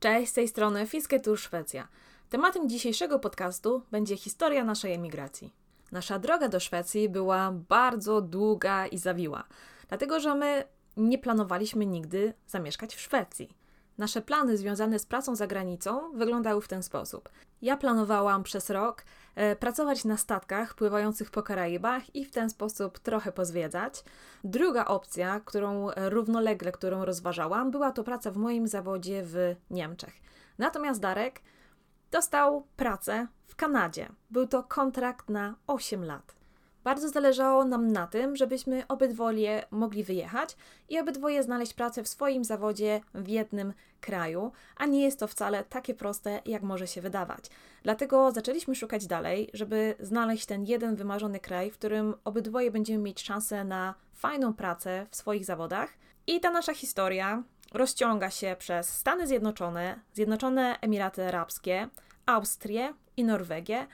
Cześć, 0.00 0.30
z 0.30 0.34
tej 0.34 0.48
strony 0.48 0.86
Fisketur 0.86 1.38
Szwecja. 1.38 1.88
Tematem 2.30 2.68
dzisiejszego 2.68 3.18
podcastu 3.18 3.82
będzie 3.90 4.16
historia 4.16 4.64
naszej 4.64 4.92
emigracji. 4.92 5.54
Nasza 5.92 6.18
droga 6.18 6.48
do 6.48 6.60
Szwecji 6.60 7.08
była 7.08 7.52
bardzo 7.68 8.20
długa 8.20 8.86
i 8.86 8.98
zawiła, 8.98 9.44
dlatego 9.88 10.20
że 10.20 10.34
my 10.34 10.64
nie 10.96 11.18
planowaliśmy 11.18 11.86
nigdy 11.86 12.34
zamieszkać 12.46 12.94
w 12.94 13.00
Szwecji. 13.00 13.56
Nasze 13.98 14.22
plany 14.22 14.56
związane 14.56 14.98
z 14.98 15.06
pracą 15.06 15.36
za 15.36 15.46
granicą 15.46 16.12
wyglądały 16.14 16.60
w 16.60 16.68
ten 16.68 16.82
sposób. 16.82 17.28
Ja 17.62 17.76
planowałam 17.76 18.42
przez 18.42 18.70
rok 18.70 19.04
e, 19.34 19.56
pracować 19.56 20.04
na 20.04 20.16
statkach 20.16 20.74
pływających 20.74 21.30
po 21.30 21.42
Karaibach 21.42 22.16
i 22.16 22.24
w 22.24 22.30
ten 22.30 22.50
sposób 22.50 22.98
trochę 22.98 23.32
pozwiedzać. 23.32 24.04
Druga 24.44 24.84
opcja, 24.84 25.40
którą 25.44 25.90
e, 25.90 26.10
równolegle, 26.10 26.72
którą 26.72 27.04
rozważałam, 27.04 27.70
była 27.70 27.92
to 27.92 28.04
praca 28.04 28.30
w 28.30 28.36
moim 28.36 28.68
zawodzie 28.68 29.22
w 29.24 29.54
Niemczech. 29.70 30.14
Natomiast 30.58 31.00
Darek 31.00 31.40
dostał 32.10 32.66
pracę 32.76 33.26
w 33.46 33.56
Kanadzie. 33.56 34.08
Był 34.30 34.46
to 34.46 34.62
kontrakt 34.62 35.28
na 35.28 35.54
8 35.66 36.04
lat. 36.04 36.37
Bardzo 36.88 37.08
zależało 37.08 37.64
nam 37.64 37.92
na 37.92 38.06
tym, 38.06 38.36
żebyśmy 38.36 38.86
obydwoje 38.86 39.64
mogli 39.70 40.04
wyjechać 40.04 40.56
i 40.88 41.00
obydwoje 41.00 41.42
znaleźć 41.42 41.74
pracę 41.74 42.02
w 42.02 42.08
swoim 42.08 42.44
zawodzie 42.44 43.00
w 43.14 43.28
jednym 43.28 43.72
kraju, 44.00 44.52
a 44.76 44.86
nie 44.86 45.02
jest 45.02 45.18
to 45.18 45.26
wcale 45.26 45.64
takie 45.64 45.94
proste, 45.94 46.40
jak 46.46 46.62
może 46.62 46.86
się 46.86 47.00
wydawać. 47.00 47.44
Dlatego 47.82 48.32
zaczęliśmy 48.32 48.74
szukać 48.74 49.06
dalej, 49.06 49.50
żeby 49.54 49.94
znaleźć 50.00 50.46
ten 50.46 50.64
jeden 50.64 50.96
wymarzony 50.96 51.40
kraj, 51.40 51.70
w 51.70 51.78
którym 51.78 52.14
obydwoje 52.24 52.70
będziemy 52.70 53.04
mieć 53.04 53.22
szansę 53.22 53.64
na 53.64 53.94
fajną 54.14 54.54
pracę 54.54 55.06
w 55.10 55.16
swoich 55.16 55.44
zawodach. 55.44 55.90
I 56.26 56.40
ta 56.40 56.50
nasza 56.50 56.74
historia 56.74 57.42
rozciąga 57.72 58.30
się 58.30 58.56
przez 58.58 58.88
Stany 58.88 59.26
Zjednoczone, 59.26 60.00
Zjednoczone 60.14 60.80
Emiraty 60.80 61.24
Arabskie, 61.24 61.88
Austrię 62.26 62.94
i 63.16 63.24
Norwegię, 63.24 63.86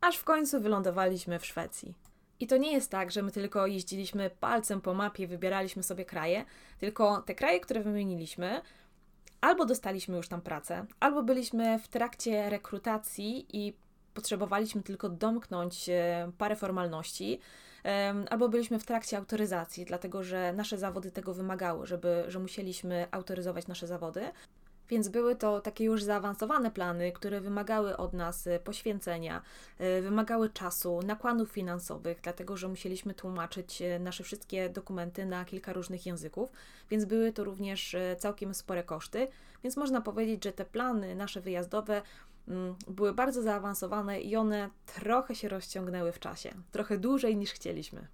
aż 0.00 0.16
w 0.16 0.24
końcu 0.24 0.60
wylądowaliśmy 0.60 1.38
w 1.38 1.46
Szwecji. 1.46 2.11
I 2.42 2.46
to 2.46 2.56
nie 2.56 2.72
jest 2.72 2.90
tak, 2.90 3.10
że 3.10 3.22
my 3.22 3.30
tylko 3.30 3.66
jeździliśmy 3.66 4.30
palcem 4.30 4.80
po 4.80 4.94
mapie, 4.94 5.26
wybieraliśmy 5.26 5.82
sobie 5.82 6.04
kraje, 6.04 6.44
tylko 6.78 7.22
te 7.22 7.34
kraje, 7.34 7.60
które 7.60 7.80
wymieniliśmy, 7.80 8.60
albo 9.40 9.66
dostaliśmy 9.66 10.16
już 10.16 10.28
tam 10.28 10.40
pracę, 10.40 10.86
albo 11.00 11.22
byliśmy 11.22 11.78
w 11.78 11.88
trakcie 11.88 12.50
rekrutacji 12.50 13.46
i 13.52 13.76
potrzebowaliśmy 14.14 14.82
tylko 14.82 15.08
domknąć 15.08 15.88
e, 15.88 16.30
parę 16.38 16.56
formalności, 16.56 17.40
albo 18.30 18.48
byliśmy 18.48 18.78
w 18.78 18.84
trakcie 18.84 19.18
autoryzacji, 19.18 19.84
dlatego 19.84 20.22
że 20.22 20.52
nasze 20.52 20.78
zawody 20.78 21.10
tego 21.10 21.34
wymagały, 21.34 21.86
żeby, 21.86 22.24
że 22.28 22.38
musieliśmy 22.38 23.06
autoryzować 23.10 23.66
nasze 23.66 23.86
zawody. 23.86 24.22
Więc 24.92 25.08
były 25.08 25.36
to 25.36 25.60
takie 25.60 25.84
już 25.84 26.02
zaawansowane 26.02 26.70
plany, 26.70 27.12
które 27.12 27.40
wymagały 27.40 27.96
od 27.96 28.12
nas 28.12 28.46
e, 28.46 28.58
poświęcenia, 28.58 29.42
e, 29.78 30.02
wymagały 30.02 30.50
czasu, 30.50 31.00
nakładów 31.02 31.50
finansowych, 31.50 32.20
dlatego 32.22 32.56
że 32.56 32.68
musieliśmy 32.68 33.14
tłumaczyć 33.14 33.82
e, 33.82 33.98
nasze 33.98 34.24
wszystkie 34.24 34.68
dokumenty 34.68 35.26
na 35.26 35.44
kilka 35.44 35.72
różnych 35.72 36.06
języków, 36.06 36.52
więc 36.90 37.04
były 37.04 37.32
to 37.32 37.44
również 37.44 37.96
całkiem 38.18 38.54
spore 38.54 38.82
koszty. 38.82 39.28
Więc 39.64 39.76
można 39.76 40.00
powiedzieć, 40.00 40.44
że 40.44 40.52
te 40.52 40.64
plany 40.64 41.14
nasze 41.14 41.40
wyjazdowe 41.40 42.02
mm, 42.48 42.74
były 42.88 43.12
bardzo 43.12 43.42
zaawansowane 43.42 44.20
i 44.20 44.36
one 44.36 44.70
trochę 44.86 45.34
się 45.34 45.48
rozciągnęły 45.48 46.12
w 46.12 46.18
czasie, 46.18 46.50
trochę 46.72 46.98
dłużej 46.98 47.36
niż 47.36 47.52
chcieliśmy. 47.52 48.06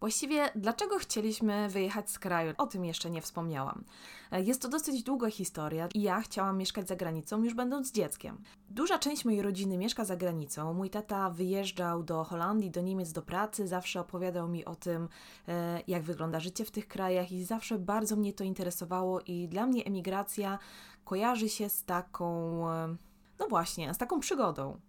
Właściwie, 0.00 0.50
dlaczego 0.54 0.98
chcieliśmy 0.98 1.68
wyjechać 1.68 2.10
z 2.10 2.18
kraju? 2.18 2.54
O 2.58 2.66
tym 2.66 2.84
jeszcze 2.84 3.10
nie 3.10 3.22
wspomniałam. 3.22 3.84
Jest 4.32 4.62
to 4.62 4.68
dosyć 4.68 5.02
długa 5.02 5.30
historia 5.30 5.88
i 5.94 6.02
ja 6.02 6.20
chciałam 6.20 6.58
mieszkać 6.58 6.88
za 6.88 6.96
granicą 6.96 7.44
już 7.44 7.54
będąc 7.54 7.92
dzieckiem. 7.92 8.42
Duża 8.70 8.98
część 8.98 9.24
mojej 9.24 9.42
rodziny 9.42 9.78
mieszka 9.78 10.04
za 10.04 10.16
granicą. 10.16 10.74
Mój 10.74 10.90
tata 10.90 11.30
wyjeżdżał 11.30 12.02
do 12.02 12.24
Holandii, 12.24 12.70
do 12.70 12.80
Niemiec 12.80 13.12
do 13.12 13.22
pracy, 13.22 13.68
zawsze 13.68 14.00
opowiadał 14.00 14.48
mi 14.48 14.64
o 14.64 14.74
tym, 14.74 15.08
e, 15.48 15.82
jak 15.86 16.02
wygląda 16.02 16.40
życie 16.40 16.64
w 16.64 16.70
tych 16.70 16.88
krajach 16.88 17.32
i 17.32 17.44
zawsze 17.44 17.78
bardzo 17.78 18.16
mnie 18.16 18.32
to 18.32 18.44
interesowało 18.44 19.20
i 19.20 19.48
dla 19.48 19.66
mnie 19.66 19.84
emigracja 19.84 20.58
kojarzy 21.04 21.48
się 21.48 21.68
z 21.68 21.84
taką, 21.84 22.68
e, 22.70 22.96
no 23.38 23.48
właśnie, 23.48 23.94
z 23.94 23.98
taką 23.98 24.20
przygodą. 24.20 24.80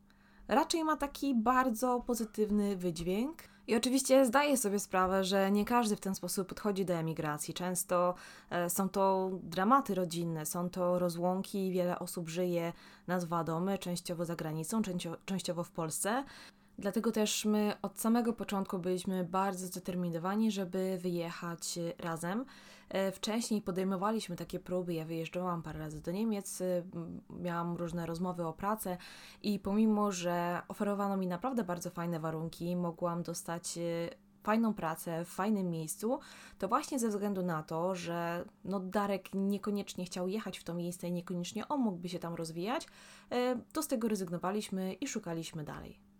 Raczej 0.48 0.84
ma 0.84 0.98
taki 0.98 1.36
bardzo 1.36 2.04
pozytywny 2.08 2.78
wydźwięk, 2.78 3.52
i 3.72 3.76
oczywiście 3.76 4.26
zdaję 4.26 4.58
sobie 4.58 4.80
sprawę, 4.80 5.24
że 5.24 5.52
nie 5.52 5.66
każdy 5.66 5.96
w 5.96 6.00
ten 6.00 6.16
sposób 6.16 6.48
podchodzi 6.48 6.86
do 6.86 6.94
emigracji. 6.94 7.54
Często 7.54 8.16
e, 8.50 8.70
są 8.70 8.90
to 8.90 9.32
dramaty 9.44 9.96
rodzinne, 9.96 10.46
są 10.46 10.70
to 10.70 11.00
rozłąki, 11.00 11.72
wiele 11.72 12.00
osób 12.00 12.30
żyje 12.30 12.74
na 13.08 13.18
dwa 13.18 13.44
domy, 13.44 13.78
częściowo 13.78 14.26
za 14.26 14.36
granicą, 14.36 14.82
częściowo 15.26 15.64
w 15.64 15.72
Polsce. 15.72 16.24
Dlatego 16.80 17.12
też 17.12 17.46
my 17.46 17.74
od 17.82 18.00
samego 18.00 18.34
początku 18.34 18.80
byliśmy 18.80 19.24
bardzo 19.24 19.68
zdeterminowani, 19.68 20.52
żeby 20.52 20.98
wyjechać 21.02 21.80
razem. 22.00 22.46
E, 22.90 23.12
wcześniej 23.12 23.62
podejmowaliśmy 23.62 24.36
takie 24.36 24.60
próby, 24.60 24.94
ja 24.94 25.06
wyjeżdżałam 25.06 25.64
parę 25.64 25.80
razy 25.80 26.02
do 26.02 26.12
Niemiec, 26.12 26.62
e, 26.62 26.84
miałam 27.30 27.76
różne 27.76 28.06
rozmowy 28.06 28.46
o 28.46 28.54
pracę 28.54 28.98
i 29.44 29.60
pomimo, 29.60 30.12
że 30.12 30.62
oferowano 30.68 31.18
mi 31.18 31.28
naprawdę 31.28 31.64
bardzo 31.64 31.90
fajne 31.90 32.20
warunki, 32.20 32.76
mogłam 32.76 33.24
dostać 33.24 33.78
e, 33.78 33.82
fajną 34.44 34.74
pracę 34.74 35.26
w 35.26 35.30
fajnym 35.30 35.70
miejscu, 35.70 36.20
to 36.58 36.68
właśnie 36.68 37.00
ze 37.00 37.10
względu 37.10 37.44
na 37.44 37.64
to, 37.64 37.96
że 37.96 38.46
no 38.66 38.80
Darek 38.80 39.34
niekoniecznie 39.34 40.06
chciał 40.06 40.28
jechać 40.28 40.58
w 40.58 40.64
to 40.64 40.74
miejsce 40.74 41.08
i 41.08 41.12
niekoniecznie 41.12 41.68
on 41.68 41.80
mógłby 41.80 42.10
się 42.10 42.20
tam 42.20 42.36
rozwijać, 42.36 42.88
to 43.74 43.84
z 43.84 43.88
tego 43.88 44.08
rezygnowaliśmy 44.08 44.94
i 44.94 45.08
szukaliśmy 45.08 45.64
dalej. 45.64 46.11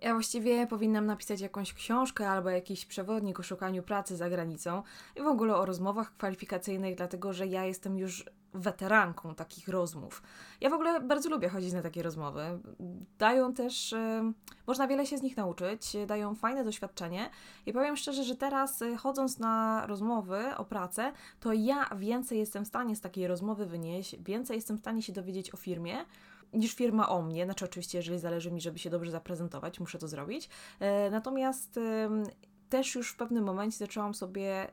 Ja 0.00 0.12
właściwie 0.12 0.66
powinnam 0.66 1.06
napisać 1.06 1.40
jakąś 1.40 1.74
książkę 1.74 2.30
albo 2.30 2.50
jakiś 2.50 2.86
przewodnik 2.86 3.40
o 3.40 3.42
szukaniu 3.42 3.82
pracy 3.82 4.16
za 4.16 4.30
granicą 4.30 4.82
i 5.16 5.22
w 5.22 5.26
ogóle 5.26 5.56
o 5.56 5.66
rozmowach 5.66 6.16
kwalifikacyjnych, 6.16 6.94
dlatego 6.94 7.32
że 7.32 7.46
ja 7.46 7.64
jestem 7.64 7.98
już 7.98 8.24
weteranką 8.54 9.34
takich 9.34 9.68
rozmów. 9.68 10.22
Ja 10.60 10.70
w 10.70 10.72
ogóle 10.72 11.00
bardzo 11.00 11.30
lubię 11.30 11.48
chodzić 11.48 11.72
na 11.72 11.82
takie 11.82 12.02
rozmowy. 12.02 12.42
Dają 13.18 13.52
też, 13.52 13.92
y, 13.92 14.20
można 14.66 14.88
wiele 14.88 15.06
się 15.06 15.18
z 15.18 15.22
nich 15.22 15.36
nauczyć, 15.36 15.96
dają 16.06 16.34
fajne 16.34 16.64
doświadczenie 16.64 17.30
i 17.66 17.72
powiem 17.72 17.96
szczerze, 17.96 18.24
że 18.24 18.36
teraz 18.36 18.82
y, 18.82 18.96
chodząc 18.96 19.38
na 19.38 19.86
rozmowy 19.86 20.56
o 20.56 20.64
pracę, 20.64 21.12
to 21.40 21.52
ja 21.52 21.90
więcej 21.96 22.38
jestem 22.38 22.64
w 22.64 22.68
stanie 22.68 22.96
z 22.96 23.00
takiej 23.00 23.26
rozmowy 23.26 23.66
wynieść, 23.66 24.16
więcej 24.22 24.56
jestem 24.56 24.76
w 24.76 24.80
stanie 24.80 25.02
się 25.02 25.12
dowiedzieć 25.12 25.54
o 25.54 25.56
firmie, 25.56 25.96
niż 26.52 26.74
firma 26.74 27.08
o 27.08 27.22
mnie. 27.22 27.44
Znaczy, 27.44 27.64
oczywiście, 27.64 27.98
jeżeli 27.98 28.18
zależy 28.18 28.50
mi, 28.50 28.60
żeby 28.60 28.78
się 28.78 28.90
dobrze 28.90 29.10
zaprezentować, 29.10 29.80
muszę 29.80 29.98
to 29.98 30.08
zrobić. 30.08 30.48
E, 30.80 31.10
natomiast 31.10 31.80
też 32.68 32.94
już 32.94 33.12
w 33.12 33.16
pewnym 33.16 33.44
momencie 33.44 33.78
zaczęłam 33.78 34.14
sobie 34.14 34.66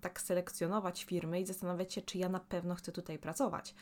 tak 0.00 0.20
selekcjonować 0.20 1.04
firmy 1.04 1.40
i 1.40 1.46
zastanawiać 1.46 1.94
się, 1.94 2.02
czy 2.02 2.18
ja 2.18 2.28
na 2.28 2.40
pewno 2.40 2.74
chcę 2.74 2.92
tutaj 2.92 3.18
pracować. 3.18 3.74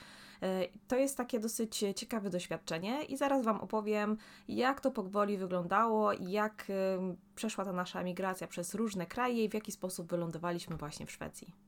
E, 0.42 0.68
to 0.88 0.96
jest 0.96 1.16
takie 1.16 1.40
dosyć 1.40 1.84
ciekawe 1.96 2.30
doświadczenie 2.30 3.04
i 3.04 3.16
zaraz 3.16 3.44
Wam 3.44 3.60
opowiem, 3.60 4.16
jak 4.48 4.80
to 4.80 4.90
powoli 4.90 5.38
wyglądało, 5.38 6.12
jak 6.12 6.66
przeszła 7.34 7.64
ta 7.64 7.72
nasza 7.72 8.02
migracja 8.02 8.46
przez 8.46 8.74
różne 8.74 9.06
kraje 9.06 9.44
i 9.44 9.48
w 9.48 9.54
jaki 9.54 9.72
sposób 9.72 10.10
wylądowaliśmy 10.10 10.76
właśnie 10.76 11.06
w 11.06 11.12
Szwecji. 11.12 11.65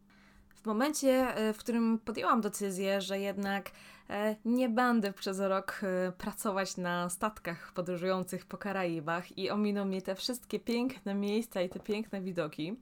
W 0.62 0.66
momencie, 0.66 1.36
e, 1.36 1.52
w 1.52 1.58
którym 1.58 1.98
podjęłam 1.98 2.40
decyzję, 2.40 3.00
że 3.00 3.20
jednak 3.20 3.70
e, 4.10 4.36
nie 4.44 4.68
będę 4.68 5.12
przez 5.12 5.40
rok 5.40 5.80
e, 5.82 6.12
pracować 6.12 6.76
na 6.76 7.08
statkach 7.08 7.72
podróżujących 7.72 8.46
po 8.46 8.56
Karaibach 8.56 9.38
i 9.38 9.50
ominą 9.50 9.84
mnie 9.84 10.02
te 10.02 10.14
wszystkie 10.14 10.60
piękne 10.60 11.14
miejsca 11.14 11.62
i 11.62 11.68
te 11.68 11.80
piękne 11.80 12.20
widoki, 12.20 12.76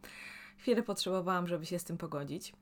Chwilę 0.59 0.83
potrzebowałam, 0.83 1.47
żeby 1.47 1.67
się 1.67 1.79
z 1.79 1.85
tym 1.85 1.99
pogodzić. 1.99 2.53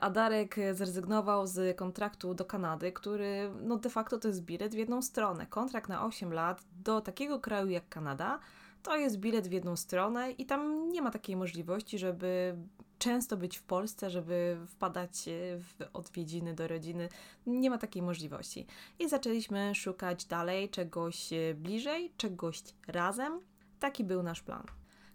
A 0.00 0.10
Darek 0.10 0.56
zrezygnował 0.72 1.46
z 1.46 1.76
kontraktu 1.76 2.34
do 2.34 2.44
Kanady, 2.44 2.92
który 2.92 3.50
no 3.62 3.76
de 3.76 3.90
facto 3.90 4.18
to 4.18 4.28
jest 4.28 4.42
bilet 4.42 4.74
w 4.74 4.78
jedną 4.78 5.02
stronę. 5.02 5.46
Kontrakt 5.46 5.88
na 5.88 6.06
8 6.06 6.32
lat 6.32 6.64
do 6.84 7.00
takiego 7.00 7.40
kraju 7.40 7.68
jak 7.68 7.88
Kanada 7.88 8.38
to 8.82 8.96
jest 8.96 9.18
bilet 9.18 9.48
w 9.48 9.52
jedną 9.52 9.76
stronę 9.76 10.30
i 10.30 10.46
tam 10.46 10.88
nie 10.88 11.02
ma 11.02 11.10
takiej 11.10 11.36
możliwości, 11.36 11.98
żeby 11.98 12.56
często 13.02 13.36
być 13.36 13.58
w 13.58 13.62
Polsce, 13.62 14.10
żeby 14.10 14.56
wpadać 14.68 15.24
w 15.58 15.74
odwiedziny 15.92 16.54
do 16.54 16.68
rodziny. 16.68 17.08
Nie 17.46 17.70
ma 17.70 17.78
takiej 17.78 18.02
możliwości. 18.02 18.66
I 18.98 19.08
zaczęliśmy 19.08 19.74
szukać 19.74 20.24
dalej 20.24 20.70
czegoś 20.70 21.30
bliżej, 21.54 22.12
czegoś 22.16 22.62
razem. 22.86 23.40
Taki 23.80 24.04
był 24.04 24.22
nasz 24.22 24.42
plan. 24.42 24.66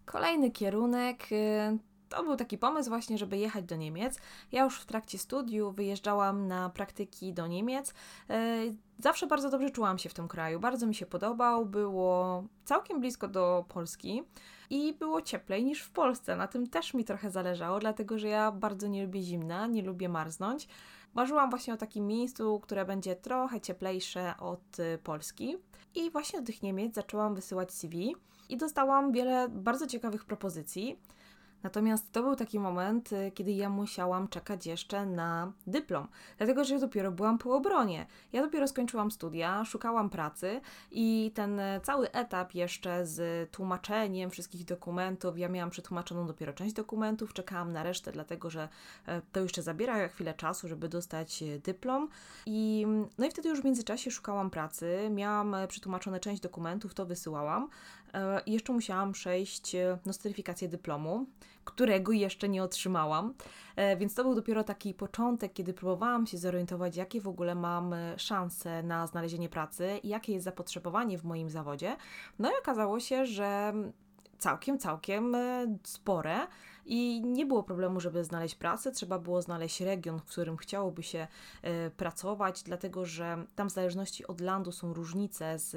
Kolejny 0.05 0.51
kierunek 0.51 1.31
y, 1.31 1.77
to 2.09 2.23
był 2.23 2.35
taki 2.35 2.57
pomysł 2.57 2.89
właśnie, 2.89 3.17
żeby 3.17 3.37
jechać 3.37 3.65
do 3.65 3.75
Niemiec. 3.75 4.19
Ja 4.51 4.63
już 4.63 4.79
w 4.79 4.85
trakcie 4.85 5.17
studiów 5.17 5.75
wyjeżdżałam 5.75 6.47
na 6.47 6.69
praktyki 6.69 7.33
do 7.33 7.47
Niemiec. 7.47 7.93
E, 8.29 8.57
zawsze 8.99 9.27
bardzo 9.27 9.49
dobrze 9.49 9.69
czułam 9.69 9.97
się 9.97 10.09
w 10.09 10.13
tym 10.13 10.27
kraju, 10.27 10.59
bardzo 10.59 10.87
mi 10.87 10.95
się 10.95 11.05
podobał, 11.05 11.65
było 11.65 12.43
całkiem 12.65 12.99
blisko 12.99 13.27
do 13.27 13.65
Polski 13.69 14.23
i 14.69 14.93
było 14.93 15.21
cieplej 15.21 15.63
niż 15.63 15.81
w 15.81 15.91
Polsce. 15.91 16.35
Na 16.35 16.47
tym 16.47 16.67
też 16.69 16.93
mi 16.93 17.05
trochę 17.05 17.31
zależało, 17.31 17.79
dlatego 17.79 18.19
że 18.19 18.27
ja 18.27 18.51
bardzo 18.51 18.87
nie 18.87 19.05
lubię 19.05 19.21
zimna, 19.21 19.67
nie 19.67 19.81
lubię 19.81 20.09
marznąć. 20.09 20.67
marzyłam 21.13 21.49
właśnie 21.49 21.73
o 21.73 21.77
takim 21.77 22.07
miejscu, 22.07 22.59
które 22.59 22.85
będzie 22.85 23.15
trochę 23.15 23.61
cieplejsze 23.61 24.33
od 24.39 24.79
y, 24.79 24.97
Polski. 25.03 25.57
I 25.95 26.11
właśnie 26.11 26.39
do 26.39 26.45
tych 26.45 26.63
Niemiec 26.63 26.95
zaczęłam 26.95 27.35
wysyłać 27.35 27.71
CV 27.71 28.15
i 28.49 28.57
dostałam 28.57 29.11
wiele 29.11 29.49
bardzo 29.49 29.87
ciekawych 29.87 30.25
propozycji. 30.25 30.99
Natomiast 31.63 32.11
to 32.11 32.23
był 32.23 32.35
taki 32.35 32.59
moment, 32.59 33.13
y, 33.13 33.31
kiedy 33.31 33.51
ja 33.51 33.69
musiałam 33.69 34.27
czekać 34.27 34.65
jeszcze 34.65 35.05
na 35.05 35.51
dyplom, 35.67 36.07
dlatego 36.37 36.63
że 36.63 36.79
dopiero 36.79 37.11
byłam 37.11 37.37
po 37.37 37.55
obronie. 37.55 38.05
Ja 38.33 38.41
dopiero 38.41 38.67
skończyłam 38.67 39.11
studia, 39.11 39.65
szukałam 39.65 40.09
pracy 40.09 40.61
i 40.91 41.31
ten 41.35 41.59
y, 41.59 41.81
cały 41.83 42.11
etap 42.11 42.55
jeszcze 42.55 43.05
z 43.05 43.51
tłumaczeniem 43.51 44.29
wszystkich 44.29 44.65
dokumentów, 44.65 45.37
ja 45.37 45.49
miałam 45.49 45.69
przetłumaczoną 45.69 46.27
dopiero 46.27 46.53
część 46.53 46.73
dokumentów, 46.73 47.33
czekałam 47.33 47.73
na 47.73 47.83
resztę, 47.83 48.11
dlatego 48.11 48.49
że 48.49 48.69
e, 49.05 49.21
to 49.31 49.39
jeszcze 49.39 49.61
zabiera 49.61 50.07
chwilę 50.07 50.33
czasu, 50.33 50.67
żeby 50.67 50.89
dostać 50.89 51.43
y, 51.43 51.59
dyplom. 51.59 52.09
I, 52.45 52.85
no 53.17 53.25
i 53.25 53.29
wtedy 53.29 53.49
już 53.49 53.61
w 53.61 53.65
międzyczasie 53.65 54.11
szukałam 54.11 54.49
pracy, 54.49 55.09
miałam 55.11 55.55
e, 55.55 55.67
przetłumaczone 55.67 56.19
część 56.19 56.41
dokumentów, 56.41 56.93
to 56.93 57.05
wysyłałam 57.05 57.69
e, 58.13 58.41
i 58.45 58.53
jeszcze 58.53 58.73
musiałam 58.73 59.11
przejść 59.11 59.75
nostryfikację 60.05 60.67
dyplomu 60.67 61.25
którego 61.63 62.11
jeszcze 62.11 62.49
nie 62.49 62.63
otrzymałam. 62.63 63.33
E, 63.75 63.97
więc 63.97 64.13
to 64.13 64.23
był 64.23 64.35
dopiero 64.35 64.63
taki 64.63 64.93
początek, 64.93 65.53
kiedy 65.53 65.73
próbowałam 65.73 66.27
się 66.27 66.37
zorientować, 66.37 66.95
jakie 66.95 67.21
w 67.21 67.27
ogóle 67.27 67.55
mam 67.55 67.93
e, 67.93 68.19
szanse 68.19 68.83
na 68.83 69.07
znalezienie 69.07 69.49
pracy 69.49 69.99
jakie 70.03 70.33
jest 70.33 70.45
zapotrzebowanie 70.45 71.17
w 71.17 71.23
moim 71.23 71.49
zawodzie. 71.49 71.95
No 72.39 72.49
i 72.49 72.53
okazało 72.61 72.99
się, 72.99 73.25
że 73.25 73.73
całkiem, 74.37 74.79
całkiem 74.79 75.35
e, 75.35 75.77
spore 75.83 76.37
i 76.87 77.21
nie 77.21 77.45
było 77.45 77.63
problemu, 77.63 77.99
żeby 77.99 78.23
znaleźć 78.23 78.55
pracę. 78.55 78.91
Trzeba 78.91 79.19
było 79.19 79.41
znaleźć 79.41 79.81
region, 79.81 80.19
w 80.19 80.23
którym 80.23 80.57
chciałoby 80.57 81.03
się 81.03 81.27
pracować, 81.97 82.63
dlatego 82.63 83.05
że 83.05 83.45
tam 83.55 83.69
w 83.69 83.73
zależności 83.73 84.27
od 84.27 84.41
landu 84.41 84.71
są 84.71 84.93
różnice 84.93 85.59
z 85.59 85.75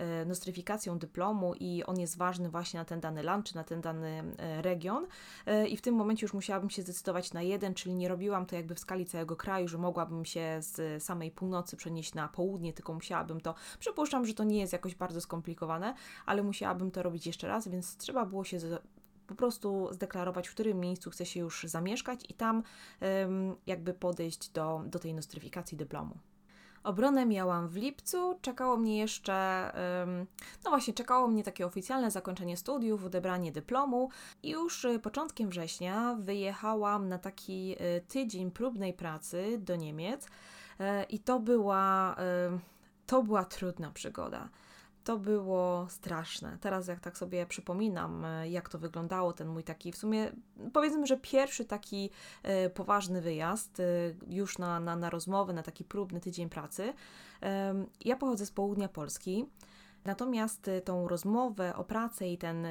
E, 0.00 0.24
nostryfikacją 0.24 0.98
dyplomu 0.98 1.54
i 1.54 1.84
on 1.84 2.00
jest 2.00 2.18
ważny 2.18 2.48
właśnie 2.48 2.80
na 2.80 2.84
ten 2.84 3.00
dany 3.00 3.22
land 3.22 3.46
czy 3.46 3.56
na 3.56 3.64
ten 3.64 3.80
dany 3.80 4.22
e, 4.38 4.62
region. 4.62 5.06
E, 5.46 5.66
I 5.66 5.76
w 5.76 5.80
tym 5.80 5.94
momencie 5.94 6.24
już 6.24 6.34
musiałabym 6.34 6.70
się 6.70 6.82
zdecydować 6.82 7.32
na 7.32 7.42
jeden, 7.42 7.74
czyli 7.74 7.94
nie 7.94 8.08
robiłam 8.08 8.46
to 8.46 8.56
jakby 8.56 8.74
w 8.74 8.78
skali 8.78 9.06
całego 9.06 9.36
kraju, 9.36 9.68
że 9.68 9.78
mogłabym 9.78 10.24
się 10.24 10.58
z 10.60 11.02
samej 11.02 11.30
północy 11.30 11.76
przenieść 11.76 12.14
na 12.14 12.28
południe, 12.28 12.72
tylko 12.72 12.94
musiałabym 12.94 13.40
to. 13.40 13.54
Przypuszczam, 13.78 14.26
że 14.26 14.34
to 14.34 14.44
nie 14.44 14.60
jest 14.60 14.72
jakoś 14.72 14.94
bardzo 14.94 15.20
skomplikowane, 15.20 15.94
ale 16.26 16.42
musiałabym 16.42 16.90
to 16.90 17.02
robić 17.02 17.26
jeszcze 17.26 17.48
raz, 17.48 17.68
więc 17.68 17.96
trzeba 17.96 18.26
było 18.26 18.44
się 18.44 18.58
po 19.30 19.36
prostu 19.36 19.88
zdeklarować, 19.90 20.48
w 20.48 20.54
którym 20.54 20.80
miejscu 20.80 21.10
chce 21.10 21.26
się 21.26 21.40
już 21.40 21.64
zamieszkać 21.64 22.20
i 22.28 22.34
tam 22.34 22.62
jakby 23.66 23.94
podejść 23.94 24.48
do, 24.48 24.82
do 24.86 24.98
tej 24.98 25.14
nostryfikacji 25.14 25.76
dyplomu. 25.76 26.14
Obronę 26.82 27.26
miałam 27.26 27.68
w 27.68 27.76
lipcu, 27.76 28.38
czekało 28.42 28.76
mnie 28.76 28.98
jeszcze, 28.98 29.70
no 30.64 30.70
właśnie, 30.70 30.94
czekało 30.94 31.28
mnie 31.28 31.44
takie 31.44 31.66
oficjalne 31.66 32.10
zakończenie 32.10 32.56
studiów, 32.56 33.04
odebranie 33.04 33.52
dyplomu 33.52 34.10
i 34.42 34.50
już 34.50 34.84
y, 34.84 34.98
początkiem 34.98 35.50
września 35.50 36.16
wyjechałam 36.20 37.08
na 37.08 37.18
taki 37.18 37.76
y, 37.80 38.00
tydzień 38.08 38.50
próbnej 38.50 38.94
pracy 38.94 39.58
do 39.58 39.76
Niemiec 39.76 40.26
e, 40.80 41.04
i 41.04 41.18
to 41.18 41.40
była, 41.40 42.16
to 43.06 43.22
była 43.22 43.44
trudna 43.44 43.90
przygoda 43.90 44.48
to 45.04 45.18
było 45.18 45.86
straszne. 45.88 46.58
Teraz, 46.60 46.88
jak 46.88 47.00
tak 47.00 47.18
sobie 47.18 47.46
przypominam, 47.46 48.24
e, 48.24 48.48
jak 48.48 48.68
to 48.68 48.78
wyglądało, 48.78 49.32
ten 49.32 49.48
mój 49.48 49.64
taki, 49.64 49.92
w 49.92 49.96
sumie 49.96 50.32
powiedzmy, 50.72 51.06
że 51.06 51.16
pierwszy 51.16 51.64
taki 51.64 52.10
e, 52.42 52.70
poważny 52.70 53.20
wyjazd, 53.20 53.80
e, 53.80 53.84
już 54.28 54.58
na, 54.58 54.80
na, 54.80 54.96
na 54.96 55.10
rozmowę, 55.10 55.52
na 55.52 55.62
taki 55.62 55.84
próbny 55.84 56.20
tydzień 56.20 56.48
pracy. 56.48 56.92
Ja 58.04 58.16
pochodzę 58.16 58.46
z 58.46 58.50
południa 58.50 58.88
Polski, 58.88 59.46
natomiast 60.04 60.70
tą 60.84 61.08
rozmowę 61.08 61.76
o 61.76 61.84
pracę 61.84 62.28
i 62.28 62.38
ten 62.38 62.66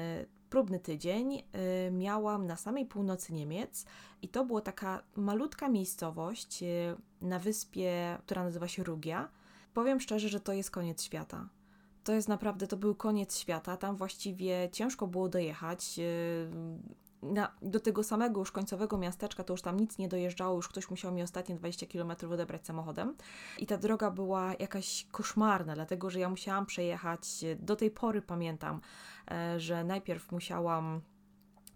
próbny 0.50 0.80
tydzień 0.80 1.42
miałam 1.90 2.46
na 2.46 2.56
samej 2.56 2.86
północy 2.86 3.32
Niemiec 3.32 3.84
i 4.22 4.28
to 4.28 4.44
była 4.44 4.60
taka 4.60 5.02
malutka 5.16 5.68
miejscowość 5.68 6.64
na 7.20 7.38
wyspie, 7.38 8.18
która 8.26 8.44
nazywa 8.44 8.68
się 8.68 8.84
Rugia. 8.84 9.28
Powiem 9.74 10.00
szczerze, 10.00 10.28
że 10.28 10.40
to 10.40 10.52
jest 10.52 10.70
koniec 10.70 11.02
świata 11.02 11.48
to 12.04 12.12
jest 12.12 12.28
naprawdę, 12.28 12.66
to 12.66 12.76
był 12.76 12.94
koniec 12.94 13.38
świata. 13.38 13.76
Tam 13.76 13.96
właściwie 13.96 14.68
ciężko 14.72 15.06
było 15.06 15.28
dojechać. 15.28 15.98
Yy, 15.98 16.04
na, 17.22 17.52
do 17.62 17.80
tego 17.80 18.02
samego 18.02 18.40
już 18.40 18.52
końcowego 18.52 18.98
miasteczka 18.98 19.44
to 19.44 19.52
już 19.52 19.62
tam 19.62 19.80
nic 19.80 19.98
nie 19.98 20.08
dojeżdżało, 20.08 20.56
już 20.56 20.68
ktoś 20.68 20.90
musiał 20.90 21.12
mi 21.12 21.22
ostatnie 21.22 21.54
20 21.54 21.86
km 21.86 22.12
odebrać 22.32 22.66
samochodem. 22.66 23.16
I 23.58 23.66
ta 23.66 23.76
droga 23.76 24.10
była 24.10 24.54
jakaś 24.58 25.06
koszmarna, 25.10 25.74
dlatego 25.74 26.10
że 26.10 26.20
ja 26.20 26.28
musiałam 26.28 26.66
przejechać. 26.66 27.44
Do 27.58 27.76
tej 27.76 27.90
pory 27.90 28.22
pamiętam, 28.22 28.80
e, 29.30 29.60
że 29.60 29.84
najpierw 29.84 30.32
musiałam 30.32 31.00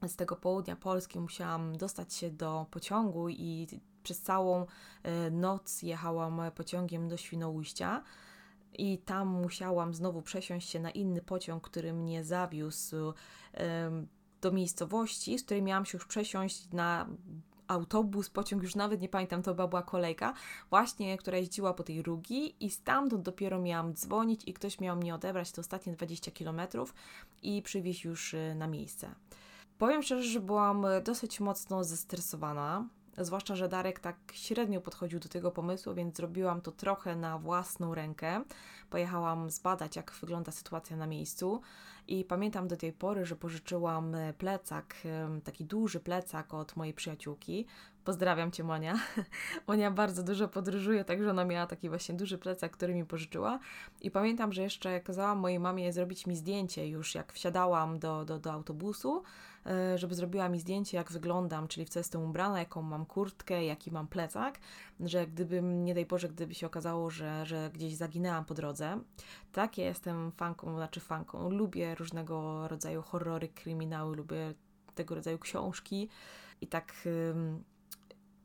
z 0.08 0.16
tego 0.16 0.36
południa 0.36 0.76
Polski 0.76 1.20
musiałam 1.20 1.76
dostać 1.76 2.14
się 2.14 2.30
do 2.30 2.66
pociągu 2.70 3.28
i 3.28 3.66
przez 4.02 4.22
całą 4.22 4.66
e, 5.02 5.30
noc 5.30 5.82
jechałam 5.82 6.40
pociągiem 6.54 7.08
do 7.08 7.16
Świnoujścia 7.16 8.02
i 8.78 8.98
tam 8.98 9.28
musiałam 9.28 9.94
znowu 9.94 10.22
przesiąść 10.22 10.70
się 10.70 10.80
na 10.80 10.90
inny 10.90 11.22
pociąg, 11.22 11.68
który 11.68 11.92
mnie 11.92 12.24
zawiózł 12.24 13.12
do 14.40 14.52
miejscowości, 14.52 15.38
z 15.38 15.42
której 15.42 15.62
miałam 15.62 15.84
się 15.84 15.98
już 15.98 16.06
przesiąść 16.06 16.72
na 16.72 17.06
autobus, 17.68 18.30
pociąg, 18.30 18.62
już 18.62 18.74
nawet 18.74 19.00
nie 19.00 19.08
pamiętam, 19.08 19.42
to 19.42 19.54
była 19.54 19.82
kolejka, 19.82 20.34
właśnie, 20.70 21.18
która 21.18 21.38
jeździła 21.38 21.74
po 21.74 21.82
tej 21.82 22.02
Rugi 22.02 22.64
i 22.64 22.70
stamtąd 22.70 23.22
dopiero 23.22 23.60
miałam 23.60 23.94
dzwonić 23.94 24.42
i 24.46 24.52
ktoś 24.52 24.80
miał 24.80 24.96
mnie 24.96 25.14
odebrać 25.14 25.52
te 25.52 25.60
ostatnie 25.60 25.92
20 25.92 26.30
km 26.30 26.60
i 27.42 27.62
przywieźć 27.62 28.04
już 28.04 28.34
y, 28.34 28.54
na 28.56 28.66
miejsce. 28.66 29.14
Powiem 29.78 30.02
szczerze, 30.02 30.28
że 30.28 30.40
byłam 30.40 30.86
dosyć 31.04 31.40
mocno 31.40 31.84
zestresowana, 31.84 32.88
Zwłaszcza, 33.18 33.56
że 33.56 33.68
Darek 33.68 34.00
tak 34.00 34.16
średnio 34.32 34.80
podchodził 34.80 35.20
do 35.20 35.28
tego 35.28 35.50
pomysłu, 35.50 35.94
więc 35.94 36.16
zrobiłam 36.16 36.60
to 36.60 36.72
trochę 36.72 37.16
na 37.16 37.38
własną 37.38 37.94
rękę. 37.94 38.42
Pojechałam 38.90 39.50
zbadać, 39.50 39.96
jak 39.96 40.12
wygląda 40.12 40.52
sytuacja 40.52 40.96
na 40.96 41.06
miejscu. 41.06 41.60
I 42.08 42.24
pamiętam 42.24 42.68
do 42.68 42.76
tej 42.76 42.92
pory, 42.92 43.26
że 43.26 43.36
pożyczyłam 43.36 44.14
e, 44.14 44.32
plecak, 44.32 44.94
taki 45.44 45.64
duży 45.64 46.00
plecak 46.00 46.54
od 46.54 46.76
mojej 46.76 46.94
przyjaciółki. 46.94 47.66
Pozdrawiam 48.04 48.50
Cię, 48.50 48.64
Monia. 48.64 48.98
Monia 49.68 49.90
bardzo 49.90 50.22
dużo 50.22 50.48
podróżuje, 50.48 51.04
także 51.04 51.30
ona 51.30 51.44
miała 51.44 51.66
taki 51.66 51.88
właśnie 51.88 52.14
duży 52.14 52.38
plecak, 52.38 52.72
który 52.72 52.94
mi 52.94 53.04
pożyczyła. 53.04 53.58
I 54.00 54.10
pamiętam, 54.10 54.52
że 54.52 54.62
jeszcze 54.62 55.00
kazałam 55.00 55.38
mojej 55.38 55.60
mamie 55.60 55.92
zrobić 55.92 56.26
mi 56.26 56.36
zdjęcie 56.36 56.88
już 56.88 57.14
jak 57.14 57.32
wsiadałam 57.32 57.98
do, 57.98 58.24
do, 58.24 58.38
do 58.38 58.52
autobusu, 58.52 59.22
żeby 59.94 60.14
zrobiła 60.14 60.48
mi 60.48 60.60
zdjęcie, 60.60 60.96
jak 60.96 61.12
wyglądam, 61.12 61.68
czyli 61.68 61.86
w 61.86 61.88
co 61.88 62.00
jestem 62.00 62.22
ubrana, 62.22 62.58
jaką 62.58 62.82
mam 62.82 63.06
kurtkę, 63.06 63.64
jaki 63.64 63.90
mam 63.90 64.08
plecak, 64.08 64.58
że 65.00 65.26
gdybym, 65.26 65.84
nie 65.84 65.94
daj 65.94 66.06
Boże, 66.06 66.28
gdyby 66.28 66.54
się 66.54 66.66
okazało, 66.66 67.10
że, 67.10 67.46
że 67.46 67.70
gdzieś 67.74 67.94
zaginęłam 67.94 68.44
po 68.44 68.54
drodze. 68.54 69.00
Tak, 69.52 69.78
ja 69.78 69.84
jestem 69.84 70.32
fanką, 70.32 70.76
znaczy 70.76 71.00
fanką, 71.00 71.50
lubię 71.50 71.94
różnego 71.94 72.68
rodzaju 72.68 73.02
horrory, 73.02 73.48
kryminały, 73.48 74.16
lubię 74.16 74.54
tego 74.94 75.14
rodzaju 75.14 75.38
książki 75.38 76.08
i 76.60 76.66
tak 76.66 76.94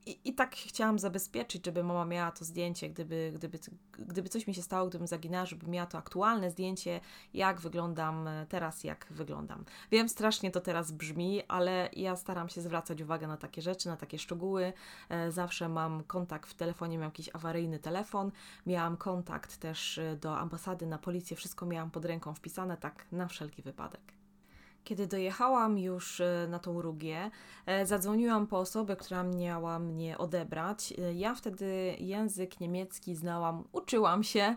i, 0.09 0.29
I 0.29 0.33
tak 0.33 0.55
chciałam 0.55 0.99
zabezpieczyć, 0.99 1.65
żeby 1.65 1.83
mama 1.83 2.05
miała 2.05 2.31
to 2.31 2.45
zdjęcie, 2.45 2.89
gdyby, 2.89 3.31
gdyby, 3.35 3.59
gdyby 3.91 4.29
coś 4.29 4.47
mi 4.47 4.53
się 4.53 4.61
stało, 4.61 4.87
gdybym 4.87 5.07
zaginęła, 5.07 5.45
żeby 5.45 5.67
miała 5.67 5.87
to 5.87 5.97
aktualne 5.97 6.51
zdjęcie, 6.51 6.99
jak 7.33 7.61
wyglądam 7.61 8.27
e, 8.27 8.45
teraz, 8.49 8.83
jak 8.83 9.07
wyglądam. 9.09 9.65
Wiem, 9.91 10.09
strasznie 10.09 10.51
to 10.51 10.61
teraz 10.61 10.91
brzmi, 10.91 11.43
ale 11.47 11.89
ja 11.93 12.15
staram 12.15 12.49
się 12.49 12.61
zwracać 12.61 13.01
uwagę 13.01 13.27
na 13.27 13.37
takie 13.37 13.61
rzeczy, 13.61 13.87
na 13.87 13.97
takie 13.97 14.19
szczegóły. 14.19 14.73
E, 15.09 15.31
zawsze 15.31 15.69
mam 15.69 16.03
kontakt 16.03 16.49
w 16.49 16.53
telefonie, 16.53 16.97
miałam 16.97 17.11
jakiś 17.11 17.29
awaryjny 17.33 17.79
telefon, 17.79 18.31
miałam 18.65 18.97
kontakt 18.97 19.57
też 19.57 19.97
e, 19.97 20.15
do 20.15 20.37
ambasady, 20.37 20.85
na 20.85 20.97
policję, 20.97 21.37
wszystko 21.37 21.65
miałam 21.65 21.91
pod 21.91 22.05
ręką 22.05 22.33
wpisane, 22.33 22.77
tak 22.77 23.05
na 23.11 23.27
wszelki 23.27 23.61
wypadek. 23.61 24.18
Kiedy 24.83 25.07
dojechałam 25.07 25.77
już 25.77 26.21
e, 26.21 26.47
na 26.49 26.59
tą 26.59 26.81
Rugię, 26.81 27.31
e, 27.65 27.85
zadzwoniłam 27.85 28.47
po 28.47 28.59
osobę, 28.59 28.95
która 28.95 29.23
miała 29.23 29.79
mnie 29.79 30.17
odebrać. 30.17 30.93
E, 30.97 31.13
ja 31.13 31.35
wtedy 31.35 31.95
język 31.99 32.59
niemiecki 32.59 33.15
znałam, 33.15 33.63
uczyłam 33.71 34.23
się, 34.23 34.55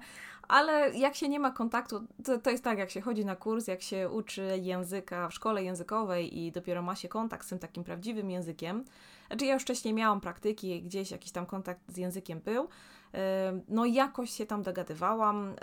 ale 0.48 0.90
jak 0.90 1.14
się 1.14 1.28
nie 1.28 1.40
ma 1.40 1.50
kontaktu, 1.50 2.06
to, 2.24 2.38
to 2.38 2.50
jest 2.50 2.64
tak, 2.64 2.78
jak 2.78 2.90
się 2.90 3.00
chodzi 3.00 3.24
na 3.24 3.36
kurs, 3.36 3.66
jak 3.66 3.82
się 3.82 4.10
uczy 4.10 4.58
języka 4.62 5.28
w 5.28 5.34
szkole 5.34 5.64
językowej 5.64 6.38
i 6.38 6.52
dopiero 6.52 6.82
ma 6.82 6.96
się 6.96 7.08
kontakt 7.08 7.46
z 7.46 7.48
tym 7.48 7.58
takim 7.58 7.84
prawdziwym 7.84 8.30
językiem. 8.30 8.84
Znaczy 9.26 9.46
ja 9.46 9.54
już 9.54 9.62
wcześniej 9.62 9.94
miałam 9.94 10.20
praktyki, 10.20 10.82
gdzieś 10.82 11.10
jakiś 11.10 11.32
tam 11.32 11.46
kontakt 11.46 11.80
z 11.88 11.96
językiem 11.96 12.40
był, 12.40 12.68
No 13.68 13.86
jakoś 13.86 14.30
się 14.30 14.46
tam 14.46 14.62
dogadywałam, 14.62 15.54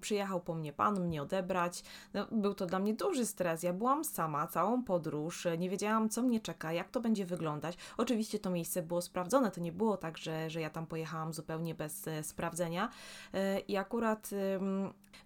przyjechał 0.00 0.40
po 0.40 0.54
mnie 0.54 0.72
pan 0.72 1.00
mnie 1.00 1.22
odebrać. 1.22 1.82
No, 2.14 2.26
był 2.32 2.54
to 2.54 2.66
dla 2.66 2.78
mnie 2.78 2.94
duży 2.94 3.26
stres. 3.26 3.62
Ja 3.62 3.72
byłam 3.72 4.04
sama 4.04 4.46
całą 4.46 4.82
podróż, 4.84 5.46
nie 5.58 5.70
wiedziałam 5.70 6.08
co 6.08 6.22
mnie 6.22 6.40
czeka, 6.40 6.72
jak 6.72 6.90
to 6.90 7.00
będzie 7.00 7.26
wyglądać. 7.26 7.76
Oczywiście 7.96 8.38
to 8.38 8.50
miejsce 8.50 8.82
było 8.82 9.02
sprawdzone, 9.02 9.50
to 9.50 9.60
nie 9.60 9.72
było 9.72 9.96
tak, 9.96 10.18
że, 10.18 10.50
że 10.50 10.60
ja 10.60 10.70
tam 10.70 10.86
pojechałam 10.86 11.32
zupełnie 11.32 11.74
bez 11.74 12.08
e, 12.08 12.22
sprawdzenia. 12.22 12.88
E, 13.34 13.60
I 13.60 13.76
akurat 13.76 14.30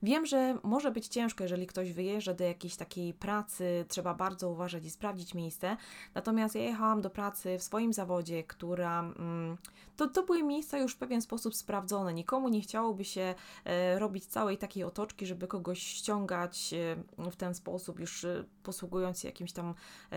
wiem, 0.02 0.26
że 0.26 0.58
może 0.62 0.90
być 0.90 1.08
ciężko, 1.08 1.44
jeżeli 1.44 1.66
ktoś 1.66 1.92
wyjeżdża 1.92 2.34
do 2.34 2.44
jakiejś 2.44 2.76
takiej 2.76 3.14
pracy, 3.14 3.84
trzeba 3.88 4.14
bardzo 4.14 4.50
uważać 4.50 4.84
i 4.84 4.90
sprawdzić 4.90 5.34
miejsce. 5.34 5.76
Natomiast 6.14 6.54
ja 6.54 6.62
jechałam 6.62 7.00
do 7.00 7.10
pracy 7.10 7.58
w 7.58 7.62
swoim 7.62 7.92
zawodzie, 7.92 8.44
która 8.44 9.00
mm, 9.00 9.56
to, 9.96 10.08
to 10.08 10.22
były 10.22 10.42
miejsca 10.42 10.78
już 10.78 10.94
w 10.94 10.98
pewien 10.98 11.22
sposób 11.22 11.41
sprawdzone. 11.50 12.14
Nikomu 12.14 12.48
nie 12.48 12.60
chciałoby 12.60 13.04
się 13.04 13.34
e, 13.64 13.98
robić 13.98 14.26
całej 14.26 14.58
takiej 14.58 14.84
otoczki, 14.84 15.26
żeby 15.26 15.46
kogoś 15.46 15.82
ściągać 15.82 16.74
e, 17.18 17.30
w 17.30 17.36
ten 17.36 17.54
sposób, 17.54 18.00
już 18.00 18.24
e, 18.24 18.44
posługując 18.62 19.20
się 19.20 19.28
jakimś 19.28 19.52
tam 19.52 19.74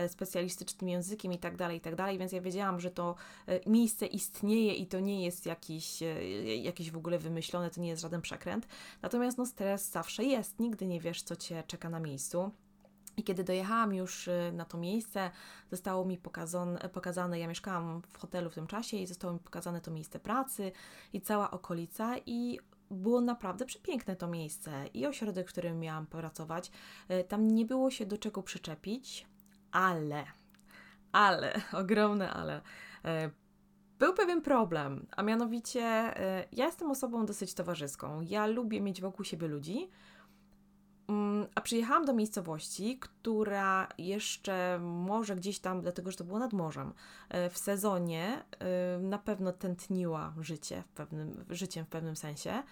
specjalistycznym 0.08 0.88
językiem 0.88 1.32
i 1.32 1.38
tak 1.38 1.56
dalej, 1.56 1.76
i 1.76 1.80
tak 1.80 1.94
dalej. 1.94 2.18
Więc 2.18 2.32
ja 2.32 2.40
wiedziałam, 2.40 2.80
że 2.80 2.90
to 2.90 3.14
miejsce 3.66 4.06
istnieje 4.06 4.74
i 4.74 4.86
to 4.86 5.00
nie 5.00 5.24
jest 5.24 5.46
jakiś, 5.46 6.02
jakiś 6.62 6.90
w 6.90 6.96
ogóle 6.96 7.18
wymyślone, 7.18 7.70
to 7.70 7.80
nie 7.80 7.88
jest 7.88 8.02
żaden 8.02 8.20
przekręt. 8.20 8.68
Natomiast 9.02 9.38
no, 9.38 9.46
stres 9.46 9.90
zawsze 9.90 10.24
jest, 10.24 10.60
nigdy 10.60 10.86
nie 10.86 11.00
wiesz, 11.00 11.22
co 11.22 11.36
cię 11.36 11.62
czeka 11.66 11.90
na 11.90 12.00
miejscu. 12.00 12.50
I 13.16 13.24
kiedy 13.24 13.44
dojechałam 13.44 13.94
już 13.94 14.28
y, 14.28 14.52
na 14.52 14.64
to 14.64 14.78
miejsce, 14.78 15.30
zostało 15.70 16.04
mi 16.04 16.18
pokazane, 16.18 16.78
pokazane, 16.78 17.38
ja 17.38 17.48
mieszkałam 17.48 18.02
w 18.02 18.18
hotelu 18.18 18.50
w 18.50 18.54
tym 18.54 18.66
czasie 18.66 18.96
i 18.96 19.06
zostało 19.06 19.32
mi 19.32 19.38
pokazane 19.38 19.80
to 19.80 19.90
miejsce 19.90 20.20
pracy 20.20 20.72
i 21.12 21.20
cała 21.20 21.50
okolica 21.50 22.14
i 22.26 22.58
było 22.90 23.20
naprawdę 23.20 23.64
przepiękne 23.64 24.16
to 24.16 24.28
miejsce 24.28 24.86
i 24.94 25.06
ośrodek, 25.06 25.48
w 25.48 25.52
którym 25.52 25.80
miałam 25.80 26.06
pracować. 26.06 26.70
Y, 27.10 27.24
tam 27.24 27.48
nie 27.48 27.64
było 27.64 27.90
się 27.90 28.06
do 28.06 28.18
czego 28.18 28.42
przyczepić, 28.42 29.26
ale, 29.72 30.24
ale, 31.12 31.60
ogromne 31.82 32.30
ale. 32.30 32.58
Y, 32.58 33.30
był 33.98 34.14
pewien 34.14 34.42
problem, 34.42 35.06
a 35.16 35.22
mianowicie 35.22 35.80
ja 36.52 36.66
jestem 36.66 36.90
osobą 36.90 37.26
dosyć 37.26 37.54
towarzyską. 37.54 38.20
Ja 38.20 38.46
lubię 38.46 38.80
mieć 38.80 39.00
wokół 39.00 39.24
siebie 39.24 39.48
ludzi, 39.48 39.90
a 41.54 41.60
przyjechałam 41.60 42.04
do 42.04 42.12
miejscowości, 42.12 42.98
która 42.98 43.88
jeszcze 43.98 44.78
może 44.82 45.36
gdzieś 45.36 45.58
tam, 45.58 45.80
dlatego 45.80 46.10
że 46.10 46.16
to 46.16 46.24
było 46.24 46.38
nad 46.38 46.52
morzem, 46.52 46.92
e, 47.28 47.50
w 47.50 47.58
sezonie 47.58 48.44
e, 48.58 48.98
na 48.98 49.18
pewno 49.18 49.52
tętniła 49.52 50.34
życie 50.40 50.82
w 50.82 50.88
pewnym, 50.88 51.44
życiem 51.50 51.84
w 51.84 51.88
pewnym 51.88 52.16
sensie. 52.16 52.50
E, 52.50 52.62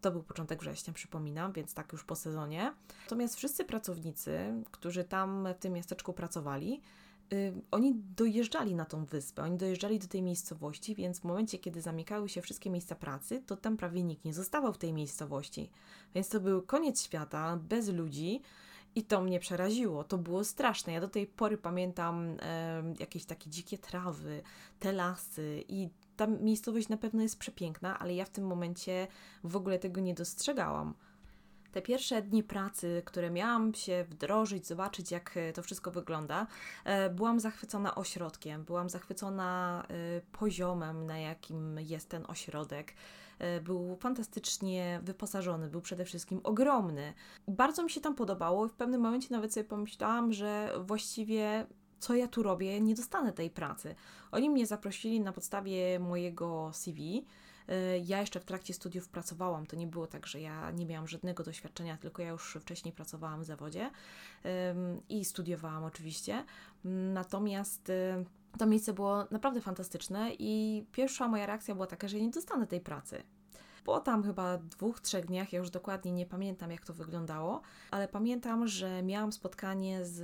to 0.00 0.10
był 0.10 0.22
początek 0.22 0.60
września, 0.60 0.92
przypominam, 0.92 1.52
więc 1.52 1.74
tak 1.74 1.92
już 1.92 2.04
po 2.04 2.16
sezonie. 2.16 2.72
Natomiast 3.04 3.36
wszyscy 3.36 3.64
pracownicy, 3.64 4.54
którzy 4.70 5.04
tam 5.04 5.48
w 5.54 5.58
tym 5.58 5.72
miasteczku 5.72 6.12
pracowali, 6.12 6.80
oni 7.70 7.94
dojeżdżali 8.16 8.74
na 8.74 8.84
tą 8.84 9.04
wyspę, 9.04 9.42
oni 9.42 9.56
dojeżdżali 9.56 9.98
do 9.98 10.06
tej 10.06 10.22
miejscowości, 10.22 10.94
więc 10.94 11.20
w 11.20 11.24
momencie, 11.24 11.58
kiedy 11.58 11.80
zamykały 11.80 12.28
się 12.28 12.42
wszystkie 12.42 12.70
miejsca 12.70 12.94
pracy, 12.94 13.42
to 13.46 13.56
tam 13.56 13.76
prawie 13.76 14.02
nikt 14.02 14.24
nie 14.24 14.34
zostawał 14.34 14.72
w 14.72 14.78
tej 14.78 14.92
miejscowości. 14.92 15.70
Więc 16.14 16.28
to 16.28 16.40
był 16.40 16.62
koniec 16.62 17.02
świata, 17.02 17.58
bez 17.68 17.88
ludzi. 17.88 18.40
I 18.94 19.04
to 19.04 19.22
mnie 19.22 19.40
przeraziło, 19.40 20.04
to 20.04 20.18
było 20.18 20.44
straszne. 20.44 20.92
Ja 20.92 21.00
do 21.00 21.08
tej 21.08 21.26
pory 21.26 21.58
pamiętam 21.58 22.36
e, 22.42 22.82
jakieś 23.00 23.24
takie 23.24 23.50
dzikie 23.50 23.78
trawy, 23.78 24.42
te 24.78 24.92
lasy 24.92 25.64
i 25.68 25.88
ta 26.16 26.26
miejscowość 26.26 26.88
na 26.88 26.96
pewno 26.96 27.22
jest 27.22 27.38
przepiękna, 27.38 27.98
ale 27.98 28.14
ja 28.14 28.24
w 28.24 28.30
tym 28.30 28.46
momencie 28.46 29.06
w 29.44 29.56
ogóle 29.56 29.78
tego 29.78 30.00
nie 30.00 30.14
dostrzegałam 30.14 30.94
te 31.72 31.82
pierwsze 31.82 32.22
dni 32.22 32.42
pracy, 32.42 33.02
które 33.04 33.30
miałam 33.30 33.74
się 33.74 34.04
wdrożyć, 34.10 34.66
zobaczyć, 34.66 35.10
jak 35.10 35.36
e, 35.36 35.52
to 35.52 35.62
wszystko 35.62 35.90
wygląda, 35.90 36.46
e, 36.84 37.10
byłam 37.10 37.40
zachwycona 37.40 37.94
ośrodkiem, 37.94 38.64
byłam 38.64 38.90
zachwycona 38.90 39.82
e, 39.88 40.20
poziomem, 40.20 41.06
na 41.06 41.18
jakim 41.18 41.80
jest 41.80 42.08
ten 42.08 42.24
ośrodek. 42.28 42.94
Był 43.62 43.96
fantastycznie 43.96 45.00
wyposażony, 45.02 45.68
był 45.68 45.80
przede 45.80 46.04
wszystkim 46.04 46.40
ogromny. 46.44 47.14
Bardzo 47.48 47.82
mi 47.82 47.90
się 47.90 48.00
tam 48.00 48.14
podobało 48.14 48.66
i 48.66 48.68
w 48.68 48.72
pewnym 48.72 49.00
momencie 49.00 49.28
nawet 49.30 49.52
sobie 49.52 49.64
pomyślałam, 49.64 50.32
że 50.32 50.72
właściwie 50.80 51.66
co 51.98 52.14
ja 52.14 52.28
tu 52.28 52.42
robię, 52.42 52.80
nie 52.80 52.94
dostanę 52.94 53.32
tej 53.32 53.50
pracy. 53.50 53.94
Oni 54.32 54.50
mnie 54.50 54.66
zaprosili 54.66 55.20
na 55.20 55.32
podstawie 55.32 56.00
mojego 56.00 56.70
CV 56.72 57.24
ja 58.04 58.20
jeszcze 58.20 58.40
w 58.40 58.44
trakcie 58.44 58.74
studiów 58.74 59.08
pracowałam. 59.08 59.66
To 59.66 59.76
nie 59.76 59.86
było 59.86 60.06
tak, 60.06 60.26
że 60.26 60.40
ja 60.40 60.70
nie 60.70 60.86
miałam 60.86 61.08
żadnego 61.08 61.44
doświadczenia, 61.44 61.96
tylko 61.96 62.22
ja 62.22 62.28
już 62.28 62.58
wcześniej 62.60 62.94
pracowałam 62.94 63.40
w 63.40 63.44
zawodzie 63.44 63.90
i 65.08 65.24
studiowałam 65.24 65.84
oczywiście. 65.84 66.44
Natomiast 66.84 67.90
y, 67.90 68.24
to 68.58 68.66
miejsce 68.66 68.92
było 68.92 69.24
naprawdę 69.30 69.60
fantastyczne 69.60 70.30
i 70.38 70.84
pierwsza 70.92 71.28
moja 71.28 71.46
reakcja 71.46 71.74
była 71.74 71.86
taka, 71.86 72.08
że 72.08 72.20
nie 72.20 72.30
dostanę 72.30 72.66
tej 72.66 72.80
pracy. 72.80 73.22
Po 73.84 74.00
tam 74.00 74.22
chyba 74.22 74.58
dwóch, 74.58 75.00
trzech 75.00 75.26
dniach, 75.26 75.52
ja 75.52 75.58
już 75.58 75.70
dokładnie 75.70 76.12
nie 76.12 76.26
pamiętam, 76.26 76.70
jak 76.70 76.84
to 76.84 76.92
wyglądało, 76.92 77.62
ale 77.90 78.08
pamiętam, 78.08 78.66
że 78.66 79.02
miałam 79.02 79.32
spotkanie 79.32 80.04
z, 80.04 80.16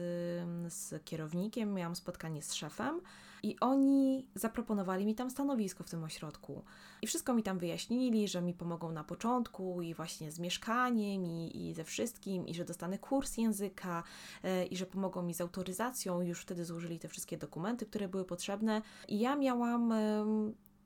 z 0.73 1.05
kierownikiem, 1.05 1.75
miałam 1.75 1.97
spotkanie 1.97 2.43
z 2.43 2.55
szefem 2.55 3.01
i 3.43 3.57
oni 3.61 4.27
zaproponowali 4.35 5.07
mi 5.07 5.15
tam 5.15 5.31
stanowisko 5.31 5.85
w 5.85 5.91
tym 5.91 6.05
ośrodku. 6.05 6.65
I 7.03 7.07
wszystko 7.07 7.35
mi 7.35 7.43
tam 7.43 7.59
wyjaśnili, 7.59 8.29
że 8.29 8.43
mi 8.43 8.55
pomogą 8.55 8.93
na 8.93 9.05
początku 9.05 9.83
i 9.83 9.95
właśnie 9.95 10.33
z 10.33 10.39
mieszkaniem 10.39 11.27
i, 11.27 11.69
i 11.69 11.75
ze 11.75 11.85
wszystkim, 11.85 12.47
i 12.47 12.55
że 12.55 12.65
dostanę 12.65 12.99
kurs 12.99 13.37
języka, 13.37 14.03
e, 14.45 14.67
i 14.67 14.77
że 14.77 14.87
pomogą 14.87 15.23
mi 15.23 15.35
z 15.35 15.41
autoryzacją. 15.41 16.21
Już 16.21 16.41
wtedy 16.41 16.65
złożyli 16.65 16.99
te 16.99 17.09
wszystkie 17.09 17.39
dokumenty, 17.39 17.87
które 17.87 18.09
były 18.09 18.25
potrzebne. 18.25 18.83
I 19.09 19.19
ja 19.19 19.37
miałam 19.37 19.93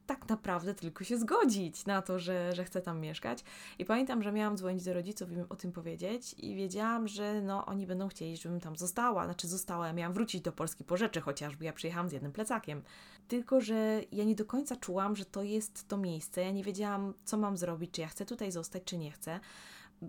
tak 0.07 0.29
naprawdę 0.29 0.75
tylko 0.75 1.05
się 1.05 1.19
zgodzić 1.19 1.87
na 1.87 2.03
to, 2.03 2.19
że, 2.19 2.53
że 2.53 2.65
chcę 2.65 2.81
tam 2.81 3.01
mieszkać. 3.01 3.45
I 3.79 3.85
pamiętam, 3.85 4.23
że 4.23 4.33
miałam 4.33 4.57
dzwonić 4.57 4.85
do 4.85 4.95
rodziców 4.95 5.31
i 5.31 5.35
im 5.35 5.45
o 5.49 5.57
tym 5.57 5.73
powiedzieć 5.73 6.35
i 6.39 6.55
wiedziałam, 6.55 7.09
że 7.09 7.43
no 7.43 7.67
oni 7.67 7.87
będą 7.87 8.09
chcieli, 8.09 8.37
żebym 8.37 8.61
tam 8.61 8.77
została. 8.77 9.25
Znaczy 9.25 9.49
została, 9.49 9.87
ja 9.87 9.93
miałam 9.93 10.13
wrócić 10.13 10.41
do 10.41 10.53
Polski 10.53 10.85
po 10.85 10.97
rzeczy 10.97 11.21
chociażby, 11.21 11.65
ja 11.65 11.73
przyjechałam 11.73 12.09
z 12.09 12.13
jednym 12.13 12.33
plecakiem. 12.33 12.83
Tylko, 13.29 13.61
że 13.61 14.01
ja 14.13 14.25
nie 14.25 14.35
do 14.35 14.45
końca 14.45 14.77
czułam, 14.77 15.17
że 15.17 15.25
to 15.25 15.43
jest 15.43 15.89
to 15.89 15.97
miejsce. 15.97 16.43
Ja 16.43 16.51
nie 16.51 16.65
wiedziałam, 16.65 17.15
co 17.25 17.37
mam 17.37 17.57
zrobić, 17.57 17.91
czy 17.91 18.01
ja 18.01 18.09
chcę 18.09 18.27
tutaj 18.27 18.53
zostać, 18.53 18.83
czy 18.85 18.99
nie 18.99 19.11
chcę. 19.11 19.41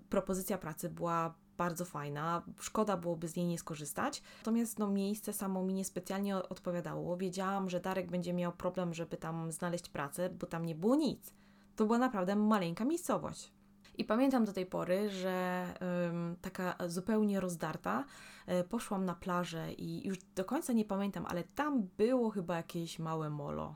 Propozycja 0.08 0.58
pracy 0.58 0.88
była 0.88 1.34
bardzo 1.56 1.84
fajna, 1.84 2.42
szkoda 2.60 2.96
byłoby 2.96 3.28
z 3.28 3.36
niej 3.36 3.46
nie 3.46 3.58
skorzystać. 3.58 4.22
Natomiast 4.38 4.78
no, 4.78 4.90
miejsce 4.90 5.32
samo 5.32 5.62
mi 5.62 5.74
niespecjalnie 5.74 6.36
odpowiadało. 6.36 7.16
Wiedziałam, 7.16 7.70
że 7.70 7.80
Darek 7.80 8.10
będzie 8.10 8.32
miał 8.32 8.52
problem, 8.52 8.94
żeby 8.94 9.16
tam 9.16 9.52
znaleźć 9.52 9.88
pracę, 9.88 10.30
bo 10.30 10.46
tam 10.46 10.66
nie 10.66 10.74
było 10.74 10.96
nic. 10.96 11.32
To 11.76 11.86
była 11.86 11.98
naprawdę 11.98 12.36
maleńka 12.36 12.84
miejscowość. 12.84 13.52
I 13.98 14.04
pamiętam 14.04 14.44
do 14.44 14.52
tej 14.52 14.66
pory, 14.66 15.10
że 15.10 15.66
ym, 16.08 16.36
taka 16.40 16.76
zupełnie 16.86 17.40
rozdarta 17.40 18.04
y, 18.48 18.64
poszłam 18.64 19.04
na 19.04 19.14
plażę 19.14 19.72
i 19.72 20.06
już 20.08 20.18
do 20.34 20.44
końca 20.44 20.72
nie 20.72 20.84
pamiętam, 20.84 21.26
ale 21.26 21.44
tam 21.44 21.88
było 21.96 22.30
chyba 22.30 22.56
jakieś 22.56 22.98
małe 22.98 23.30
molo. 23.30 23.74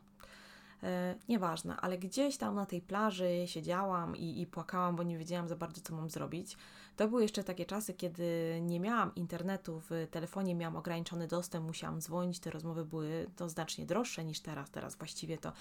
E, 0.82 1.14
nieważne, 1.28 1.76
ale 1.76 1.98
gdzieś 1.98 2.36
tam 2.36 2.54
na 2.54 2.66
tej 2.66 2.80
plaży 2.80 3.42
siedziałam 3.46 4.16
i, 4.16 4.40
i 4.40 4.46
płakałam, 4.46 4.96
bo 4.96 5.02
nie 5.02 5.18
wiedziałam 5.18 5.48
za 5.48 5.56
bardzo, 5.56 5.80
co 5.80 5.94
mam 5.94 6.10
zrobić. 6.10 6.56
To 6.98 7.08
były 7.08 7.22
jeszcze 7.22 7.44
takie 7.44 7.66
czasy, 7.66 7.94
kiedy 7.94 8.58
nie 8.62 8.80
miałam 8.80 9.14
internetu, 9.14 9.82
w 9.90 10.06
telefonie 10.10 10.54
miałam 10.54 10.76
ograniczony 10.76 11.28
dostęp, 11.28 11.66
musiałam 11.66 12.00
dzwonić, 12.00 12.38
te 12.38 12.50
rozmowy 12.50 12.84
były 12.84 13.30
to 13.36 13.48
znacznie 13.48 13.86
droższe 13.86 14.24
niż 14.24 14.40
teraz. 14.40 14.70
Teraz 14.70 14.96
właściwie 14.96 15.38
to 15.38 15.52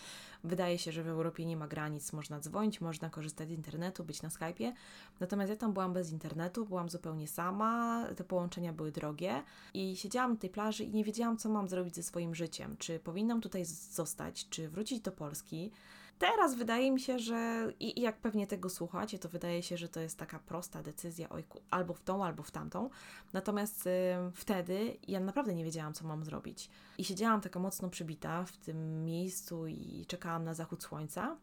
wydaje 0.43 0.77
się, 0.77 0.91
że 0.91 1.03
w 1.03 1.07
Europie 1.07 1.45
nie 1.45 1.57
ma 1.57 1.67
granic, 1.67 2.13
można 2.13 2.39
dzwonić, 2.39 2.81
można 2.81 3.09
korzystać 3.09 3.49
z 3.49 3.51
internetu, 3.51 4.03
być 4.03 4.21
na 4.21 4.29
Skype'ie. 4.29 4.73
Natomiast 5.19 5.49
ja 5.49 5.55
tam 5.55 5.73
byłam 5.73 5.93
bez 5.93 6.11
internetu, 6.11 6.65
byłam 6.65 6.89
zupełnie 6.89 7.27
sama, 7.27 8.05
te 8.15 8.23
połączenia 8.23 8.73
były 8.73 8.91
drogie 8.91 9.43
i 9.73 9.95
siedziałam 9.95 10.31
na 10.31 10.37
tej 10.37 10.49
plaży 10.49 10.83
i 10.83 10.91
nie 10.91 11.03
wiedziałam, 11.03 11.37
co 11.37 11.49
mam 11.49 11.67
zrobić 11.67 11.95
ze 11.95 12.03
swoim 12.03 12.35
życiem. 12.35 12.75
Czy 12.77 12.99
powinnam 12.99 13.41
tutaj 13.41 13.65
zostać, 13.65 14.49
czy 14.49 14.69
wrócić 14.69 15.03
do 15.07 15.11
Polski. 15.11 15.71
Teraz 16.19 16.55
wydaje 16.55 16.91
mi 16.91 16.99
się, 16.99 17.19
że 17.19 17.71
i, 17.79 18.01
jak 18.01 18.17
pewnie 18.17 18.47
tego 18.47 18.69
słuchacie, 18.69 19.19
to 19.19 19.29
wydaje 19.29 19.63
się, 19.63 19.77
że 19.77 19.89
to 19.89 19.99
jest 19.99 20.17
taka 20.17 20.39
prosta 20.39 20.83
decyzja 20.83 21.29
ojku, 21.29 21.61
albo 21.69 21.93
w 21.93 22.01
tą, 22.01 22.25
albo 22.25 22.43
w 22.43 22.51
tamtą. 22.51 22.89
Natomiast 23.33 23.87
y, 23.87 23.91
wtedy 24.33 24.97
ja 25.07 25.19
naprawdę 25.19 25.55
nie 25.55 25.63
wiedziałam, 25.63 25.93
co 25.93 26.07
mam 26.07 26.25
zrobić. 26.25 26.69
I 26.97 27.03
siedziałam 27.03 27.41
taka 27.41 27.59
mocno 27.59 27.89
przybita 27.89 28.45
w 28.45 28.57
tym 28.57 29.05
miejscu 29.05 29.67
i 29.67 30.05
czekałam 30.07 30.43
na 30.43 30.53
zachód 30.53 30.83
słońca. 30.83 31.37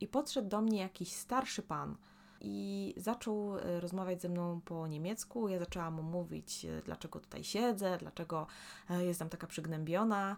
I 0.00 0.08
podszedł 0.08 0.48
do 0.48 0.60
mnie 0.60 0.78
jakiś 0.78 1.12
starszy 1.12 1.62
pan 1.62 1.96
i 2.40 2.94
zaczął 2.96 3.56
y, 3.56 3.80
rozmawiać 3.80 4.22
ze 4.22 4.28
mną 4.28 4.60
po 4.60 4.86
niemiecku. 4.86 5.48
Ja 5.48 5.58
zaczęłam 5.58 5.94
mu 5.94 6.02
mówić, 6.02 6.64
y, 6.64 6.82
dlaczego 6.84 7.20
tutaj 7.20 7.44
siedzę, 7.44 7.98
dlaczego 7.98 8.46
y, 8.90 9.04
jestem 9.04 9.28
taka 9.28 9.46
przygnębiona. 9.46 10.36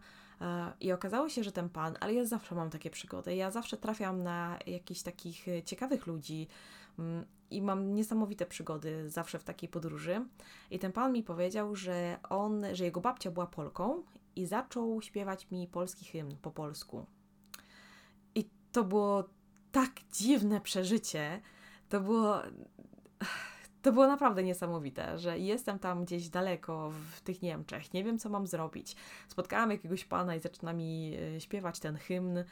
I 0.81 0.93
okazało 0.93 1.29
się, 1.29 1.45
że 1.45 1.53
ten 1.53 1.69
pan, 1.69 1.95
ale 2.01 2.15
ja 2.15 2.25
zawsze 2.25 2.55
mam 2.55 2.71
takie 2.71 2.91
przygody, 2.91 3.35
ja 3.35 3.51
zawsze 3.51 3.77
trafiam 3.77 4.23
na 4.23 4.59
jakichś 4.67 5.03
takich 5.03 5.47
ciekawych 5.65 6.07
ludzi, 6.07 6.49
mm, 6.99 7.25
i 7.51 7.63
mam 7.63 7.95
niesamowite 7.95 8.47
przygody 8.47 9.11
zawsze 9.11 9.39
w 9.39 9.45
takiej 9.45 9.69
podróży. 9.69 10.27
I 10.71 10.79
ten 10.79 10.93
pan 10.93 11.13
mi 11.13 11.23
powiedział, 11.23 11.77
że 11.77 12.19
on, 12.29 12.65
że 12.73 12.85
jego 12.85 13.01
babcia 13.01 13.31
była 13.31 13.47
Polką 13.47 14.03
i 14.37 14.47
zaczął 14.47 15.03
śpiewać 15.03 15.51
mi 15.51 15.67
polski 15.67 16.05
hymn 16.05 16.37
po 16.43 16.51
polsku. 16.51 17.07
I 18.35 18.49
to 18.73 18.85
było 18.85 19.25
tak 19.73 19.91
dziwne 20.13 20.61
przeżycie. 20.61 21.41
To 21.89 22.01
było. 22.01 22.43
To 23.83 23.93
było 23.93 24.07
naprawdę 24.07 24.43
niesamowite, 24.43 25.19
że 25.19 25.39
jestem 25.39 25.79
tam 25.79 26.05
gdzieś 26.05 26.29
daleko 26.29 26.91
w 26.91 27.21
tych 27.21 27.43
Niemczech, 27.43 27.95
nie 27.95 28.05
wiem 28.05 28.19
co 28.19 28.29
mam 28.29 28.47
zrobić. 28.47 28.97
Spotkałam 29.29 29.71
jakiegoś 29.71 30.05
pana 30.05 30.35
i 30.35 30.41
zaczyna 30.41 30.73
mi 30.73 31.17
e, 31.37 31.41
śpiewać 31.41 31.81
ten 31.81 31.97
hymn, 31.97 32.45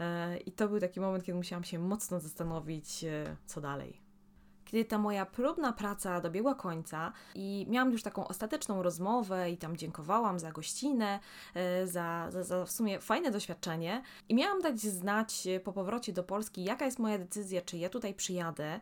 e, 0.00 0.36
i 0.36 0.52
to 0.52 0.68
był 0.68 0.80
taki 0.80 1.00
moment, 1.00 1.24
kiedy 1.24 1.36
musiałam 1.36 1.64
się 1.64 1.78
mocno 1.78 2.20
zastanowić, 2.20 3.04
e, 3.04 3.36
co 3.46 3.60
dalej. 3.60 4.00
Kiedy 4.64 4.84
ta 4.84 4.98
moja 4.98 5.26
próbna 5.26 5.72
praca 5.72 6.20
dobiegła 6.20 6.54
końca 6.54 7.12
i 7.34 7.66
miałam 7.68 7.92
już 7.92 8.02
taką 8.02 8.28
ostateczną 8.28 8.82
rozmowę 8.82 9.50
i 9.50 9.56
tam 9.56 9.76
dziękowałam 9.76 10.38
za 10.38 10.52
gościnę, 10.52 11.20
za, 11.84 12.26
za, 12.30 12.42
za 12.44 12.64
w 12.64 12.70
sumie 12.70 13.00
fajne 13.00 13.30
doświadczenie 13.30 14.02
i 14.28 14.34
miałam 14.34 14.60
dać 14.60 14.80
znać 14.80 15.48
po 15.64 15.72
powrocie 15.72 16.12
do 16.12 16.24
Polski, 16.24 16.64
jaka 16.64 16.84
jest 16.84 16.98
moja 16.98 17.18
decyzja, 17.18 17.60
czy 17.60 17.76
ja 17.76 17.88
tutaj 17.88 18.14
przyjadę, 18.14 18.80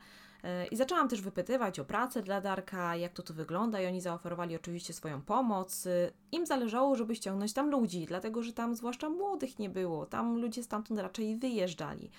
i 0.71 0.76
zaczęłam 0.76 1.09
też 1.09 1.21
wypytywać 1.21 1.78
o 1.78 1.85
pracę 1.85 2.23
dla 2.23 2.40
Darka, 2.40 2.97
jak 2.97 3.12
to 3.12 3.23
tu 3.23 3.35
wygląda, 3.35 3.80
i 3.80 3.87
oni 3.87 4.00
zaoferowali 4.00 4.57
oczywiście 4.57 4.92
swoją 4.92 5.23
pomoc. 5.23 5.88
Im 6.33 6.47
zależało, 6.47 6.97
żeby 6.97 7.14
ściągnąć 7.14 7.52
tam 7.52 7.71
ludzi, 7.71 8.07
dlatego 8.07 8.42
że 8.42 8.52
tam 8.52 8.75
zwłaszcza 8.75 9.09
młodych 9.09 9.59
nie 9.59 9.71
było, 9.71 10.07
tam 10.07 10.38
ludzie 10.40 10.62
stamtąd 10.62 11.00
raczej 11.00 11.37
wyjeżdżali. 11.37 12.11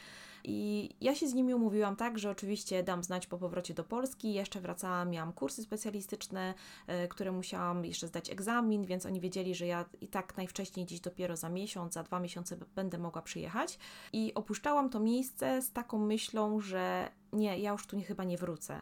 I 0.44 0.90
ja 1.02 1.16
się 1.16 1.28
z 1.28 1.34
nimi 1.34 1.54
umówiłam 1.54 1.96
tak, 1.96 2.20
że 2.20 2.30
oczywiście 2.30 2.84
dam 2.84 3.04
znać 3.04 3.28
po 3.28 3.38
powrocie 3.38 3.74
do 3.74 3.84
Polski. 3.84 4.34
Jeszcze 4.34 4.62
wracałam, 4.62 5.10
miałam 5.10 5.34
kursy 5.34 5.64
specjalistyczne, 5.64 6.54
e, 6.88 7.08
które 7.08 7.32
musiałam 7.32 7.86
jeszcze 7.86 8.08
zdać 8.08 8.30
egzamin, 8.30 8.86
więc 8.86 9.06
oni 9.06 9.22
wiedzieli, 9.22 9.56
że 9.56 9.68
ja 9.68 9.86
i 10.02 10.08
tak 10.08 10.38
najwcześniej 10.38 10.86
dziś 10.86 11.00
dopiero 11.00 11.36
za 11.36 11.50
miesiąc, 11.50 11.94
za 11.94 12.04
dwa 12.04 12.20
miesiące 12.20 12.58
będę 12.76 12.98
mogła 12.98 13.22
przyjechać. 13.22 13.80
I 14.14 14.34
opuszczałam 14.34 14.90
to 14.90 15.00
miejsce 15.00 15.62
z 15.62 15.72
taką 15.72 16.00
myślą, 16.00 16.60
że 16.60 17.12
nie, 17.34 17.60
ja 17.60 17.72
już 17.72 17.88
tu 17.88 17.96
nie, 17.96 18.04
chyba 18.04 18.24
nie 18.24 18.38
wrócę, 18.38 18.82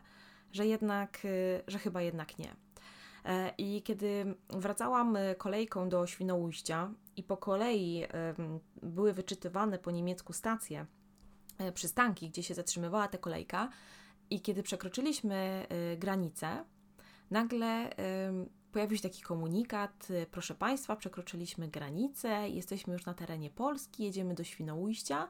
że 0.52 0.68
jednak, 0.68 1.20
e, 1.26 1.62
że 1.68 1.80
chyba 1.80 2.02
jednak 2.02 2.40
nie. 2.40 2.56
E, 3.26 3.54
I 3.58 3.82
kiedy 3.82 4.36
wracałam 4.50 5.18
kolejką 5.38 5.90
do 5.90 6.08
Świnoujścia 6.08 6.92
i 7.16 7.24
po 7.24 7.38
kolei 7.38 8.04
były 8.84 9.14
wyczytywane 9.14 9.80
po 9.80 9.92
niemiecku 9.92 10.34
stacje, 10.34 10.86
przystanki, 11.74 12.30
gdzie 12.30 12.44
się 12.44 12.54
zatrzymywała 12.54 13.08
ta 13.08 13.18
kolejka. 13.18 13.70
I 14.30 14.42
kiedy 14.42 14.64
przekroczyliśmy 14.64 15.66
e, 15.70 15.98
granicę, 15.98 16.66
nagle 17.32 17.90
pojawił 18.72 18.98
się 18.98 19.04
taki 19.04 19.22
komunikat: 19.22 20.08
e, 20.10 20.26
Proszę 20.26 20.56
Państwa, 20.56 20.96
przekroczyliśmy 20.96 21.68
granicę, 21.68 22.50
jesteśmy 22.50 22.94
już 22.94 23.06
na 23.06 23.14
terenie 23.14 23.50
Polski, 23.50 24.04
jedziemy 24.04 24.34
do 24.34 24.44
Świnoujścia. 24.44 25.28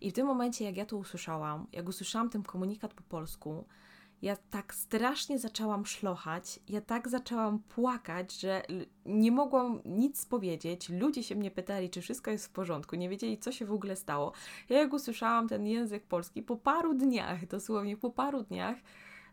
I 0.00 0.10
w 0.10 0.14
tym 0.14 0.26
momencie, 0.26 0.64
jak 0.64 0.76
ja 0.76 0.86
to 0.86 0.96
usłyszałam, 0.96 1.66
jak 1.72 1.88
usłyszałam 1.88 2.30
ten 2.30 2.42
komunikat 2.42 2.94
po 2.94 3.02
polsku, 3.02 3.64
ja 4.22 4.36
tak 4.50 4.74
strasznie 4.74 5.38
zaczęłam 5.38 5.86
szlochać, 5.86 6.60
ja 6.68 6.80
tak 6.80 7.08
zaczęłam 7.08 7.58
płakać, 7.58 8.40
że 8.40 8.62
nie 9.06 9.32
mogłam 9.32 9.80
nic 9.84 10.26
powiedzieć. 10.26 10.88
Ludzie 10.88 11.22
się 11.22 11.34
mnie 11.34 11.50
pytali, 11.50 11.90
czy 11.90 12.00
wszystko 12.00 12.30
jest 12.30 12.46
w 12.46 12.50
porządku, 12.50 12.96
nie 12.96 13.08
wiedzieli, 13.08 13.38
co 13.38 13.52
się 13.52 13.66
w 13.66 13.72
ogóle 13.72 13.96
stało. 13.96 14.32
Ja 14.68 14.78
jak 14.78 14.92
usłyszałam 14.92 15.48
ten 15.48 15.66
język 15.66 16.06
polski, 16.06 16.42
po 16.42 16.56
paru 16.56 16.94
dniach, 16.94 17.46
dosłownie 17.46 17.96
po 17.96 18.10
paru 18.10 18.42
dniach, 18.42 18.76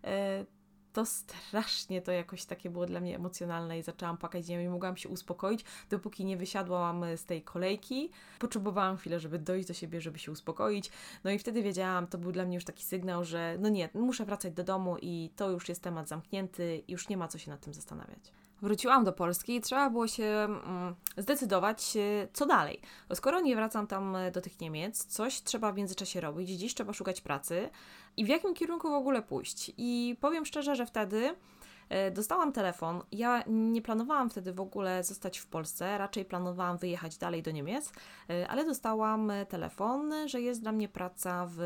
e, 0.03 0.45
to 0.95 1.05
strasznie 1.05 2.01
to 2.01 2.11
jakoś 2.11 2.45
takie 2.45 2.69
było 2.69 2.85
dla 2.85 2.99
mnie 2.99 3.15
emocjonalne 3.15 3.79
i 3.79 3.83
zaczęłam 3.83 4.17
płakać, 4.17 4.47
nie 4.47 4.69
mogłam 4.69 4.97
się 4.97 5.09
uspokoić, 5.09 5.65
dopóki 5.89 6.25
nie 6.25 6.37
wysiadłam 6.37 7.05
z 7.15 7.25
tej 7.25 7.41
kolejki. 7.41 8.09
Potrzebowałam 8.39 8.97
chwilę, 8.97 9.19
żeby 9.19 9.39
dojść 9.39 9.67
do 9.67 9.73
siebie, 9.73 10.01
żeby 10.01 10.19
się 10.19 10.31
uspokoić. 10.31 10.91
No 11.23 11.31
i 11.31 11.39
wtedy 11.39 11.63
wiedziałam, 11.63 12.07
to 12.07 12.17
był 12.17 12.31
dla 12.31 12.45
mnie 12.45 12.55
już 12.55 12.65
taki 12.65 12.83
sygnał, 12.83 13.23
że 13.23 13.57
no 13.59 13.69
nie, 13.69 13.89
muszę 13.93 14.25
wracać 14.25 14.53
do 14.53 14.63
domu 14.63 14.97
i 15.01 15.31
to 15.35 15.49
już 15.49 15.69
jest 15.69 15.83
temat 15.83 16.07
zamknięty, 16.07 16.83
już 16.87 17.09
nie 17.09 17.17
ma 17.17 17.27
co 17.27 17.37
się 17.37 17.51
nad 17.51 17.61
tym 17.61 17.73
zastanawiać 17.73 18.31
wróciłam 18.61 19.03
do 19.03 19.13
Polski 19.13 19.55
i 19.55 19.61
trzeba 19.61 19.89
było 19.89 20.07
się 20.07 20.23
mm, 20.23 20.95
zdecydować, 21.17 21.97
e, 21.97 22.27
co 22.33 22.45
dalej. 22.45 22.81
Skoro 23.13 23.41
nie 23.41 23.55
wracam 23.55 23.87
tam 23.87 24.15
e, 24.15 24.31
do 24.31 24.41
tych 24.41 24.59
Niemiec, 24.59 25.05
coś 25.05 25.41
trzeba 25.41 25.71
w 25.71 25.75
międzyczasie 25.75 26.21
robić, 26.21 26.49
dziś 26.49 26.73
trzeba 26.73 26.93
szukać 26.93 27.21
pracy 27.21 27.69
i 28.17 28.25
w 28.25 28.27
jakim 28.27 28.53
kierunku 28.53 28.89
w 28.89 28.93
ogóle 28.93 29.21
pójść. 29.21 29.71
I 29.77 30.17
powiem 30.21 30.45
szczerze, 30.45 30.75
że 30.75 30.85
wtedy 30.85 31.35
e, 31.89 32.11
dostałam 32.11 32.51
telefon. 32.51 33.01
Ja 33.11 33.43
nie 33.47 33.81
planowałam 33.81 34.29
wtedy 34.29 34.53
w 34.53 34.59
ogóle 34.59 35.03
zostać 35.03 35.37
w 35.37 35.47
Polsce, 35.47 35.97
raczej 35.97 36.25
planowałam 36.25 36.77
wyjechać 36.77 37.17
dalej 37.17 37.43
do 37.43 37.51
Niemiec, 37.51 37.93
ale 38.49 38.65
dostałam 38.65 39.31
telefon, 39.49 40.13
że 40.25 40.41
jest 40.41 40.61
dla 40.61 40.71
mnie 40.71 40.89
praca 40.89 41.47
w. 41.49 41.59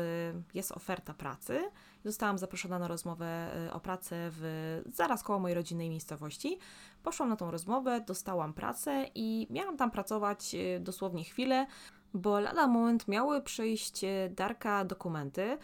jest 0.54 0.72
oferta 0.72 1.14
pracy 1.14 1.70
Zostałam 2.04 2.38
zaproszona 2.38 2.78
na 2.78 2.88
rozmowę 2.88 3.50
o 3.72 3.80
pracę 3.80 4.16
w, 4.32 4.82
zaraz 4.86 5.22
koło 5.22 5.38
mojej 5.38 5.54
rodzinnej 5.54 5.90
miejscowości. 5.90 6.58
Poszłam 7.02 7.28
na 7.28 7.36
tą 7.36 7.50
rozmowę, 7.50 8.00
dostałam 8.00 8.54
pracę 8.54 9.06
i 9.14 9.46
miałam 9.50 9.76
tam 9.76 9.90
pracować 9.90 10.56
dosłownie 10.80 11.24
chwilę 11.24 11.66
bo 12.14 12.40
lada 12.40 12.66
moment 12.66 13.08
miały 13.08 13.42
przyjść 13.42 14.04
y, 14.04 14.32
Darka 14.36 14.84
dokumenty, 14.84 15.58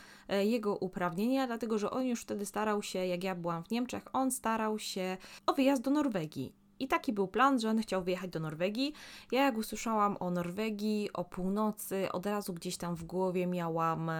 jego 0.44 0.76
uprawnienia, 0.76 1.46
dlatego 1.46 1.78
że 1.78 1.90
on 1.90 2.06
już 2.06 2.22
wtedy 2.22 2.46
starał 2.46 2.82
się, 2.82 3.06
jak 3.06 3.24
ja 3.24 3.34
byłam 3.34 3.64
w 3.64 3.70
Niemczech, 3.70 4.02
on 4.12 4.30
starał 4.30 4.78
się 4.78 5.16
o 5.46 5.54
wyjazd 5.54 5.82
do 5.82 5.90
Norwegii. 5.90 6.52
I 6.78 6.88
taki 6.88 7.12
był 7.12 7.28
plan, 7.28 7.60
że 7.60 7.70
on 7.70 7.78
chciał 7.78 8.02
wyjechać 8.02 8.30
do 8.30 8.40
Norwegii. 8.40 8.92
Ja 9.32 9.44
jak 9.44 9.56
usłyszałam 9.56 10.16
o 10.20 10.30
Norwegii, 10.30 11.10
o 11.12 11.24
północy, 11.24 12.12
od 12.12 12.26
razu 12.26 12.54
gdzieś 12.54 12.76
tam 12.76 12.94
w 12.94 13.04
głowie 13.04 13.46
miałam 13.46 14.10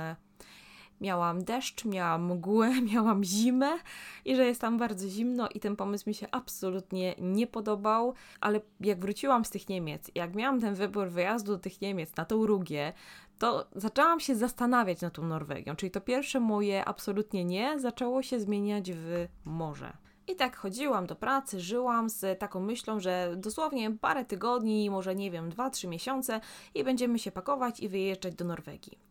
Miałam 1.01 1.45
deszcz, 1.45 1.85
miałam 1.85 2.33
mgłę, 2.33 2.81
miałam 2.93 3.25
zimę 3.25 3.79
i 4.25 4.37
że 4.37 4.47
jest 4.47 4.61
tam 4.61 4.79
bardzo 4.79 5.09
zimno 5.09 5.49
i 5.55 5.61
ten 5.61 5.77
pomysł 5.77 6.09
mi 6.09 6.15
się 6.15 6.27
absolutnie 6.31 7.15
nie 7.19 7.47
podobał, 7.47 8.15
ale 8.41 8.61
jak 8.81 9.01
wróciłam 9.01 9.45
z 9.45 9.51
tych 9.51 9.69
Niemiec, 9.69 10.11
jak 10.15 10.35
miałam 10.35 10.61
ten 10.61 10.75
wybór 10.75 11.09
wyjazdu 11.09 11.53
do 11.53 11.59
tych 11.59 11.81
Niemiec 11.81 12.17
na 12.17 12.25
tą 12.25 12.47
Rugię, 12.47 12.93
to 13.39 13.67
zaczęłam 13.75 14.21
się 14.21 14.37
zastanawiać 14.37 15.01
nad 15.01 15.13
tą 15.13 15.23
Norwegią, 15.23 15.77
czyli 15.77 15.91
to 15.91 16.01
pierwsze 16.01 16.41
moje 16.41 16.85
absolutnie 16.85 17.45
nie 17.45 17.81
zaczęło 17.81 18.23
się 18.23 18.41
zmieniać 18.41 18.93
w 18.93 19.27
morze. 19.45 19.97
I 20.29 20.37
tak 20.37 20.57
chodziłam 20.57 21.07
do 21.07 21.17
pracy, 21.17 21.61
żyłam 21.61 22.11
z 22.11 22.39
taką 22.39 22.61
myślą, 22.61 23.01
że 23.01 23.35
dosłownie 23.37 23.91
parę 23.91 24.25
tygodni, 24.25 24.91
może 24.91 25.15
nie 25.15 25.31
wiem, 25.31 25.51
dwa, 25.51 25.71
trzy 25.71 25.89
miesiące 25.89 26.41
i 26.75 26.85
będziemy 26.85 27.19
się 27.19 27.33
pakować 27.33 27.81
i 27.81 27.89
wyjeżdżać 27.89 28.35
do 28.35 28.45
Norwegii. 28.45 29.06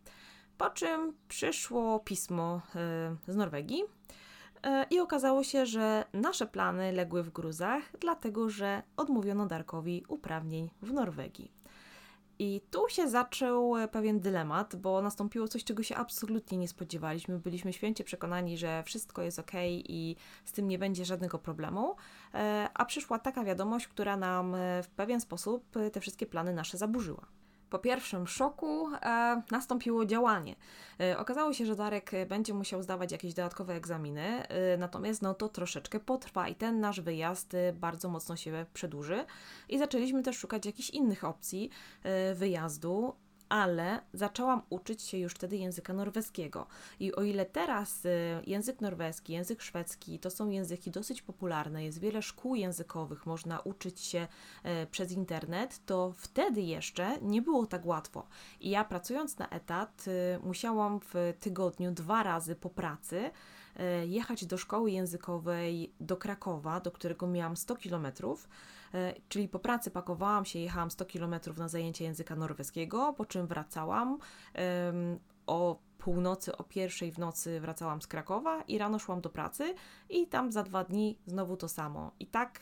Po 0.58 0.70
czym 0.70 1.14
przyszło 1.28 2.00
pismo 2.00 2.60
e, 2.74 3.16
z 3.28 3.36
Norwegii 3.36 3.84
e, 4.62 4.86
i 4.90 5.00
okazało 5.00 5.44
się, 5.44 5.66
że 5.66 6.04
nasze 6.12 6.46
plany 6.46 6.92
legły 6.92 7.22
w 7.22 7.30
gruzach, 7.30 7.82
dlatego 8.00 8.50
że 8.50 8.82
odmówiono 8.96 9.46
Darkowi 9.46 10.04
uprawnień 10.08 10.70
w 10.82 10.92
Norwegii. 10.92 11.52
I 12.38 12.60
tu 12.70 12.88
się 12.88 13.08
zaczął 13.08 13.74
pewien 13.92 14.20
dylemat, 14.20 14.76
bo 14.76 15.02
nastąpiło 15.02 15.48
coś, 15.48 15.64
czego 15.64 15.82
się 15.82 15.96
absolutnie 15.96 16.58
nie 16.58 16.68
spodziewaliśmy. 16.68 17.38
Byliśmy 17.38 17.72
święcie 17.72 18.04
przekonani, 18.04 18.58
że 18.58 18.82
wszystko 18.82 19.22
jest 19.22 19.38
ok 19.38 19.52
i 19.74 20.16
z 20.44 20.52
tym 20.52 20.68
nie 20.68 20.78
będzie 20.78 21.04
żadnego 21.04 21.38
problemu, 21.38 21.96
e, 22.34 22.68
a 22.74 22.84
przyszła 22.84 23.18
taka 23.18 23.44
wiadomość, 23.44 23.88
która 23.88 24.16
nam 24.16 24.56
w 24.82 24.88
pewien 24.88 25.20
sposób 25.20 25.64
te 25.92 26.00
wszystkie 26.00 26.26
plany 26.26 26.52
nasze 26.52 26.78
zaburzyła. 26.78 27.35
Po 27.70 27.78
pierwszym 27.78 28.26
szoku 28.26 28.88
e, 28.94 29.42
nastąpiło 29.50 30.06
działanie. 30.06 30.56
E, 31.00 31.18
okazało 31.18 31.52
się, 31.52 31.66
że 31.66 31.76
Darek 31.76 32.10
będzie 32.28 32.54
musiał 32.54 32.82
zdawać 32.82 33.12
jakieś 33.12 33.34
dodatkowe 33.34 33.74
egzaminy, 33.74 34.48
e, 34.48 34.76
natomiast 34.76 35.22
no 35.22 35.34
to 35.34 35.48
troszeczkę 35.48 36.00
potrwa 36.00 36.48
i 36.48 36.54
ten 36.54 36.80
nasz 36.80 37.00
wyjazd 37.00 37.54
e, 37.54 37.72
bardzo 37.72 38.08
mocno 38.08 38.36
się 38.36 38.66
przedłuży. 38.74 39.24
I 39.68 39.78
zaczęliśmy 39.78 40.22
też 40.22 40.38
szukać 40.38 40.66
jakichś 40.66 40.90
innych 40.90 41.24
opcji 41.24 41.70
e, 42.02 42.34
wyjazdu 42.34 43.14
ale 43.48 44.00
zaczęłam 44.12 44.62
uczyć 44.70 45.02
się 45.02 45.18
już 45.18 45.32
wtedy 45.32 45.56
języka 45.56 45.92
norweskiego. 45.92 46.66
I 47.00 47.14
o 47.14 47.22
ile 47.22 47.46
teraz 47.46 48.04
y, 48.04 48.10
język 48.46 48.80
norweski, 48.80 49.32
język 49.32 49.62
szwedzki 49.62 50.18
to 50.18 50.30
są 50.30 50.48
języki 50.48 50.90
dosyć 50.90 51.22
popularne, 51.22 51.84
jest 51.84 52.00
wiele 52.00 52.22
szkół 52.22 52.54
językowych, 52.54 53.26
można 53.26 53.60
uczyć 53.60 54.00
się 54.00 54.28
y, 54.82 54.86
przez 54.86 55.12
internet, 55.12 55.80
to 55.86 56.12
wtedy 56.16 56.60
jeszcze 56.60 57.18
nie 57.22 57.42
było 57.42 57.66
tak 57.66 57.86
łatwo. 57.86 58.26
I 58.60 58.70
ja 58.70 58.84
pracując 58.84 59.38
na 59.38 59.48
etat, 59.48 60.04
y, 60.08 60.38
musiałam 60.42 61.00
w 61.00 61.34
tygodniu 61.40 61.92
dwa 61.92 62.22
razy 62.22 62.56
po 62.56 62.70
pracy 62.70 63.30
e, 63.76 64.06
jechać 64.06 64.46
do 64.46 64.58
szkoły 64.58 64.90
językowej 64.90 65.92
do 66.00 66.16
Krakowa, 66.16 66.80
do 66.80 66.90
którego 66.90 67.26
miałam 67.26 67.56
100 67.56 67.76
kilometrów. 67.76 68.48
E, 68.94 69.14
czyli 69.28 69.48
po 69.48 69.58
pracy 69.58 69.90
pakowałam 69.90 70.44
się, 70.44 70.58
jechałam 70.58 70.90
100 70.90 71.04
kilometrów 71.04 71.58
na 71.58 71.68
zajęcie 71.68 72.04
języka 72.04 72.36
norweskiego, 72.36 73.14
po 73.16 73.24
czym 73.24 73.46
wracałam. 73.46 74.18
O 75.46 75.78
północy, 75.98 76.56
o 76.56 76.64
pierwszej 76.64 77.12
w 77.12 77.18
nocy 77.18 77.60
wracałam 77.60 78.02
z 78.02 78.06
Krakowa 78.06 78.62
i 78.62 78.78
rano 78.78 78.98
szłam 78.98 79.20
do 79.20 79.30
pracy 79.30 79.74
i 80.10 80.26
tam 80.26 80.52
za 80.52 80.62
dwa 80.62 80.84
dni 80.84 81.18
znowu 81.26 81.56
to 81.56 81.68
samo. 81.68 82.12
I 82.20 82.26
tak 82.26 82.60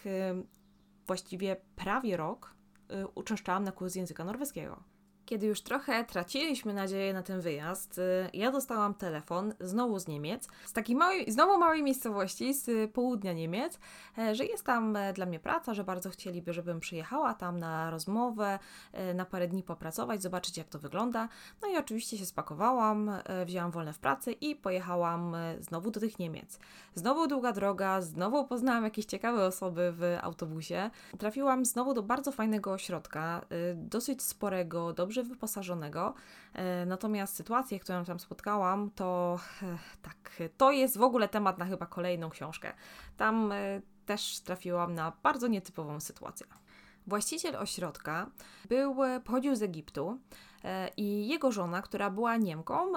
właściwie 1.07 1.57
prawie 1.77 2.17
rok 2.17 2.55
y, 2.93 3.07
uczęszczałam 3.15 3.65
na 3.65 3.73
kurs 3.73 3.95
języka 3.95 4.25
norweskiego. 4.25 4.83
Kiedy 5.27 5.47
już 5.47 5.61
trochę 5.61 6.05
traciliśmy 6.05 6.75
nadzieję 6.75 7.13
na 7.13 7.23
ten 7.23 7.41
wyjazd, 7.41 7.99
y, 7.99 8.03
ja 8.33 8.51
dostałam 8.51 8.95
telefon 8.95 9.55
znowu 9.61 9.99
z 9.99 10.09
Niemiec, 10.09 10.49
z 10.65 10.73
takiej 10.73 10.97
małej, 10.97 11.33
znowu 11.33 11.59
małej 11.59 11.83
miejscowości, 11.83 12.55
z 12.55 12.93
południa 12.93 13.33
Niemiec, 13.33 13.79
e, 14.19 14.35
że 14.35 14.45
jest 14.45 14.65
tam 14.65 14.97
e, 14.97 15.13
dla 15.13 15.27
mnie 15.27 15.41
praca, 15.41 15.75
że 15.75 15.85
bardzo 15.85 16.11
chcieliby, 16.11 16.53
żebym 16.53 16.81
przyjechała 16.81 17.35
tam 17.35 17.59
na 17.59 17.91
rozmowę, 17.91 18.59
e, 18.93 19.15
na 19.15 19.25
parę 19.25 19.49
dni 19.49 19.63
popracować, 19.63 20.23
zobaczyć 20.23 20.57
jak 20.57 20.69
to 20.69 20.79
wygląda. 20.79 21.29
No 21.63 21.69
i 21.69 21.77
oczywiście 21.77 22.19
się 22.19 22.27
spakowałam, 22.27 23.11
wzięłam 23.47 23.71
wolne 23.71 23.93
w 23.93 23.99
pracy 23.99 24.33
i 24.33 24.57
pojechałam 24.57 25.37
znowu 25.61 25.91
do 25.91 26.01
tych 26.01 26.19
Niemiec. 26.19 26.59
Znowu 26.95 27.27
długa 27.27 27.53
droga, 27.53 28.01
znowu 28.01 28.45
poznałam 28.45 28.85
jakieś 28.85 29.05
ciekawe 29.05 29.47
osoby 29.47 29.93
w 29.93 30.19
autobusie. 30.23 30.91
Trafiłam 31.19 31.65
znowu 31.65 31.95
do 31.95 32.03
bardzo 32.03 32.33
fajnego 32.33 32.73
ośrodka, 32.73 33.45
dosyć 33.75 34.23
sporego, 34.23 34.93
dobrze 34.93 35.14
dobrze 35.15 35.35
wyposażonego. 35.35 36.15
E, 36.53 36.87
natomiast 36.87 37.37
sytuację, 37.37 37.81
którą 37.81 38.05
tam 38.05 38.21
spotkałam, 38.21 38.91
to 38.91 39.39
e, 39.63 39.79
tak, 40.03 40.43
to 40.57 40.71
jest 40.73 40.99
w 40.99 41.03
ogóle 41.03 41.29
temat 41.29 41.59
na 41.59 41.65
chyba 41.65 41.87
kolejną 41.87 42.31
książkę. 42.31 42.73
Tam 43.17 43.53
e, 43.53 43.81
też 44.07 44.41
trafiłam 44.41 44.95
na 44.95 45.13
bardzo 45.23 45.47
nietypową 45.47 46.01
sytuację. 46.01 46.47
Właściciel 47.07 47.57
ośrodka 47.57 48.31
był, 48.69 48.97
pochodził 49.25 49.57
z 49.57 49.63
Egiptu 49.63 50.19
i 50.97 51.29
jego 51.29 51.53
żona, 51.53 51.83
która 51.83 52.11
była 52.11 52.37
Niemką, 52.37 52.93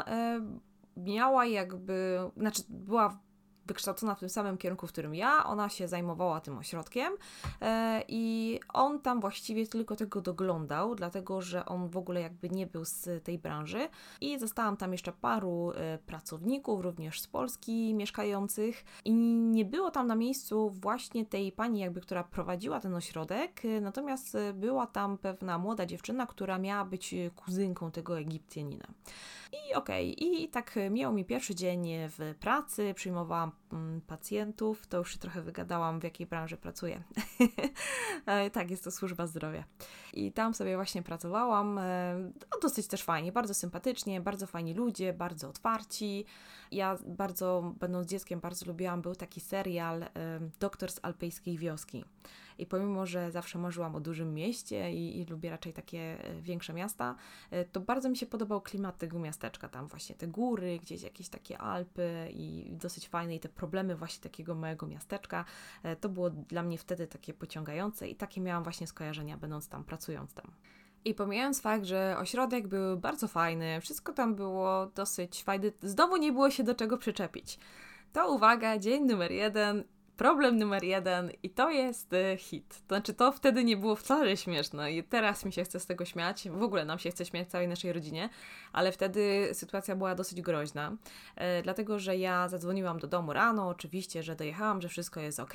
miała 0.98 1.46
jakby, 1.46 2.20
znaczy 2.38 2.62
była 2.70 3.20
wykształcona 3.68 4.16
w 4.16 4.20
tym 4.20 4.30
samym 4.30 4.58
kierunku, 4.58 4.88
w 4.88 4.92
którym 4.92 5.16
ja. 5.16 5.46
Ona 5.46 5.70
się 5.70 5.88
zajmowała 5.88 6.42
tym 6.42 6.58
ośrodkiem 6.58 7.14
e, 7.62 8.04
i 8.08 8.60
on 8.74 9.00
tam 9.00 9.22
właściwie 9.22 9.68
tylko 9.68 9.96
tego 9.96 10.22
doglądał, 10.22 10.96
dlatego 10.96 11.42
że 11.42 11.66
on 11.66 11.90
w 11.90 11.98
ogóle 11.98 12.22
jakby 12.22 12.50
nie 12.50 12.68
był 12.68 12.86
z 12.86 13.24
tej 13.24 13.38
branży. 13.38 13.90
I 14.22 14.40
zostałam 14.40 14.78
tam 14.78 14.92
jeszcze 14.92 15.12
paru 15.12 15.72
e, 15.76 15.98
pracowników, 15.98 16.82
również 16.82 17.22
z 17.22 17.28
Polski 17.28 17.94
mieszkających 17.94 18.86
i 19.06 19.14
nie 19.36 19.66
było 19.66 19.92
tam 19.92 20.08
na 20.08 20.16
miejscu 20.16 20.70
właśnie 20.70 21.26
tej 21.26 21.52
pani 21.52 21.80
jakby, 21.80 22.02
która 22.02 22.24
prowadziła 22.24 22.80
ten 22.80 22.96
ośrodek, 22.96 23.66
e, 23.66 23.82
natomiast 23.82 24.38
była 24.54 24.88
tam 24.88 25.18
pewna 25.18 25.58
młoda 25.58 25.86
dziewczyna, 25.86 26.28
która 26.28 26.58
miała 26.58 26.86
być 26.86 27.16
kuzynką 27.36 27.92
tego 27.92 28.20
Egipcjanina. 28.20 28.88
I 29.54 29.74
okej, 29.74 30.16
okay, 30.16 30.28
i 30.28 30.50
tak 30.50 30.76
miał 30.92 31.14
mi 31.14 31.26
pierwszy 31.26 31.56
dzień 31.56 31.88
w 32.10 32.36
pracy, 32.40 32.94
przyjmowałam 32.94 33.52
pacjentów, 34.08 34.88
to 34.88 34.98
już 34.98 35.14
się 35.14 35.20
trochę 35.20 35.42
wygadałam, 35.42 36.00
w 36.00 36.04
jakiej 36.04 36.28
branży 36.28 36.58
pracuję. 36.58 37.04
E, 38.26 38.50
tak, 38.50 38.72
jest 38.72 38.84
to 38.84 38.92
służba 38.92 39.28
zdrowia. 39.28 39.64
I 40.14 40.32
tam 40.32 40.54
sobie 40.54 40.76
właśnie 40.76 41.04
pracowałam, 41.04 41.78
e, 41.78 42.16
no, 42.52 42.60
dosyć 42.62 42.88
też 42.88 43.04
fajnie, 43.04 43.32
bardzo 43.32 43.54
sympatycznie, 43.54 44.22
bardzo 44.22 44.48
fajni 44.48 44.74
ludzie, 44.74 45.14
bardzo 45.14 45.50
otwarci. 45.50 46.26
Ja 46.72 46.98
bardzo, 47.06 47.74
będąc 47.80 48.08
dzieckiem, 48.08 48.40
bardzo 48.40 48.66
lubiłam, 48.66 49.02
był 49.02 49.16
taki 49.16 49.42
serial 49.42 50.04
e, 50.04 50.10
Doktor 50.60 50.92
z 50.92 51.00
alpejskiej 51.02 51.58
wioski. 51.58 52.06
I 52.58 52.66
pomimo, 52.66 53.06
że 53.06 53.32
zawsze 53.32 53.60
marzyłam 53.60 53.96
o 53.96 54.00
dużym 54.00 54.34
mieście 54.34 54.94
i, 54.94 55.20
i 55.20 55.26
lubię 55.26 55.50
raczej 55.50 55.74
takie 55.74 56.00
e, 56.00 56.42
większe 56.42 56.74
miasta, 56.74 57.16
e, 57.52 57.66
to 57.66 57.80
bardzo 57.80 58.10
mi 58.10 58.18
się 58.18 58.26
podobał 58.26 58.62
klimat 58.62 58.98
tego 58.98 59.20
miasteczka. 59.20 59.70
Tam 59.70 59.88
właśnie 59.88 60.16
te 60.16 60.28
góry, 60.28 60.80
gdzieś 60.80 61.02
jakieś 61.04 61.30
takie 61.30 61.58
Alpy 61.58 62.30
i 62.34 62.70
dosyć 62.72 63.08
fajne 63.08 63.36
i 63.36 63.40
te 63.40 63.50
problemy 63.50 63.96
właśnie 63.96 64.24
takiego 64.24 64.56
małego 64.56 64.88
miasteczka. 64.88 65.46
E, 65.84 65.96
to 65.96 66.10
było 66.10 66.30
dla 66.30 66.64
mnie 66.64 66.78
wtedy 66.78 67.08
takie 67.08 67.34
pociągające 67.34 68.08
i 68.10 68.16
takie 68.16 68.42
miałam 68.42 68.64
właśnie 68.64 68.88
skojarzenia, 68.88 69.38
będąc 69.38 69.70
tam, 69.70 69.84
pracując 69.84 70.34
tam. 70.34 70.52
I 71.06 71.14
pomijając 71.14 71.62
fakt, 71.62 71.86
że 71.86 72.16
ośrodek 72.20 72.68
był 72.68 72.98
bardzo 72.98 73.28
fajny, 73.28 73.82
wszystko 73.82 74.14
tam 74.14 74.36
było 74.36 74.86
dosyć 74.86 75.44
fajne, 75.44 75.72
znowu 75.82 76.18
nie 76.18 76.32
było 76.32 76.52
się 76.52 76.64
do 76.64 76.76
czego 76.76 76.98
przyczepić. 76.98 77.60
To 78.14 78.34
uwaga, 78.34 78.78
dzień 78.78 79.06
numer 79.06 79.32
jeden 79.32 79.84
problem 80.18 80.58
numer 80.58 80.84
jeden 80.84 81.32
i 81.44 81.50
to 81.50 81.70
jest 81.70 82.14
y, 82.14 82.38
hit. 82.38 82.70
To 82.88 82.96
znaczy, 82.96 83.14
to 83.14 83.32
wtedy 83.32 83.64
nie 83.64 83.78
było 83.78 83.96
wcale 83.96 84.38
śmieszne 84.38 84.94
i 84.94 85.04
teraz 85.04 85.46
mi 85.46 85.54
się 85.54 85.64
chce 85.64 85.80
z 85.80 85.86
tego 85.86 86.06
śmiać. 86.06 86.50
W 86.50 86.64
ogóle 86.64 86.86
nam 86.86 87.00
się 87.00 87.10
chce 87.12 87.26
śmiać 87.26 87.50
całej 87.50 87.68
naszej 87.68 87.94
rodzinie, 87.94 88.30
ale 88.74 88.92
wtedy 88.92 89.50
sytuacja 89.54 89.96
była 89.96 90.16
dosyć 90.16 90.42
groźna, 90.42 90.96
e, 91.36 91.62
dlatego 91.62 92.00
że 92.00 92.18
ja 92.18 92.50
zadzwoniłam 92.50 93.00
do 93.00 93.08
domu 93.08 93.34
rano, 93.34 93.68
oczywiście, 93.68 94.24
że 94.24 94.36
dojechałam, 94.36 94.82
że 94.82 94.90
wszystko 94.90 95.20
jest 95.20 95.40
ok. 95.40 95.54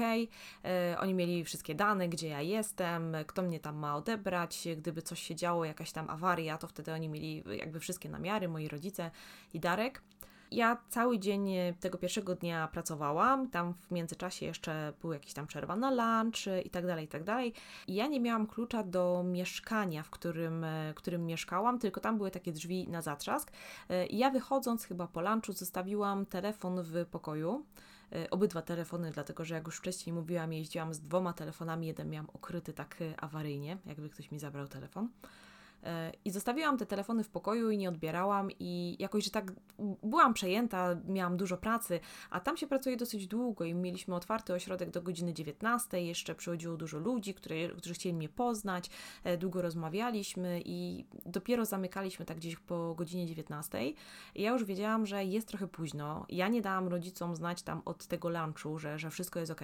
E, 0.64 0.96
oni 1.00 1.14
mieli 1.14 1.44
wszystkie 1.44 1.74
dane, 1.74 2.08
gdzie 2.08 2.28
ja 2.28 2.40
jestem, 2.40 3.16
kto 3.26 3.42
mnie 3.42 3.60
tam 3.60 3.76
ma 3.76 3.96
odebrać, 3.96 4.68
gdyby 4.76 5.02
coś 5.02 5.22
się 5.22 5.34
działo, 5.34 5.64
jakaś 5.64 5.92
tam 5.92 6.10
awaria, 6.10 6.58
to 6.58 6.66
wtedy 6.66 6.92
oni 6.92 7.08
mieli 7.08 7.44
jakby 7.58 7.80
wszystkie 7.80 8.08
namiary, 8.08 8.48
moi 8.48 8.68
rodzice 8.68 9.10
i 9.54 9.60
Darek 9.60 10.02
ja 10.52 10.76
cały 10.88 11.18
dzień 11.18 11.52
e, 11.52 11.74
tego 11.80 11.98
pierwszego 11.98 12.34
dnia 12.34 12.68
pracowałam, 12.68 13.50
tam 13.50 13.74
w 13.74 13.90
międzyczasie 13.90 14.46
jeszcze 14.46 14.92
był 15.00 15.12
jakiś 15.12 15.32
tam 15.32 15.46
przerwa 15.46 15.76
na 15.76 15.90
lunch 15.90 16.48
e, 16.48 16.62
i 16.62 16.70
tak 16.70 16.86
dalej, 16.86 17.04
i 17.04 17.08
tak 17.08 17.24
dalej. 17.24 17.52
I 17.86 17.94
ja 17.94 18.06
nie 18.06 18.20
miałam 18.20 18.46
klucza 18.46 18.82
do 18.82 19.22
mieszkania, 19.26 20.02
w 20.02 20.10
którym, 20.10 20.64
e, 20.64 20.92
którym 20.94 21.26
mieszkałam, 21.26 21.78
tylko 21.78 22.00
tam 22.00 22.16
były 22.16 22.30
takie 22.30 22.52
drzwi 22.52 22.88
na 22.88 23.02
zatrzask. 23.02 23.52
Ja 24.10 24.30
wychodząc 24.30 24.84
chyba 24.84 25.06
po 25.06 25.20
lunchu 25.20 25.52
zostawiłam 25.52 26.26
telefon 26.26 26.82
w 26.82 27.06
pokoju 27.06 27.64
obydwa 28.30 28.62
telefony, 28.62 29.10
dlatego 29.10 29.44
że 29.44 29.54
jak 29.54 29.66
już 29.66 29.76
wcześniej 29.76 30.14
mówiłam, 30.14 30.52
jeździłam 30.52 30.94
z 30.94 31.00
dwoma 31.00 31.32
telefonami, 31.32 31.86
jeden 31.86 32.10
miałam 32.10 32.28
ukryty 32.32 32.72
tak 32.72 32.96
awaryjnie, 33.16 33.78
jakby 33.86 34.10
ktoś 34.10 34.30
mi 34.30 34.38
zabrał 34.38 34.68
telefon. 34.68 35.08
I 36.24 36.30
zostawiłam 36.30 36.78
te 36.78 36.86
telefony 36.86 37.24
w 37.24 37.28
pokoju 37.28 37.70
i 37.70 37.78
nie 37.78 37.88
odbierałam, 37.88 38.48
i 38.60 38.96
jakoś, 38.98 39.24
że 39.24 39.30
tak 39.30 39.52
byłam 40.02 40.34
przejęta, 40.34 40.96
miałam 41.08 41.36
dużo 41.36 41.56
pracy, 41.56 42.00
a 42.30 42.40
tam 42.40 42.56
się 42.56 42.66
pracuje 42.66 42.96
dosyć 42.96 43.26
długo 43.26 43.64
i 43.64 43.74
mieliśmy 43.74 44.14
otwarty 44.14 44.52
ośrodek 44.52 44.90
do 44.90 45.02
godziny 45.02 45.34
19. 45.34 46.02
Jeszcze 46.02 46.34
przychodziło 46.34 46.76
dużo 46.76 46.98
ludzi, 46.98 47.34
które, 47.34 47.68
którzy 47.68 47.94
chcieli 47.94 48.14
mnie 48.14 48.28
poznać, 48.28 48.90
e, 49.24 49.38
długo 49.38 49.62
rozmawialiśmy 49.62 50.62
i 50.64 51.04
dopiero 51.26 51.64
zamykaliśmy 51.64 52.26
tak 52.26 52.36
gdzieś 52.36 52.56
po 52.56 52.94
godzinie 52.94 53.26
19. 53.26 53.78
I 54.34 54.42
ja 54.42 54.50
już 54.50 54.64
wiedziałam, 54.64 55.06
że 55.06 55.24
jest 55.24 55.48
trochę 55.48 55.68
późno. 55.68 56.26
Ja 56.28 56.48
nie 56.48 56.62
dałam 56.62 56.88
rodzicom 56.88 57.36
znać 57.36 57.62
tam 57.62 57.82
od 57.84 58.06
tego 58.06 58.28
lunchu, 58.28 58.78
że, 58.78 58.98
że 58.98 59.10
wszystko 59.10 59.40
jest 59.40 59.52
ok. 59.52 59.60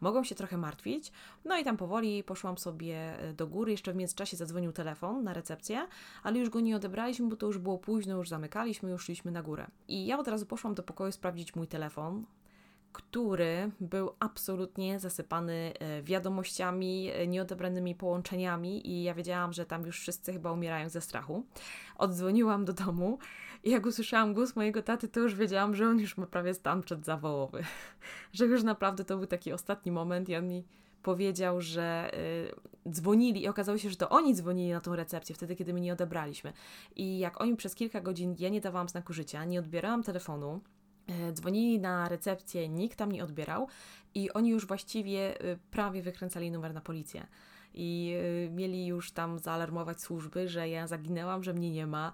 Mogą 0.00 0.24
się 0.24 0.34
trochę 0.34 0.56
martwić. 0.56 1.12
No 1.44 1.58
i 1.58 1.64
tam 1.64 1.76
powoli 1.76 2.24
poszłam 2.24 2.58
sobie 2.58 3.20
e, 3.20 3.32
do 3.32 3.46
góry. 3.46 3.70
Jeszcze 3.70 3.92
w 3.92 3.96
międzyczasie 3.96 4.36
zadzwonił 4.36 4.72
telefon 4.72 5.24
na 5.24 5.32
recepcję 5.32 5.55
recepcję, 5.56 5.86
ale 6.22 6.38
już 6.38 6.50
go 6.50 6.60
nie 6.60 6.76
odebraliśmy, 6.76 7.28
bo 7.28 7.36
to 7.36 7.46
już 7.46 7.58
było 7.58 7.78
późno, 7.78 8.16
już 8.16 8.28
zamykaliśmy, 8.28 8.90
już 8.90 9.04
szliśmy 9.04 9.30
na 9.30 9.42
górę. 9.42 9.66
I 9.88 10.06
ja 10.06 10.18
od 10.18 10.28
razu 10.28 10.46
poszłam 10.46 10.74
do 10.74 10.82
pokoju 10.82 11.12
sprawdzić 11.12 11.56
mój 11.56 11.66
telefon, 11.66 12.24
który 12.92 13.70
był 13.80 14.10
absolutnie 14.20 15.00
zasypany 15.00 15.72
e, 15.78 16.02
wiadomościami, 16.02 17.10
e, 17.12 17.26
nieodebranymi 17.26 17.94
połączeniami 17.94 18.88
i 18.88 19.02
ja 19.02 19.14
wiedziałam, 19.14 19.52
że 19.52 19.66
tam 19.66 19.86
już 19.86 20.00
wszyscy 20.00 20.32
chyba 20.32 20.52
umierają 20.52 20.88
ze 20.88 21.00
strachu. 21.00 21.46
Oddzwoniłam 21.98 22.64
do 22.64 22.72
domu 22.72 23.18
i 23.64 23.70
jak 23.70 23.86
usłyszałam 23.86 24.34
głos 24.34 24.56
mojego 24.56 24.82
taty, 24.82 25.08
to 25.08 25.20
już 25.20 25.34
wiedziałam, 25.34 25.74
że 25.74 25.88
on 25.88 25.98
już 25.98 26.16
ma 26.16 26.26
prawie 26.26 26.54
stan 26.54 26.82
przedzawołowy. 26.82 27.64
że 28.32 28.46
już 28.46 28.62
naprawdę 28.62 29.04
to 29.04 29.16
był 29.16 29.26
taki 29.26 29.52
ostatni 29.52 29.92
moment 29.92 30.28
i 30.28 30.36
on 30.36 30.48
mi 30.48 30.64
powiedział, 31.02 31.60
że 31.60 32.10
y, 32.86 32.90
dzwonili 32.90 33.42
i 33.42 33.48
okazało 33.48 33.78
się, 33.78 33.90
że 33.90 33.96
to 33.96 34.08
oni 34.08 34.34
dzwonili 34.34 34.72
na 34.72 34.80
tą 34.80 34.96
recepcję 34.96 35.34
wtedy, 35.34 35.56
kiedy 35.56 35.74
my 35.74 35.80
nie 35.80 35.92
odebraliśmy. 35.92 36.52
I 36.96 37.18
jak 37.18 37.40
oni 37.40 37.56
przez 37.56 37.74
kilka 37.74 38.00
godzin, 38.00 38.36
ja 38.38 38.48
nie 38.48 38.60
dawałam 38.60 38.88
znaku 38.88 39.12
życia, 39.12 39.44
nie 39.44 39.58
odbierałam 39.60 40.02
telefonu, 40.02 40.60
y, 41.28 41.32
dzwonili 41.32 41.80
na 41.80 42.08
recepcję, 42.08 42.68
nikt 42.68 42.98
tam 42.98 43.12
nie 43.12 43.24
odbierał 43.24 43.68
i 44.14 44.32
oni 44.32 44.50
już 44.50 44.66
właściwie 44.66 45.44
y, 45.44 45.58
prawie 45.70 46.02
wykręcali 46.02 46.50
numer 46.50 46.74
na 46.74 46.80
policję. 46.80 47.26
I 47.76 48.16
y, 48.46 48.50
mieli 48.50 48.86
już 48.86 49.12
tam 49.12 49.38
zaalarmować 49.38 50.00
służby, 50.00 50.48
że 50.48 50.68
ja 50.68 50.86
zaginęłam, 50.86 51.42
że 51.42 51.54
mnie 51.54 51.70
nie 51.70 51.86
ma. 51.86 52.12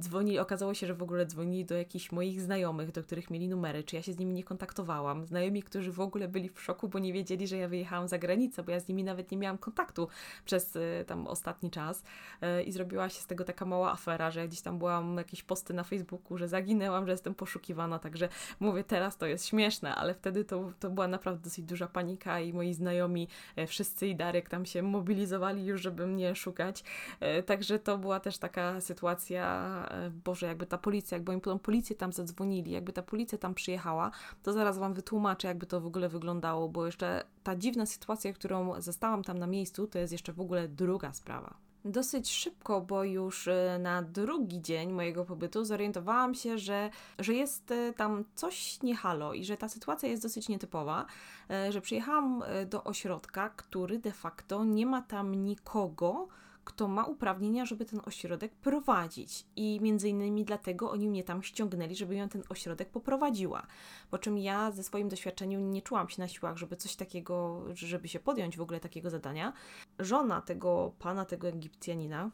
Dzwonili, 0.00 0.38
okazało 0.38 0.74
się, 0.74 0.86
że 0.86 0.94
w 0.94 1.02
ogóle 1.02 1.26
dzwonili 1.26 1.64
do 1.64 1.74
jakichś 1.74 2.12
moich 2.12 2.40
znajomych, 2.40 2.92
do 2.92 3.02
których 3.02 3.30
mieli 3.30 3.48
numery, 3.48 3.84
czy 3.84 3.96
ja 3.96 4.02
się 4.02 4.12
z 4.12 4.18
nimi 4.18 4.34
nie 4.34 4.44
kontaktowałam. 4.44 5.26
Znajomi, 5.26 5.62
którzy 5.62 5.92
w 5.92 6.00
ogóle 6.00 6.28
byli 6.28 6.48
w 6.48 6.60
szoku, 6.60 6.88
bo 6.88 6.98
nie 6.98 7.12
wiedzieli, 7.12 7.46
że 7.46 7.56
ja 7.56 7.68
wyjechałam 7.68 8.08
za 8.08 8.18
granicę, 8.18 8.62
bo 8.62 8.72
ja 8.72 8.80
z 8.80 8.88
nimi 8.88 9.04
nawet 9.04 9.30
nie 9.30 9.38
miałam 9.38 9.58
kontaktu 9.58 10.08
przez 10.44 10.76
y, 10.76 11.04
tam 11.06 11.26
ostatni 11.26 11.70
czas 11.70 12.02
y, 12.42 12.62
i 12.62 12.72
zrobiła 12.72 13.08
się 13.08 13.20
z 13.20 13.26
tego 13.26 13.44
taka 13.44 13.64
mała 13.64 13.92
afera, 13.92 14.30
że 14.30 14.40
ja 14.40 14.46
gdzieś 14.46 14.60
tam 14.60 14.78
byłam 14.78 15.16
jakieś 15.16 15.42
posty 15.42 15.74
na 15.74 15.84
Facebooku, 15.84 16.38
że 16.38 16.48
zaginęłam, 16.48 17.06
że 17.06 17.12
jestem 17.12 17.34
poszukiwana, 17.34 17.98
także 17.98 18.28
mówię, 18.60 18.84
teraz 18.84 19.16
to 19.16 19.26
jest 19.26 19.46
śmieszne, 19.46 19.94
ale 19.94 20.14
wtedy 20.14 20.44
to, 20.44 20.72
to 20.80 20.90
była 20.90 21.08
naprawdę 21.08 21.44
dosyć 21.44 21.64
duża 21.64 21.86
panika 21.86 22.40
i 22.40 22.52
moi 22.52 22.74
znajomi, 22.74 23.28
e, 23.56 23.66
wszyscy 23.84 24.06
i 24.06 24.16
Darek 24.16 24.48
tam 24.48 24.66
się 24.66 24.82
mobilizowali 24.82 25.66
już, 25.66 25.82
żeby 25.82 26.06
mnie 26.06 26.34
szukać, 26.34 26.84
e, 27.20 27.42
także 27.42 27.78
to 27.78 27.98
była 27.98 28.20
też 28.20 28.38
taka 28.38 28.80
sytuacja, 28.80 29.66
e, 29.90 30.10
Boże, 30.10 30.46
jakby 30.46 30.66
ta 30.66 30.78
policja, 30.78 31.16
jakby 31.16 31.32
oni 31.32 31.40
tą 31.40 31.58
policję 31.58 31.96
tam 31.96 32.12
zadzwonili, 32.12 32.70
jakby 32.70 32.92
ta 32.92 33.02
policja 33.02 33.38
tam 33.38 33.54
przyjechała, 33.54 34.10
to 34.42 34.52
zaraz 34.52 34.78
Wam 34.78 34.94
wytłumaczę, 34.94 35.48
jakby 35.48 35.66
to 35.66 35.80
w 35.80 35.86
ogóle 35.86 36.08
wyglądało, 36.08 36.68
bo 36.68 36.86
jeszcze 36.86 37.24
ta 37.42 37.56
dziwna 37.56 37.86
sytuacja, 37.86 38.32
którą 38.32 38.80
zastałam 38.80 39.22
tam 39.22 39.38
na 39.38 39.46
miejscu, 39.46 39.86
to 39.86 39.98
jest 39.98 40.12
jeszcze 40.12 40.32
w 40.32 40.40
ogóle 40.40 40.68
druga 40.68 41.12
sprawa. 41.12 41.54
Dosyć 41.84 42.32
szybko, 42.32 42.80
bo 42.80 43.04
już 43.04 43.48
e, 43.48 43.78
na 43.80 44.02
drugi 44.02 44.62
dzień 44.62 44.92
mojego 44.92 45.24
pobytu 45.24 45.64
zorientowałam 45.64 46.34
się, 46.34 46.58
że, 46.58 46.90
że 47.18 47.34
jest 47.34 47.70
e, 47.70 47.92
tam 47.92 48.24
coś 48.34 48.82
nie 48.82 48.96
halo 48.96 49.34
i 49.34 49.44
że 49.44 49.56
ta 49.56 49.68
sytuacja 49.68 50.08
jest 50.08 50.22
dosyć 50.22 50.48
nietypowa, 50.48 51.06
e, 51.50 51.72
że 51.72 51.80
przyjechałam 51.80 52.42
do 52.66 52.84
ośrodka, 52.84 53.48
który 53.48 53.98
de 53.98 54.12
facto 54.12 54.64
nie 54.64 54.86
ma 54.86 55.02
tam 55.02 55.34
nikogo, 55.34 56.28
kto 56.64 56.88
ma 56.88 57.04
uprawnienia, 57.04 57.64
żeby 57.64 57.84
ten 57.84 58.00
ośrodek 58.04 58.54
prowadzić. 58.54 59.46
I 59.56 59.78
między 59.82 60.08
innymi 60.08 60.44
dlatego 60.44 60.90
oni 60.90 61.08
mnie 61.08 61.24
tam 61.24 61.42
ściągnęli, 61.42 61.94
żeby 61.94 62.14
ją 62.14 62.28
ten 62.28 62.42
ośrodek 62.48 62.90
poprowadziła. 62.90 63.66
Po 64.10 64.18
czym 64.18 64.38
ja 64.38 64.70
ze 64.70 64.82
swoim 64.82 65.08
doświadczeniem 65.08 65.70
nie 65.70 65.82
czułam 65.82 66.08
się 66.08 66.22
na 66.22 66.28
siłach, 66.28 66.56
żeby 66.56 66.76
coś 66.76 66.96
takiego, 66.96 67.64
żeby 67.74 68.08
się 68.08 68.20
podjąć 68.20 68.56
w 68.56 68.60
ogóle 68.60 68.80
takiego 68.80 69.10
zadania. 69.10 69.52
Żona 69.98 70.40
tego 70.40 70.94
pana, 70.98 71.24
tego 71.24 71.48
Egipcjanina, 71.48 72.30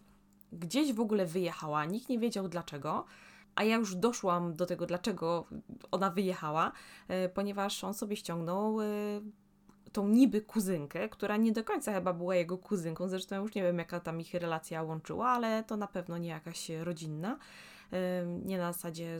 gdzieś 0.53 0.93
w 0.93 1.01
ogóle 1.01 1.27
wyjechała, 1.27 1.85
nikt 1.85 2.09
nie 2.09 2.19
wiedział 2.19 2.49
dlaczego. 2.49 3.05
A 3.55 3.64
ja 3.64 3.77
już 3.77 3.95
doszłam 3.95 4.57
do 4.57 4.66
tego, 4.66 4.87
dlaczego 4.87 5.47
ona 5.90 6.11
wyjechała, 6.11 6.73
e, 7.09 7.29
ponieważ 7.29 7.85
on 7.85 7.95
sobie 7.95 8.16
ściągnął 8.16 8.81
e, 8.81 8.85
tą 9.93 10.09
niby 10.09 10.40
kuzynkę, 10.40 11.09
która 11.09 11.37
nie 11.37 11.53
do 11.53 11.64
końca 11.64 11.93
chyba 11.93 12.12
była 12.12 12.35
jego 12.35 12.59
kuzynką, 12.59 13.09
zresztą 13.09 13.43
już 13.43 13.55
nie 13.55 13.62
wiem 13.62 13.79
jaka 13.79 14.01
tam 14.01 14.21
ich 14.21 14.35
relacja 14.35 14.83
łączyła, 14.83 15.29
ale 15.29 15.64
to 15.64 15.77
na 15.77 15.87
pewno 15.87 16.19
nie 16.19 16.29
jakaś 16.29 16.69
rodzinna 16.69 17.38
nie 18.45 18.59
na 18.59 18.73
zasadzie 18.73 19.19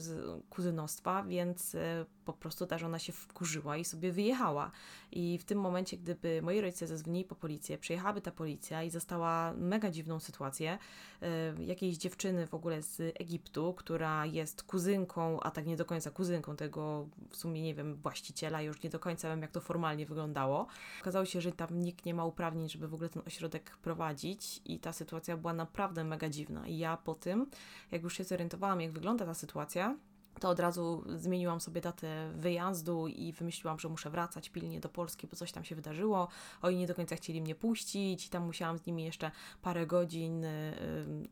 kuzynostwa, 0.51 1.23
więc 1.23 1.75
e, 1.75 2.05
po 2.33 2.39
prostu 2.39 2.67
ta 2.67 2.79
żona 2.79 2.99
się 2.99 3.13
wkurzyła 3.13 3.77
i 3.77 3.85
sobie 3.85 4.13
wyjechała. 4.13 4.71
I 5.13 5.39
w 5.39 5.45
tym 5.45 5.61
momencie, 5.61 5.97
gdyby 5.97 6.43
moi 6.43 6.61
rodzice 6.61 6.87
zadzwonili 6.87 7.25
po 7.25 7.35
policję, 7.35 7.79
przyjechałaby 7.79 8.21
ta 8.21 8.31
policja 8.31 8.83
i 8.83 8.91
została 8.91 9.53
mega 9.53 9.91
dziwną 9.91 10.21
sytuację 10.21 10.79
e, 11.23 11.55
jakiejś 11.63 11.97
dziewczyny 11.97 12.47
w 12.47 12.55
ogóle 12.55 12.83
z 12.83 13.01
Egiptu, 13.21 13.75
która 13.75 14.27
jest 14.27 14.63
kuzynką, 14.63 15.41
a 15.41 15.51
tak 15.51 15.67
nie 15.67 15.77
do 15.77 15.85
końca 15.85 16.11
kuzynką 16.11 16.57
tego 16.57 17.09
w 17.31 17.37
sumie 17.37 17.63
nie 17.63 17.75
wiem, 17.75 17.97
właściciela, 17.97 18.63
już 18.63 18.83
nie 18.83 18.91
do 18.91 18.99
końca 18.99 19.29
wiem 19.29 19.43
jak 19.43 19.51
to 19.51 19.61
formalnie 19.61 20.07
wyglądało. 20.07 20.67
Okazało 21.01 21.25
się, 21.25 21.41
że 21.41 21.53
tam 21.53 21.83
nikt 21.83 22.07
nie 22.07 22.15
ma 22.15 22.25
uprawnień, 22.25 22.69
żeby 22.69 22.89
w 22.89 22.95
ogóle 22.95 23.09
ten 23.09 23.23
ośrodek 23.27 23.77
prowadzić 23.77 24.61
i 24.65 24.79
ta 24.79 24.93
sytuacja 24.93 25.37
była 25.37 25.53
naprawdę 25.53 26.05
mega 26.05 26.29
dziwna. 26.29 26.67
I 26.67 26.79
ja 26.79 26.97
po 26.97 27.15
tym, 27.15 27.47
jak 27.93 28.03
już 28.03 28.17
się 28.17 28.25
zorientowałam, 28.25 28.81
jak 28.81 28.93
wygląda 28.93 29.27
ta 29.27 29.35
sytuacja, 29.35 29.97
to 30.41 30.49
od 30.49 30.61
razu 30.61 31.05
zmieniłam 31.17 31.61
sobie 31.61 31.81
datę 31.81 32.31
wyjazdu 32.35 33.09
i 33.09 33.33
wymyśliłam, 33.33 33.79
że 33.79 33.89
muszę 33.89 34.11
wracać 34.11 34.49
pilnie 34.49 34.81
do 34.81 34.89
Polski, 34.89 35.27
bo 35.27 35.37
coś 35.37 35.53
tam 35.53 35.65
się 35.65 35.75
wydarzyło. 35.75 36.29
Oni 36.63 36.77
nie 36.77 36.87
do 36.87 36.95
końca 36.95 37.17
chcieli 37.17 37.43
mnie 37.43 37.55
puścić 37.55 38.27
i 38.27 38.31
tam 38.31 38.47
musiałam 38.47 38.79
z 38.79 38.87
nimi 38.87 39.05
jeszcze 39.05 39.31
parę 39.63 39.87
godzin 39.87 40.45
y, 40.45 40.75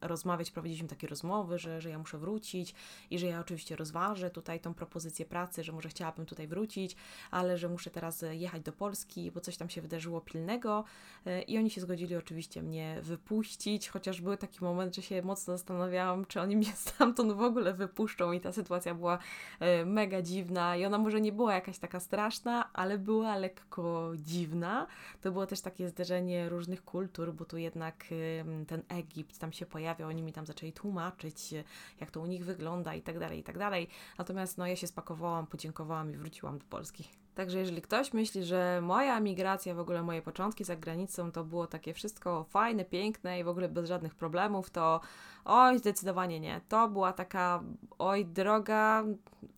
rozmawiać. 0.01 0.51
Prowadziliśmy 0.51 0.89
takie 0.89 1.07
rozmowy, 1.07 1.59
że, 1.59 1.81
że 1.81 1.91
ja 1.91 1.99
muszę 1.99 2.19
wrócić 2.19 2.75
i 3.11 3.19
że 3.19 3.27
ja 3.27 3.41
oczywiście 3.41 3.77
rozważę 3.77 4.31
tutaj 4.31 4.61
tą 4.61 4.75
propozycję 4.75 5.27
pracy, 5.27 5.65
że 5.65 5.73
może 5.73 5.89
chciałabym 5.89 6.27
tutaj 6.27 6.49
wrócić, 6.49 6.97
ale 7.31 7.59
że 7.59 7.69
muszę 7.69 7.91
teraz 7.91 8.25
jechać 8.31 8.63
do 8.63 8.73
Polski, 8.73 9.31
bo 9.31 9.41
coś 9.41 9.57
tam 9.57 9.71
się 9.71 9.83
wydarzyło 9.83 10.21
pilnego 10.21 10.85
y, 11.27 11.43
i 11.43 11.59
oni 11.59 11.71
się 11.71 11.81
zgodzili 11.81 12.17
oczywiście 12.17 12.63
mnie 12.63 13.01
wypuścić, 13.03 13.89
chociaż 13.89 14.21
był 14.21 14.37
taki 14.37 14.65
moment, 14.65 14.97
że 14.97 15.03
się 15.03 15.23
mocno 15.23 15.57
zastanawiałam, 15.57 16.25
czy 16.25 16.41
oni 16.41 16.57
mnie 16.57 16.73
stamtąd 16.87 17.33
w 17.33 17.43
ogóle 17.43 17.75
wypuszczą 17.75 18.33
i 18.33 18.41
ta 18.41 18.53
sytuacja 18.53 18.95
była 18.99 19.19
e, 19.61 19.85
mega 19.85 20.23
dziwna 20.23 20.77
i 20.77 20.85
ona 20.85 20.99
może 20.99 21.21
nie 21.21 21.33
była 21.33 21.55
jakaś 21.55 21.79
taka 21.79 22.01
straszna, 22.01 22.73
ale 22.73 22.99
była 22.99 23.37
lekko 23.37 24.13
dziwna. 24.17 24.87
To 25.21 25.33
było 25.33 25.47
też 25.47 25.61
takie 25.61 25.89
zderzenie 25.89 26.49
różnych 26.49 26.85
kultur, 26.85 27.35
bo 27.35 27.45
tu 27.45 27.59
jednak 27.59 28.05
ten 28.67 28.83
Egipt 28.89 29.39
tam 29.39 29.53
się 29.53 29.67
pojawiał, 29.67 30.09
oni 30.09 30.23
mi 30.23 30.33
tam 30.33 30.47
zaczęli 30.47 30.73
tłumaczyć, 30.73 31.55
jak 32.01 32.11
to 32.11 32.21
u 32.21 32.27
nich 32.27 32.45
wygląda 32.45 32.95
i 32.95 33.03
tak 33.03 33.19
dalej, 33.19 33.39
i 33.39 33.43
tak 33.43 33.59
dalej. 33.59 33.89
Natomiast 34.19 34.59
no 34.59 34.67
ja 34.67 34.77
się 34.77 34.87
spakowałam, 34.87 35.47
podziękowałam 35.47 36.13
i 36.13 36.17
wróciłam 36.17 36.59
do 36.59 36.65
Polski. 36.65 37.18
Także 37.39 37.59
jeżeli 37.59 37.83
ktoś 37.83 38.13
myśli, 38.13 38.45
że 38.45 38.81
moja 38.83 39.21
migracja, 39.21 39.75
w 39.75 39.79
ogóle 39.79 40.03
moje 40.03 40.23
początki 40.23 40.65
za 40.65 40.77
granicą 40.77 41.33
to 41.33 41.45
było 41.45 41.67
takie 41.67 41.95
wszystko 41.95 42.45
fajne, 42.45 42.85
piękne 42.85 43.41
i 43.41 43.45
w 43.45 43.49
ogóle 43.49 43.69
bez 43.69 43.89
żadnych 43.89 44.15
problemów, 44.15 44.71
to 44.71 45.01
oj, 45.45 45.79
zdecydowanie 45.79 46.41
nie. 46.41 46.61
To 46.69 46.89
była 46.89 47.13
taka, 47.13 47.63
oj, 47.99 48.27
droga 48.27 49.05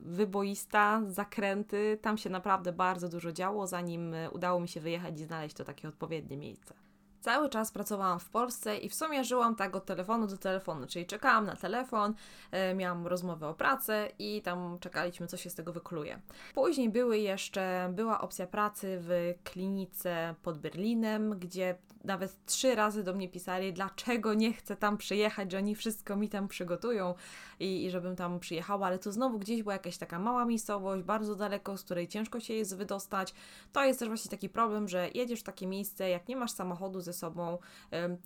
wyboista, 0.00 1.02
zakręty. 1.08 1.98
Tam 2.02 2.18
się 2.18 2.30
naprawdę 2.30 2.72
bardzo 2.72 3.08
dużo 3.08 3.32
działo, 3.32 3.66
zanim 3.66 4.14
udało 4.32 4.60
mi 4.60 4.68
się 4.68 4.80
wyjechać 4.80 5.20
i 5.20 5.24
znaleźć 5.24 5.56
to 5.56 5.64
takie 5.64 5.88
odpowiednie 5.88 6.36
miejsce. 6.36 6.74
Cały 7.20 7.48
czas 7.48 7.72
pracowałam 7.72 8.20
w 8.20 8.28
Polsce 8.28 8.76
i 8.76 8.88
w 8.88 8.94
sumie 8.94 9.24
żyłam 9.24 9.56
tak 9.56 9.76
od 9.76 9.84
telefonu 9.84 10.26
do 10.26 10.36
telefonu, 10.36 10.86
czyli 10.86 11.06
czekałam 11.06 11.46
na 11.46 11.56
telefon, 11.56 12.14
e, 12.50 12.74
miałam 12.74 13.06
rozmowę 13.06 13.48
o 13.48 13.54
pracę 13.54 14.08
i 14.18 14.42
tam 14.42 14.78
czekaliśmy, 14.80 15.26
co 15.26 15.36
się 15.36 15.50
z 15.50 15.54
tego 15.54 15.72
wykluje. 15.72 16.20
Później 16.54 16.90
były 16.90 17.18
jeszcze, 17.18 17.90
była 17.92 18.20
opcja 18.20 18.46
pracy 18.46 18.98
w 19.00 19.34
klinice 19.44 20.34
pod 20.42 20.58
Berlinem, 20.58 21.38
gdzie 21.38 21.78
nawet 22.04 22.44
trzy 22.46 22.74
razy 22.74 23.04
do 23.04 23.14
mnie 23.14 23.28
pisali, 23.28 23.72
dlaczego 23.72 24.34
nie 24.34 24.52
chcę 24.52 24.76
tam 24.76 24.96
przyjechać, 24.96 25.52
że 25.52 25.58
oni 25.58 25.74
wszystko 25.74 26.16
mi 26.16 26.28
tam 26.28 26.48
przygotują 26.48 27.14
i, 27.60 27.84
i 27.84 27.90
żebym 27.90 28.16
tam 28.16 28.40
przyjechała, 28.40 28.86
ale 28.86 28.98
to 28.98 29.12
znowu 29.12 29.38
gdzieś 29.38 29.62
była 29.62 29.72
jakaś 29.72 29.98
taka 29.98 30.18
mała 30.18 30.44
miejscowość, 30.44 31.02
bardzo 31.02 31.34
daleko, 31.34 31.76
z 31.76 31.82
której 31.82 32.08
ciężko 32.08 32.40
się 32.40 32.54
jest 32.54 32.76
wydostać. 32.76 33.34
To 33.72 33.84
jest 33.84 33.98
też 33.98 34.08
właśnie 34.08 34.30
taki 34.30 34.48
problem, 34.48 34.88
że 34.88 35.08
jedziesz 35.14 35.40
w 35.40 35.42
takie 35.42 35.66
miejsce, 35.66 36.08
jak 36.08 36.28
nie 36.28 36.36
masz 36.36 36.50
samochodu 36.50 37.00
sobą, 37.12 37.58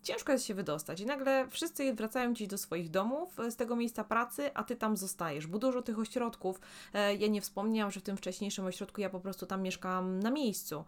ciężko 0.02 0.32
jest 0.32 0.44
się 0.44 0.54
wydostać 0.54 1.00
i 1.00 1.06
nagle 1.06 1.48
wszyscy 1.50 1.94
wracają 1.94 2.34
ci 2.34 2.48
do 2.48 2.58
swoich 2.58 2.90
domów 2.90 3.40
e, 3.40 3.50
z 3.50 3.56
tego 3.56 3.76
miejsca 3.76 4.04
pracy, 4.04 4.50
a 4.54 4.64
ty 4.64 4.76
tam 4.76 4.96
zostajesz, 4.96 5.46
bo 5.46 5.58
dużo 5.58 5.82
tych 5.82 5.98
ośrodków, 5.98 6.60
e, 6.94 7.14
ja 7.14 7.28
nie 7.28 7.40
wspomniałam, 7.40 7.90
że 7.90 8.00
w 8.00 8.02
tym 8.02 8.16
wcześniejszym 8.16 8.66
ośrodku 8.66 9.00
ja 9.00 9.10
po 9.10 9.20
prostu 9.20 9.46
tam 9.46 9.62
mieszkałam 9.62 10.20
na 10.20 10.30
miejscu. 10.30 10.84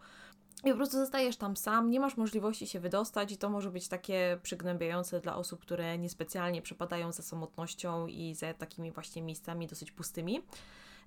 I 0.63 0.69
po 0.69 0.75
prostu 0.75 0.97
zostajesz 0.97 1.37
tam 1.37 1.57
sam, 1.57 1.89
nie 1.89 1.99
masz 1.99 2.17
możliwości 2.17 2.67
się 2.67 2.79
wydostać, 2.79 3.31
i 3.31 3.37
to 3.37 3.49
może 3.49 3.71
być 3.71 3.87
takie 3.87 4.39
przygnębiające 4.43 5.19
dla 5.19 5.35
osób, 5.35 5.61
które 5.61 5.97
niespecjalnie 5.97 6.61
przepadają 6.61 7.11
za 7.11 7.23
samotnością 7.23 8.07
i 8.07 8.35
za 8.35 8.53
takimi 8.53 8.91
właśnie 8.91 9.21
miejscami 9.21 9.67
dosyć 9.67 9.91
pustymi. 9.91 10.41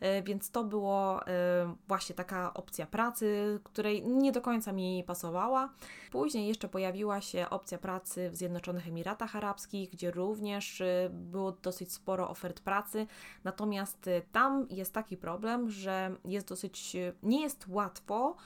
E, 0.00 0.22
więc 0.22 0.50
to 0.50 0.64
było 0.64 1.26
e, 1.26 1.74
właśnie 1.88 2.14
taka 2.14 2.54
opcja 2.54 2.86
pracy, 2.86 3.60
której 3.64 4.06
nie 4.06 4.32
do 4.32 4.40
końca 4.40 4.72
mi 4.72 5.04
pasowała. 5.06 5.72
Później 6.10 6.48
jeszcze 6.48 6.68
pojawiła 6.68 7.20
się 7.20 7.50
opcja 7.50 7.78
pracy 7.78 8.30
w 8.30 8.36
Zjednoczonych 8.36 8.88
Emiratach 8.88 9.36
Arabskich, 9.36 9.90
gdzie 9.90 10.10
również 10.10 10.80
e, 10.80 11.10
było 11.12 11.52
dosyć 11.52 11.92
sporo 11.92 12.30
ofert 12.30 12.60
pracy, 12.60 13.06
natomiast 13.44 14.10
tam 14.32 14.66
jest 14.70 14.94
taki 14.94 15.16
problem, 15.16 15.70
że 15.70 16.16
jest 16.24 16.48
dosyć, 16.48 16.96
nie 17.22 17.42
jest 17.42 17.66
łatwo 17.68 18.36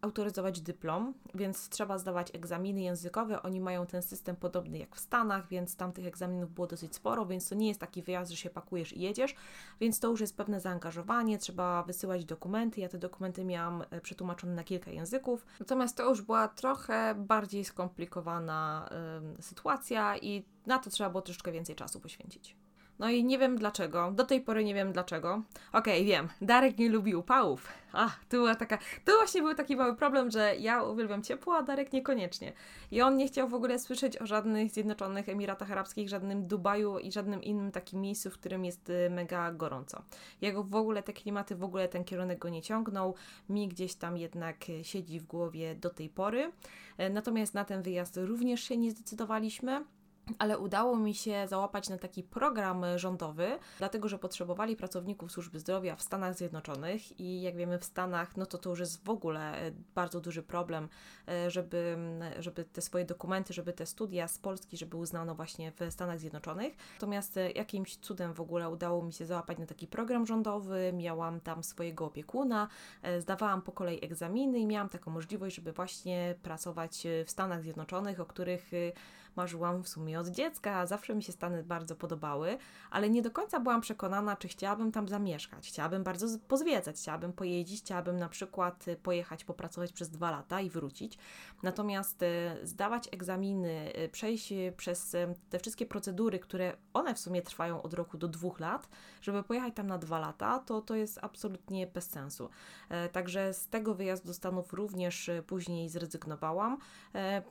autoryzować 0.00 0.60
dyplom, 0.60 1.14
więc 1.34 1.68
trzeba 1.68 1.98
zdawać 1.98 2.34
egzaminy 2.34 2.80
językowe. 2.80 3.42
Oni 3.42 3.60
mają 3.60 3.86
ten 3.86 4.02
system 4.02 4.36
podobny 4.36 4.78
jak 4.78 4.96
w 4.96 5.00
Stanach, 5.00 5.48
więc 5.48 5.76
tam 5.76 5.92
tych 5.92 6.06
egzaminów 6.06 6.50
było 6.50 6.66
dosyć 6.66 6.94
sporo, 6.94 7.26
więc 7.26 7.48
to 7.48 7.54
nie 7.54 7.68
jest 7.68 7.80
taki 7.80 8.02
wyjazd, 8.02 8.30
że 8.30 8.36
się 8.36 8.50
pakujesz 8.50 8.92
i 8.92 9.00
jedziesz, 9.00 9.34
więc 9.80 10.00
to 10.00 10.08
już 10.08 10.20
jest 10.20 10.36
pewne 10.36 10.60
zaangażowanie, 10.60 11.38
trzeba 11.38 11.82
wysyłać 11.82 12.24
dokumenty. 12.24 12.80
Ja 12.80 12.88
te 12.88 12.98
dokumenty 12.98 13.44
miałam 13.44 13.84
e, 13.90 14.00
przetłumaczone 14.00 14.54
na 14.54 14.64
kilka 14.64 14.90
języków, 14.90 15.46
natomiast 15.60 15.96
to 15.96 16.08
już 16.08 16.22
była 16.22 16.48
trochę 16.48 17.14
bardziej 17.14 17.64
skomplikowana 17.64 18.88
sytuacja 19.40 20.16
i 20.16 20.44
na 20.66 20.78
to 20.78 20.90
trzeba 20.90 21.10
było 21.10 21.22
troszeczkę 21.22 21.52
więcej 21.52 21.76
czasu 21.76 22.00
poświęcić. 22.00 22.61
No 23.02 23.10
i 23.10 23.24
nie 23.24 23.38
wiem 23.38 23.58
dlaczego, 23.58 24.10
do 24.10 24.24
tej 24.24 24.40
pory 24.40 24.64
nie 24.64 24.74
wiem 24.74 24.92
dlaczego. 24.92 25.42
Okej, 25.72 25.94
okay, 25.94 26.04
wiem, 26.04 26.28
Darek 26.40 26.78
nie 26.78 26.88
lubi 26.88 27.14
upałów. 27.14 27.68
A, 27.92 28.08
tu 28.08 28.36
była 28.36 28.54
taka, 28.54 28.78
to 29.04 29.12
właśnie 29.16 29.42
był 29.42 29.54
taki 29.54 29.76
mały 29.76 29.96
problem, 29.96 30.30
że 30.30 30.56
ja 30.56 30.82
uwielbiam 30.82 31.22
ciepło, 31.22 31.56
a 31.56 31.62
Darek 31.62 31.92
niekoniecznie. 31.92 32.52
I 32.90 33.02
on 33.02 33.16
nie 33.16 33.26
chciał 33.26 33.48
w 33.48 33.54
ogóle 33.54 33.78
słyszeć 33.78 34.22
o 34.22 34.26
żadnych 34.26 34.70
Zjednoczonych 34.70 35.28
Emiratach 35.28 35.70
Arabskich, 35.70 36.08
żadnym 36.08 36.46
Dubaju 36.46 36.98
i 36.98 37.12
żadnym 37.12 37.42
innym 37.42 37.72
takim 37.72 38.00
miejscu, 38.00 38.30
w 38.30 38.38
którym 38.38 38.64
jest 38.64 38.90
y, 38.90 39.10
mega 39.10 39.52
gorąco. 39.52 40.02
Jego 40.40 40.64
w 40.64 40.74
ogóle 40.74 41.02
te 41.02 41.12
klimaty, 41.12 41.56
w 41.56 41.64
ogóle 41.64 41.88
ten 41.88 42.04
kierunek 42.04 42.38
go 42.38 42.48
nie 42.48 42.62
ciągnął. 42.62 43.14
Mi 43.48 43.68
gdzieś 43.68 43.94
tam 43.94 44.16
jednak 44.16 44.68
y, 44.68 44.84
siedzi 44.84 45.20
w 45.20 45.26
głowie 45.26 45.74
do 45.74 45.90
tej 45.90 46.08
pory. 46.08 46.52
E, 46.98 47.10
natomiast 47.10 47.54
na 47.54 47.64
ten 47.64 47.82
wyjazd 47.82 48.16
również 48.16 48.64
się 48.64 48.76
nie 48.76 48.90
zdecydowaliśmy 48.90 49.84
ale 50.38 50.58
udało 50.58 50.96
mi 50.96 51.14
się 51.14 51.48
załapać 51.48 51.88
na 51.88 51.98
taki 51.98 52.22
program 52.22 52.84
rządowy, 52.96 53.58
dlatego 53.78 54.08
że 54.08 54.18
potrzebowali 54.18 54.76
pracowników 54.76 55.32
służby 55.32 55.60
zdrowia 55.60 55.96
w 55.96 56.02
Stanach 56.02 56.34
Zjednoczonych 56.34 57.20
i 57.20 57.42
jak 57.42 57.56
wiemy 57.56 57.78
w 57.78 57.84
Stanach, 57.84 58.36
no 58.36 58.46
to 58.46 58.58
to 58.58 58.70
już 58.70 58.80
jest 58.80 59.04
w 59.04 59.10
ogóle 59.10 59.58
e, 59.58 59.72
bardzo 59.94 60.20
duży 60.20 60.42
problem, 60.42 60.88
e, 61.28 61.50
żeby, 61.50 61.96
żeby 62.38 62.64
te 62.64 62.80
swoje 62.80 63.04
dokumenty, 63.04 63.52
żeby 63.52 63.72
te 63.72 63.86
studia 63.86 64.28
z 64.28 64.38
Polski, 64.38 64.76
żeby 64.76 64.96
uznano 64.96 65.34
właśnie 65.34 65.72
w 65.72 65.92
Stanach 65.92 66.18
Zjednoczonych. 66.18 66.76
Natomiast 66.94 67.36
e, 67.36 67.50
jakimś 67.50 67.96
cudem 67.96 68.34
w 68.34 68.40
ogóle 68.40 68.70
udało 68.70 69.02
mi 69.02 69.12
się 69.12 69.26
załapać 69.26 69.58
na 69.58 69.66
taki 69.66 69.86
program 69.86 70.26
rządowy, 70.26 70.92
miałam 70.94 71.40
tam 71.40 71.64
swojego 71.64 72.06
opiekuna, 72.06 72.68
zdawałam 73.18 73.62
po 73.62 73.72
kolei 73.72 74.04
egzaminy 74.04 74.58
i 74.58 74.66
miałam 74.66 74.88
taką 74.88 75.10
możliwość, 75.10 75.56
żeby 75.56 75.72
właśnie 75.72 76.34
pracować 76.42 77.06
w 77.26 77.30
Stanach 77.30 77.62
Zjednoczonych, 77.62 78.20
o 78.20 78.26
których 78.26 78.70
marzyłam 79.36 79.82
w 79.82 79.88
sumie 79.88 80.20
od 80.20 80.28
dziecka, 80.28 80.86
zawsze 80.86 81.14
mi 81.14 81.22
się 81.22 81.32
Stany 81.32 81.62
bardzo 81.62 81.96
podobały, 81.96 82.58
ale 82.90 83.10
nie 83.10 83.22
do 83.22 83.30
końca 83.30 83.60
byłam 83.60 83.80
przekonana, 83.80 84.36
czy 84.36 84.48
chciałabym 84.48 84.92
tam 84.92 85.08
zamieszkać. 85.08 85.68
Chciałabym 85.68 86.04
bardzo 86.04 86.26
pozwiedzać, 86.48 86.96
chciałabym 86.96 87.32
pojeździć, 87.32 87.82
chciałabym 87.82 88.16
na 88.16 88.28
przykład 88.28 88.88
y, 88.88 88.96
pojechać, 88.96 89.44
popracować 89.44 89.92
przez 89.92 90.10
dwa 90.10 90.30
lata 90.30 90.60
i 90.60 90.70
wrócić. 90.70 91.18
Natomiast 91.62 92.22
y, 92.22 92.26
zdawać 92.62 93.08
egzaminy, 93.12 93.92
y, 93.98 94.08
przejść 94.08 94.52
przez 94.76 95.16
te 95.50 95.58
wszystkie 95.58 95.86
procedury, 95.86 96.38
które 96.38 96.76
one 96.94 97.14
w 97.14 97.18
sumie 97.18 97.42
trwają 97.42 97.82
od 97.82 97.94
roku 97.94 98.18
do 98.18 98.28
dwóch 98.28 98.60
lat, 98.60 98.88
żeby 99.20 99.42
pojechać 99.42 99.74
tam 99.74 99.86
na 99.86 99.98
dwa 99.98 100.18
lata, 100.18 100.58
to 100.58 100.80
to 100.80 100.94
jest 100.94 101.18
absolutnie 101.22 101.86
bez 101.86 102.10
sensu. 102.10 102.48
E, 102.88 103.08
także 103.08 103.54
z 103.54 103.68
tego 103.68 103.94
wyjazdu 103.94 104.26
do 104.26 104.34
Stanów 104.34 104.72
również 104.72 105.30
później 105.46 105.88
zrezygnowałam. 105.88 106.78
E, 107.14 107.42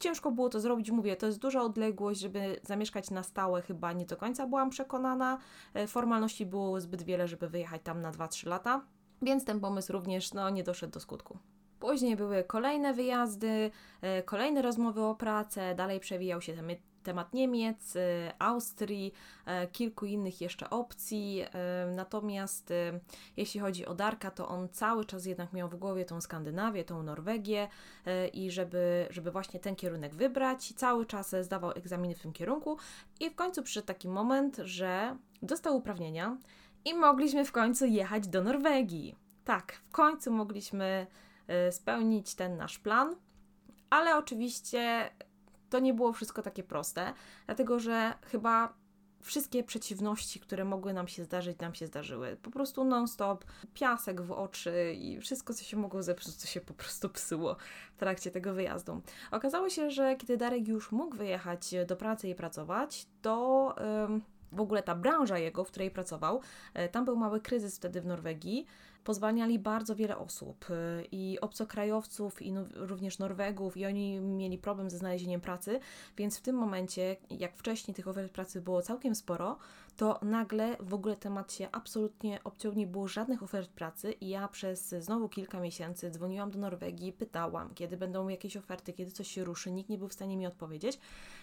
ciężko 0.00 0.30
było 0.30 0.48
to 0.48 0.60
zrobić, 0.60 0.90
mówię, 0.90 1.16
to 1.22 1.26
jest 1.26 1.38
duża 1.38 1.62
odległość, 1.62 2.20
żeby 2.20 2.60
zamieszkać 2.62 3.10
na 3.10 3.22
stałe, 3.22 3.62
chyba 3.62 3.92
nie 3.92 4.06
do 4.06 4.16
końca 4.16 4.46
byłam 4.46 4.70
przekonana. 4.70 5.38
E, 5.74 5.86
formalności 5.86 6.46
było 6.46 6.80
zbyt 6.80 7.02
wiele, 7.02 7.28
żeby 7.28 7.48
wyjechać 7.48 7.82
tam 7.84 8.00
na 8.00 8.12
2-3 8.12 8.46
lata, 8.48 8.84
więc 9.22 9.44
ten 9.44 9.60
pomysł 9.60 9.92
również 9.92 10.32
no, 10.32 10.50
nie 10.50 10.62
doszedł 10.62 10.92
do 10.92 11.00
skutku. 11.00 11.38
Później 11.80 12.16
były 12.16 12.44
kolejne 12.44 12.94
wyjazdy, 12.94 13.70
e, 14.00 14.22
kolejne 14.22 14.62
rozmowy 14.62 15.02
o 15.02 15.14
pracę, 15.14 15.74
dalej 15.74 16.00
przewijał 16.00 16.40
się 16.40 16.54
temat 17.02 17.34
Niemiec, 17.34 17.96
y, 17.96 18.32
Austrii, 18.38 19.12
y, 19.64 19.66
kilku 19.66 20.06
innych 20.06 20.40
jeszcze 20.40 20.70
opcji. 20.70 21.42
Y, 21.42 21.94
natomiast 21.94 22.72
jeśli 23.36 23.60
chodzi 23.60 23.86
o 23.86 23.94
Darka, 23.94 24.30
to 24.30 24.48
on 24.48 24.68
cały 24.68 25.04
czas 25.04 25.26
jednak 25.26 25.52
miał 25.52 25.68
w 25.68 25.76
głowie 25.76 26.04
tą 26.04 26.20
Skandynawię, 26.20 26.84
tą 26.84 27.02
Norwegię 27.02 27.68
i 28.32 28.50
żeby, 28.50 29.06
żeby 29.10 29.30
właśnie 29.30 29.60
ten 29.60 29.76
kierunek 29.76 30.14
wybrać, 30.14 30.72
cały 30.76 31.06
czas 31.06 31.34
zdawał 31.40 31.70
egzaminy 31.70 32.14
w 32.14 32.20
tym 32.20 32.32
kierunku 32.32 32.78
i 33.20 33.30
w 33.30 33.34
końcu 33.34 33.62
przyszedł 33.62 33.86
taki 33.86 34.08
moment, 34.08 34.56
że 34.56 35.16
dostał 35.42 35.76
uprawnienia 35.76 36.36
i 36.84 36.94
mogliśmy 36.94 37.44
w 37.44 37.52
końcu 37.52 37.86
jechać 37.86 38.28
do 38.28 38.42
Norwegii. 38.42 39.16
Tak, 39.44 39.72
w 39.72 39.92
końcu 39.92 40.32
mogliśmy 40.32 41.06
spełnić 41.70 42.34
ten 42.34 42.56
nasz 42.56 42.78
plan, 42.78 43.16
ale 43.90 44.16
oczywiście 44.16 45.10
to 45.72 45.78
nie 45.78 45.94
było 45.94 46.12
wszystko 46.12 46.42
takie 46.42 46.62
proste, 46.62 47.12
dlatego 47.46 47.78
że 47.78 48.14
chyba 48.22 48.74
wszystkie 49.20 49.64
przeciwności, 49.64 50.40
które 50.40 50.64
mogły 50.64 50.92
nam 50.92 51.08
się 51.08 51.24
zdarzyć, 51.24 51.58
nam 51.58 51.74
się 51.74 51.86
zdarzyły. 51.86 52.36
Po 52.42 52.50
prostu 52.50 52.84
non-stop, 52.84 53.44
piasek 53.74 54.20
w 54.20 54.32
oczy 54.32 54.94
i 54.98 55.20
wszystko, 55.20 55.54
co 55.54 55.64
się 55.64 55.76
mogło 55.76 56.02
zepsuć, 56.02 56.34
co 56.34 56.46
się 56.46 56.60
po 56.60 56.74
prostu 56.74 57.08
psuło 57.08 57.56
w 57.96 57.98
trakcie 57.98 58.30
tego 58.30 58.54
wyjazdu. 58.54 59.02
Okazało 59.30 59.70
się, 59.70 59.90
że 59.90 60.16
kiedy 60.16 60.36
Darek 60.36 60.68
już 60.68 60.92
mógł 60.92 61.16
wyjechać 61.16 61.74
do 61.86 61.96
pracy 61.96 62.28
i 62.28 62.34
pracować, 62.34 63.06
to 63.22 63.74
w 64.52 64.60
ogóle 64.60 64.82
ta 64.82 64.94
branża 64.94 65.38
jego, 65.38 65.64
w 65.64 65.68
której 65.68 65.90
pracował, 65.90 66.40
e, 66.74 66.88
tam 66.88 67.04
był 67.04 67.16
mały 67.16 67.40
kryzys 67.40 67.76
wtedy 67.76 68.00
w 68.00 68.06
Norwegii 68.06 68.66
pozwalniali 69.04 69.58
bardzo 69.58 69.96
wiele 69.96 70.18
osób 70.18 70.70
y, 70.70 71.06
i 71.12 71.38
obcokrajowców, 71.40 72.42
i 72.42 72.54
również 72.74 73.18
Norwegów, 73.18 73.76
i 73.76 73.86
oni 73.86 74.20
mieli 74.20 74.58
problem 74.58 74.90
ze 74.90 74.98
znalezieniem 74.98 75.40
pracy, 75.40 75.80
więc 76.16 76.38
w 76.38 76.42
tym 76.42 76.56
momencie, 76.56 77.16
jak 77.30 77.56
wcześniej 77.56 77.94
tych 77.94 78.08
ofert 78.08 78.32
pracy 78.32 78.60
było 78.60 78.82
całkiem 78.82 79.14
sporo, 79.14 79.58
to 79.96 80.18
nagle 80.22 80.76
w 80.80 80.94
ogóle 80.94 81.16
temat 81.16 81.52
się 81.52 81.68
absolutnie 81.72 82.44
obciął, 82.44 82.72
nie 82.72 82.86
było 82.86 83.08
żadnych 83.08 83.42
ofert 83.42 83.70
pracy 83.70 84.12
i 84.12 84.28
ja 84.28 84.48
przez 84.48 84.88
znowu 84.88 85.28
kilka 85.28 85.60
miesięcy 85.60 86.10
dzwoniłam 86.10 86.50
do 86.50 86.58
Norwegii, 86.58 87.12
pytałam, 87.12 87.74
kiedy 87.74 87.96
będą 87.96 88.28
jakieś 88.28 88.56
oferty, 88.56 88.92
kiedy 88.92 89.10
coś 89.10 89.28
się 89.28 89.44
ruszy, 89.44 89.72
nikt 89.72 89.90
nie 89.90 89.98
był 89.98 90.08
w 90.08 90.12
stanie 90.12 90.36
mi 90.36 90.46
odpowiedzieć, 90.46 90.98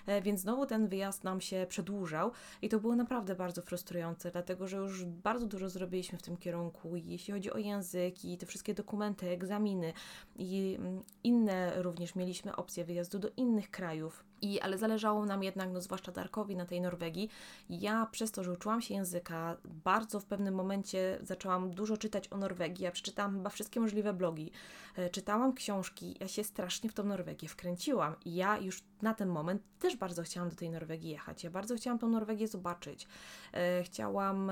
e, 0.06 0.22
więc 0.22 0.40
znowu 0.40 0.66
ten 0.66 0.88
wyjazd 0.88 1.24
nam 1.24 1.42
się 1.42 1.66
przedłużał 1.70 2.32
i 2.62 2.70
to 2.70 2.80
było 2.80 2.96
naprawdę 2.96 3.36
bardzo 3.36 3.62
frustrujące, 3.62 4.32
dlatego 4.32 4.68
że 4.68 4.78
już 4.78 5.06
bardzo 5.06 5.46
dużo 5.46 5.70
zrobiliśmy 5.70 6.18
w 6.18 6.22
tym 6.22 6.38
kierunku, 6.38 6.96
jeśli 6.96 7.34
chodzi 7.34 7.52
o 7.52 7.58
języki, 7.58 8.38
te 8.38 8.46
wszystkie 8.46 8.74
dokumenty, 8.74 9.30
egzaminy 9.30 9.94
i 10.36 10.76
mm, 10.80 11.04
inne 11.24 11.82
również 11.82 12.16
mieliśmy 12.16 12.56
opcje 12.56 12.86
wyjazdu 12.86 13.20
do 13.20 13.30
innych 13.38 13.72
krajów. 13.72 14.29
I, 14.42 14.60
ale 14.60 14.78
zależało 14.78 15.26
nam 15.26 15.44
jednak, 15.44 15.70
no 15.72 15.82
zwłaszcza 15.82 16.12
Darkowi 16.12 16.56
na 16.56 16.66
tej 16.66 16.82
Norwegii. 16.82 17.30
Ja 17.70 18.08
przez 18.12 18.32
to, 18.32 18.44
że 18.44 18.52
uczyłam 18.52 18.82
się 18.82 18.94
języka, 18.94 19.58
bardzo 19.66 20.20
w 20.20 20.26
pewnym 20.26 20.54
momencie 20.54 21.20
zaczęłam 21.22 21.72
dużo 21.72 21.98
czytać 21.98 22.32
o 22.32 22.38
Norwegii. 22.38 22.84
Ja 22.84 22.92
przeczytałam 22.92 23.34
chyba 23.34 23.50
wszystkie 23.50 23.80
możliwe 23.80 24.14
blogi, 24.14 24.52
e, 24.96 25.10
czytałam 25.10 25.54
książki, 25.54 26.18
ja 26.20 26.28
się 26.28 26.44
strasznie 26.44 26.90
w 26.90 26.94
tą 26.94 27.04
Norwegię 27.04 27.48
wkręciłam. 27.48 28.16
I 28.26 28.36
ja 28.36 28.58
już 28.58 28.84
na 29.02 29.14
ten 29.14 29.30
moment 29.30 29.62
też 29.80 29.98
bardzo 29.98 30.24
chciałam 30.24 30.50
do 30.50 30.56
tej 30.56 30.70
Norwegii 30.70 31.10
jechać. 31.10 31.44
Ja 31.44 31.50
bardzo 31.50 31.76
chciałam 31.76 32.00
tą 32.00 32.10
Norwegię 32.10 32.48
zobaczyć. 32.48 33.08
E, 33.54 33.84
chciałam 33.84 34.52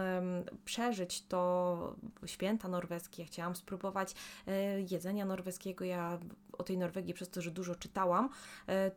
przeżyć 0.65 1.25
to 1.25 1.95
święta 2.25 2.67
norweskie, 2.67 3.25
chciałam 3.25 3.55
spróbować 3.55 4.15
e, 4.47 4.81
jedzenia 4.81 5.25
norweskiego. 5.25 5.86
Ja 5.86 6.19
o 6.57 6.63
tej 6.63 6.77
Norwegii 6.77 7.13
przez 7.13 7.29
to, 7.29 7.41
że 7.41 7.51
dużo 7.51 7.75
czytałam, 7.75 8.29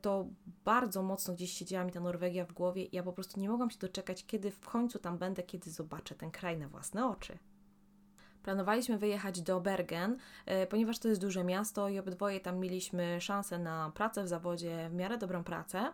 to 0.01 0.27
bardzo 0.65 1.03
mocno 1.03 1.35
gdzieś 1.35 1.53
siedziała 1.53 1.85
mi 1.85 1.93
ta 1.93 2.01
Norwegia 2.01 2.45
w 2.45 2.53
głowie 2.53 2.87
ja 2.93 3.03
po 3.03 3.13
prostu 3.13 3.41
nie 3.41 3.49
mogłam 3.49 3.71
się 3.71 3.79
doczekać, 3.79 4.27
kiedy 4.27 4.51
w 4.51 4.61
końcu 4.61 4.99
tam 4.99 5.19
będę, 5.19 5.43
kiedy 5.43 5.71
zobaczę 5.71 6.15
ten 6.15 6.31
kraj 6.31 6.59
na 6.59 6.69
własne 6.69 7.07
oczy. 7.07 7.39
Planowaliśmy 8.43 8.99
wyjechać 8.99 9.43
do 9.43 9.61
Bergen, 9.61 10.17
e, 10.47 10.67
ponieważ 10.67 10.99
to 10.99 11.09
jest 11.09 11.21
duże 11.21 11.45
miasto 11.45 11.89
i 11.89 11.99
obydwoje 11.99 12.41
tam 12.41 12.59
mieliśmy 12.59 13.21
szansę 13.21 13.59
na 13.59 13.93
pracę 13.95 14.25
w 14.25 14.29
zawodzie, 14.29 14.89
w 14.91 14.95
miarę 14.95 15.19
dobrą 15.19 15.45
pracę. 15.45 15.93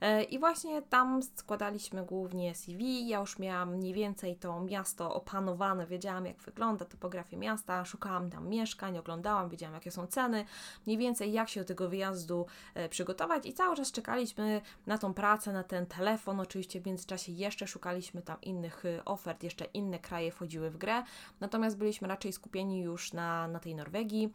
E, 0.00 0.22
I 0.22 0.38
właśnie 0.38 0.82
tam 0.82 1.22
składaliśmy 1.22 2.04
głównie 2.04 2.54
CV. 2.54 3.08
Ja 3.08 3.20
już 3.20 3.38
miałam 3.38 3.74
mniej 3.74 3.94
więcej 3.94 4.36
to 4.36 4.60
miasto 4.60 5.14
opanowane, 5.14 5.86
wiedziałam 5.86 6.26
jak 6.26 6.36
wygląda 6.42 6.84
topografia 6.84 7.36
miasta, 7.36 7.84
szukałam 7.84 8.30
tam 8.30 8.48
mieszkań, 8.48 8.98
oglądałam, 8.98 9.48
wiedziałam 9.48 9.74
jakie 9.74 9.90
są 9.90 10.06
ceny, 10.06 10.44
mniej 10.86 10.98
więcej 10.98 11.32
jak 11.32 11.48
się 11.48 11.60
do 11.60 11.66
tego 11.66 11.88
wyjazdu 11.88 12.46
e, 12.74 12.88
przygotować 12.88 13.46
i 13.46 13.52
cały 13.52 13.76
czas 13.76 13.92
czekaliśmy 13.92 14.60
na 14.86 14.98
tą 14.98 15.14
pracę, 15.14 15.52
na 15.52 15.62
ten 15.62 15.86
telefon. 15.86 16.40
Oczywiście 16.40 16.80
w 16.80 16.86
międzyczasie 16.86 17.32
jeszcze 17.32 17.66
szukaliśmy 17.66 18.22
tam 18.22 18.40
innych 18.42 18.84
e, 18.84 19.04
ofert, 19.04 19.42
jeszcze 19.42 19.64
inne 19.64 19.98
kraje 19.98 20.32
wchodziły 20.32 20.70
w 20.70 20.76
grę, 20.76 21.02
natomiast 21.40 21.78
byliśmy 21.78 22.08
raczej 22.08 22.32
skupieni 22.32 22.80
już 22.80 23.12
na, 23.12 23.48
na 23.48 23.58
tej 23.58 23.74
Norwegii. 23.74 24.32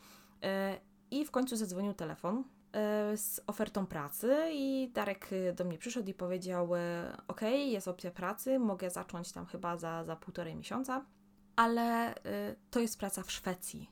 I 1.12 1.26
w 1.26 1.32
końcu 1.32 1.56
zadzwonił 1.56 1.94
telefon 1.94 2.44
z 3.16 3.42
ofertą 3.48 3.86
pracy 3.86 4.36
i 4.52 4.92
Darek 4.94 5.30
e, 5.32 5.54
do 5.54 5.66
mnie 5.66 5.78
przyszedł 5.78 6.10
i 6.10 6.14
powiedział: 6.14 6.76
e, 6.76 7.18
OK, 7.28 7.42
jest 7.42 7.88
opcja 7.88 8.12
pracy, 8.12 8.60
mogę 8.60 8.90
zacząć 8.90 9.32
tam 9.32 9.46
chyba 9.46 9.78
za, 9.78 10.04
za 10.04 10.16
półtorej 10.16 10.56
miesiąca, 10.56 11.06
ale 11.56 12.16
to 12.72 12.80
jest 12.80 13.00
praca 13.00 13.24
w 13.24 13.32
Szwecji. 13.32 13.90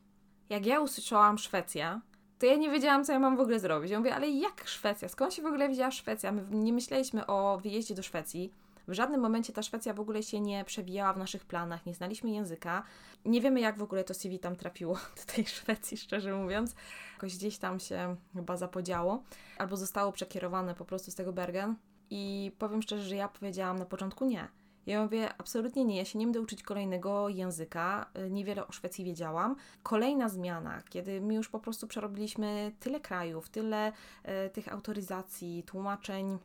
Jak 0.50 0.66
ja 0.66 0.80
usłyszałam 0.80 1.38
Szwecja, 1.38 2.02
to 2.40 2.46
ja 2.46 2.56
nie 2.56 2.70
wiedziałam, 2.70 3.06
co 3.06 3.14
ja 3.14 3.20
mam 3.20 3.38
w 3.38 3.40
ogóle 3.40 3.60
zrobić. 3.60 3.92
Ja 3.92 4.00
mówię, 4.00 4.16
ale 4.16 4.30
jak 4.30 4.68
Szwecja? 4.68 5.10
Skąd 5.10 5.34
się 5.34 5.42
w 5.42 5.46
ogóle 5.46 5.70
wzięła 5.70 5.92
Szwecja? 5.92 6.32
My 6.32 6.44
nie 6.52 6.74
myśleliśmy 6.74 7.28
o 7.28 7.60
wyjeździe 7.64 7.96
do 7.96 8.04
Szwecji. 8.04 8.54
W 8.88 8.94
żadnym 8.94 9.22
momencie 9.22 9.54
ta 9.54 9.64
Szwecja 9.64 9.94
w 9.94 10.00
ogóle 10.00 10.24
się 10.24 10.42
nie 10.42 10.66
przewijała 10.66 11.14
w 11.14 11.18
naszych 11.18 11.46
planach, 11.46 11.86
nie 11.86 11.94
znaliśmy 11.94 12.32
języka. 12.32 12.84
Nie 13.26 13.42
wiemy, 13.42 13.60
jak 13.60 13.78
w 13.78 13.82
ogóle 13.82 14.04
to 14.04 14.14
CV 14.14 14.40
tam 14.40 14.56
trafiło 14.56 14.94
do 15.18 15.34
tej 15.34 15.46
Szwecji, 15.46 15.98
szczerze 15.98 16.36
mówiąc. 16.36 16.76
Jakoś 17.14 17.38
gdzieś 17.38 17.58
tam 17.58 17.80
się 17.80 18.16
chyba 18.34 18.58
zapodziało, 18.58 19.24
albo 19.58 19.78
zostało 19.78 20.12
przekierowane 20.12 20.76
po 20.76 20.86
prostu 20.86 21.12
z 21.12 21.16
tego 21.16 21.34
Bergen. 21.34 21.76
I 22.10 22.52
powiem 22.60 22.82
szczerze, 22.82 23.04
że 23.04 23.16
ja 23.16 23.28
powiedziałam 23.28 23.80
na 23.80 23.86
początku 23.86 24.26
nie. 24.26 24.48
Ja 24.86 25.04
mówię, 25.04 25.30
absolutnie 25.38 25.86
nie, 25.86 25.98
ja 25.98 26.06
się 26.06 26.20
nie 26.20 26.26
będę 26.26 26.42
uczyć 26.42 26.64
kolejnego 26.64 27.30
języka, 27.30 28.10
niewiele 28.30 28.68
o 28.68 28.72
Szwecji 28.72 29.06
wiedziałam. 29.06 29.56
Kolejna 29.84 30.30
zmiana, 30.30 30.82
kiedy 30.90 31.22
my 31.22 31.34
już 31.34 31.50
po 31.50 31.60
prostu 31.60 31.88
przerobiliśmy 31.88 32.72
tyle 32.80 33.00
krajów, 33.00 33.50
tyle 33.50 33.92
y, 33.92 34.50
tych 34.50 34.74
autoryzacji, 34.74 35.64
tłumaczeń, 35.64 36.40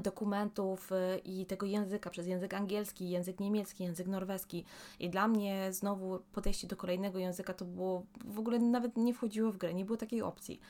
dokumentów 0.00 0.92
y, 0.92 1.18
i 1.18 1.46
tego 1.46 1.66
języka, 1.66 2.10
przez 2.10 2.26
język 2.26 2.54
angielski, 2.54 3.10
język 3.10 3.40
niemiecki, 3.40 3.84
język 3.84 4.06
norweski. 4.06 4.64
I 5.00 5.10
dla 5.10 5.28
mnie 5.28 5.72
znowu 5.72 6.18
podejście 6.32 6.66
do 6.66 6.76
kolejnego 6.76 7.18
języka 7.18 7.54
to 7.54 7.64
było 7.64 8.06
w 8.24 8.38
ogóle 8.38 8.58
nawet 8.58 8.96
nie 8.96 9.14
wchodziło 9.14 9.52
w 9.52 9.56
grę, 9.56 9.74
nie 9.74 9.84
było 9.84 9.96
takiej 9.96 10.22
opcji. 10.22 10.60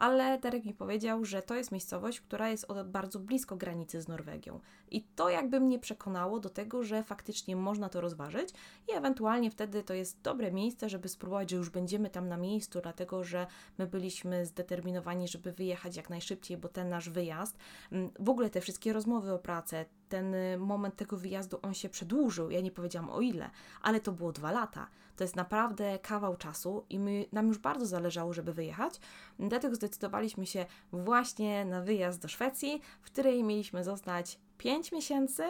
Ale 0.00 0.38
Derek 0.38 0.64
mi 0.64 0.74
powiedział, 0.74 1.24
że 1.24 1.42
to 1.42 1.54
jest 1.54 1.72
miejscowość, 1.72 2.20
która 2.20 2.48
jest 2.48 2.66
bardzo 2.84 3.18
blisko 3.18 3.56
granicy 3.56 4.02
z 4.02 4.08
Norwegią. 4.08 4.60
I 4.90 5.02
to 5.02 5.28
jakby 5.28 5.60
mnie 5.60 5.78
przekonało 5.78 6.40
do 6.40 6.48
tego, 6.48 6.82
że 6.82 7.02
faktycznie 7.02 7.56
można 7.56 7.88
to 7.88 8.00
rozważyć 8.00 8.50
i 8.88 8.92
ewentualnie 8.92 9.50
wtedy 9.50 9.82
to 9.82 9.94
jest 9.94 10.20
dobre 10.20 10.52
miejsce, 10.52 10.88
żeby 10.88 11.08
spróbować, 11.08 11.50
że 11.50 11.56
już 11.56 11.70
będziemy 11.70 12.10
tam 12.10 12.28
na 12.28 12.36
miejscu, 12.36 12.80
dlatego 12.80 13.24
że 13.24 13.46
my 13.78 13.86
byliśmy 13.86 14.46
zdeterminowani, 14.46 15.28
żeby 15.28 15.52
wyjechać 15.52 15.96
jak 15.96 16.10
najszybciej, 16.10 16.56
bo 16.56 16.68
ten 16.68 16.88
nasz 16.88 17.10
wyjazd, 17.10 17.58
mm, 17.92 18.10
w 18.18 18.28
ogóle 18.28 18.50
te 18.50 18.60
wszystkie 18.60 18.92
rozmowy 18.92 19.32
o 19.32 19.38
pracę, 19.38 19.84
ten 20.10 20.34
y, 20.34 20.58
moment 20.58 20.96
tego 20.96 21.16
wyjazdu, 21.16 21.58
on 21.62 21.74
się 21.74 21.88
przedłużył. 21.88 22.50
Ja 22.50 22.60
nie 22.60 22.70
powiedziałam 22.70 23.10
o 23.10 23.20
ile, 23.20 23.50
ale 23.82 24.00
to 24.00 24.12
było 24.12 24.32
dwa 24.32 24.52
lata. 24.52 24.86
To 25.16 25.24
jest 25.24 25.36
naprawdę 25.36 25.98
kawał 25.98 26.36
czasu 26.36 26.84
i 26.90 26.98
my, 26.98 27.26
nam 27.32 27.48
już 27.48 27.58
bardzo 27.58 27.86
zależało, 27.86 28.32
żeby 28.32 28.52
wyjechać. 28.52 29.00
Dlatego 29.38 29.74
zdecydowaliśmy 29.74 30.46
się 30.46 30.66
właśnie 30.92 31.64
na 31.64 31.82
wyjazd 31.82 32.22
do 32.22 32.28
Szwecji, 32.28 32.80
w 33.02 33.06
której 33.06 33.44
mieliśmy 33.44 33.84
zostać 33.84 34.38
5 34.58 34.92
miesięcy 34.92 35.42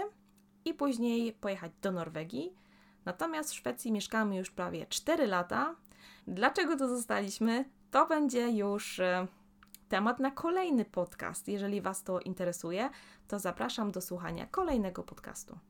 i 0.65 0.75
później 0.75 1.33
pojechać 1.33 1.73
do 1.83 1.93
Norwegii. 1.93 2.55
Natomiast 3.05 3.51
w 3.51 3.55
Szwecji 3.55 3.93
mieszkamy 3.93 4.37
już 4.37 4.51
prawie 4.51 4.87
4 4.87 5.27
lata. 5.27 5.75
Dlaczego 6.27 6.77
tu 6.77 6.89
zostaliśmy? 6.89 7.65
To 7.91 8.07
będzie 8.07 8.51
już 8.51 8.99
y, 8.99 9.27
temat 9.91 10.21
na 10.21 10.31
kolejny 10.31 10.85
podcast. 10.85 11.49
Jeżeli 11.49 11.81
Was 11.81 12.03
to 12.05 12.21
interesuje, 12.21 12.91
to 13.29 13.39
zapraszam 13.39 13.93
do 13.93 14.01
słuchania 14.01 14.47
kolejnego 14.47 15.03
podcastu. 15.03 15.57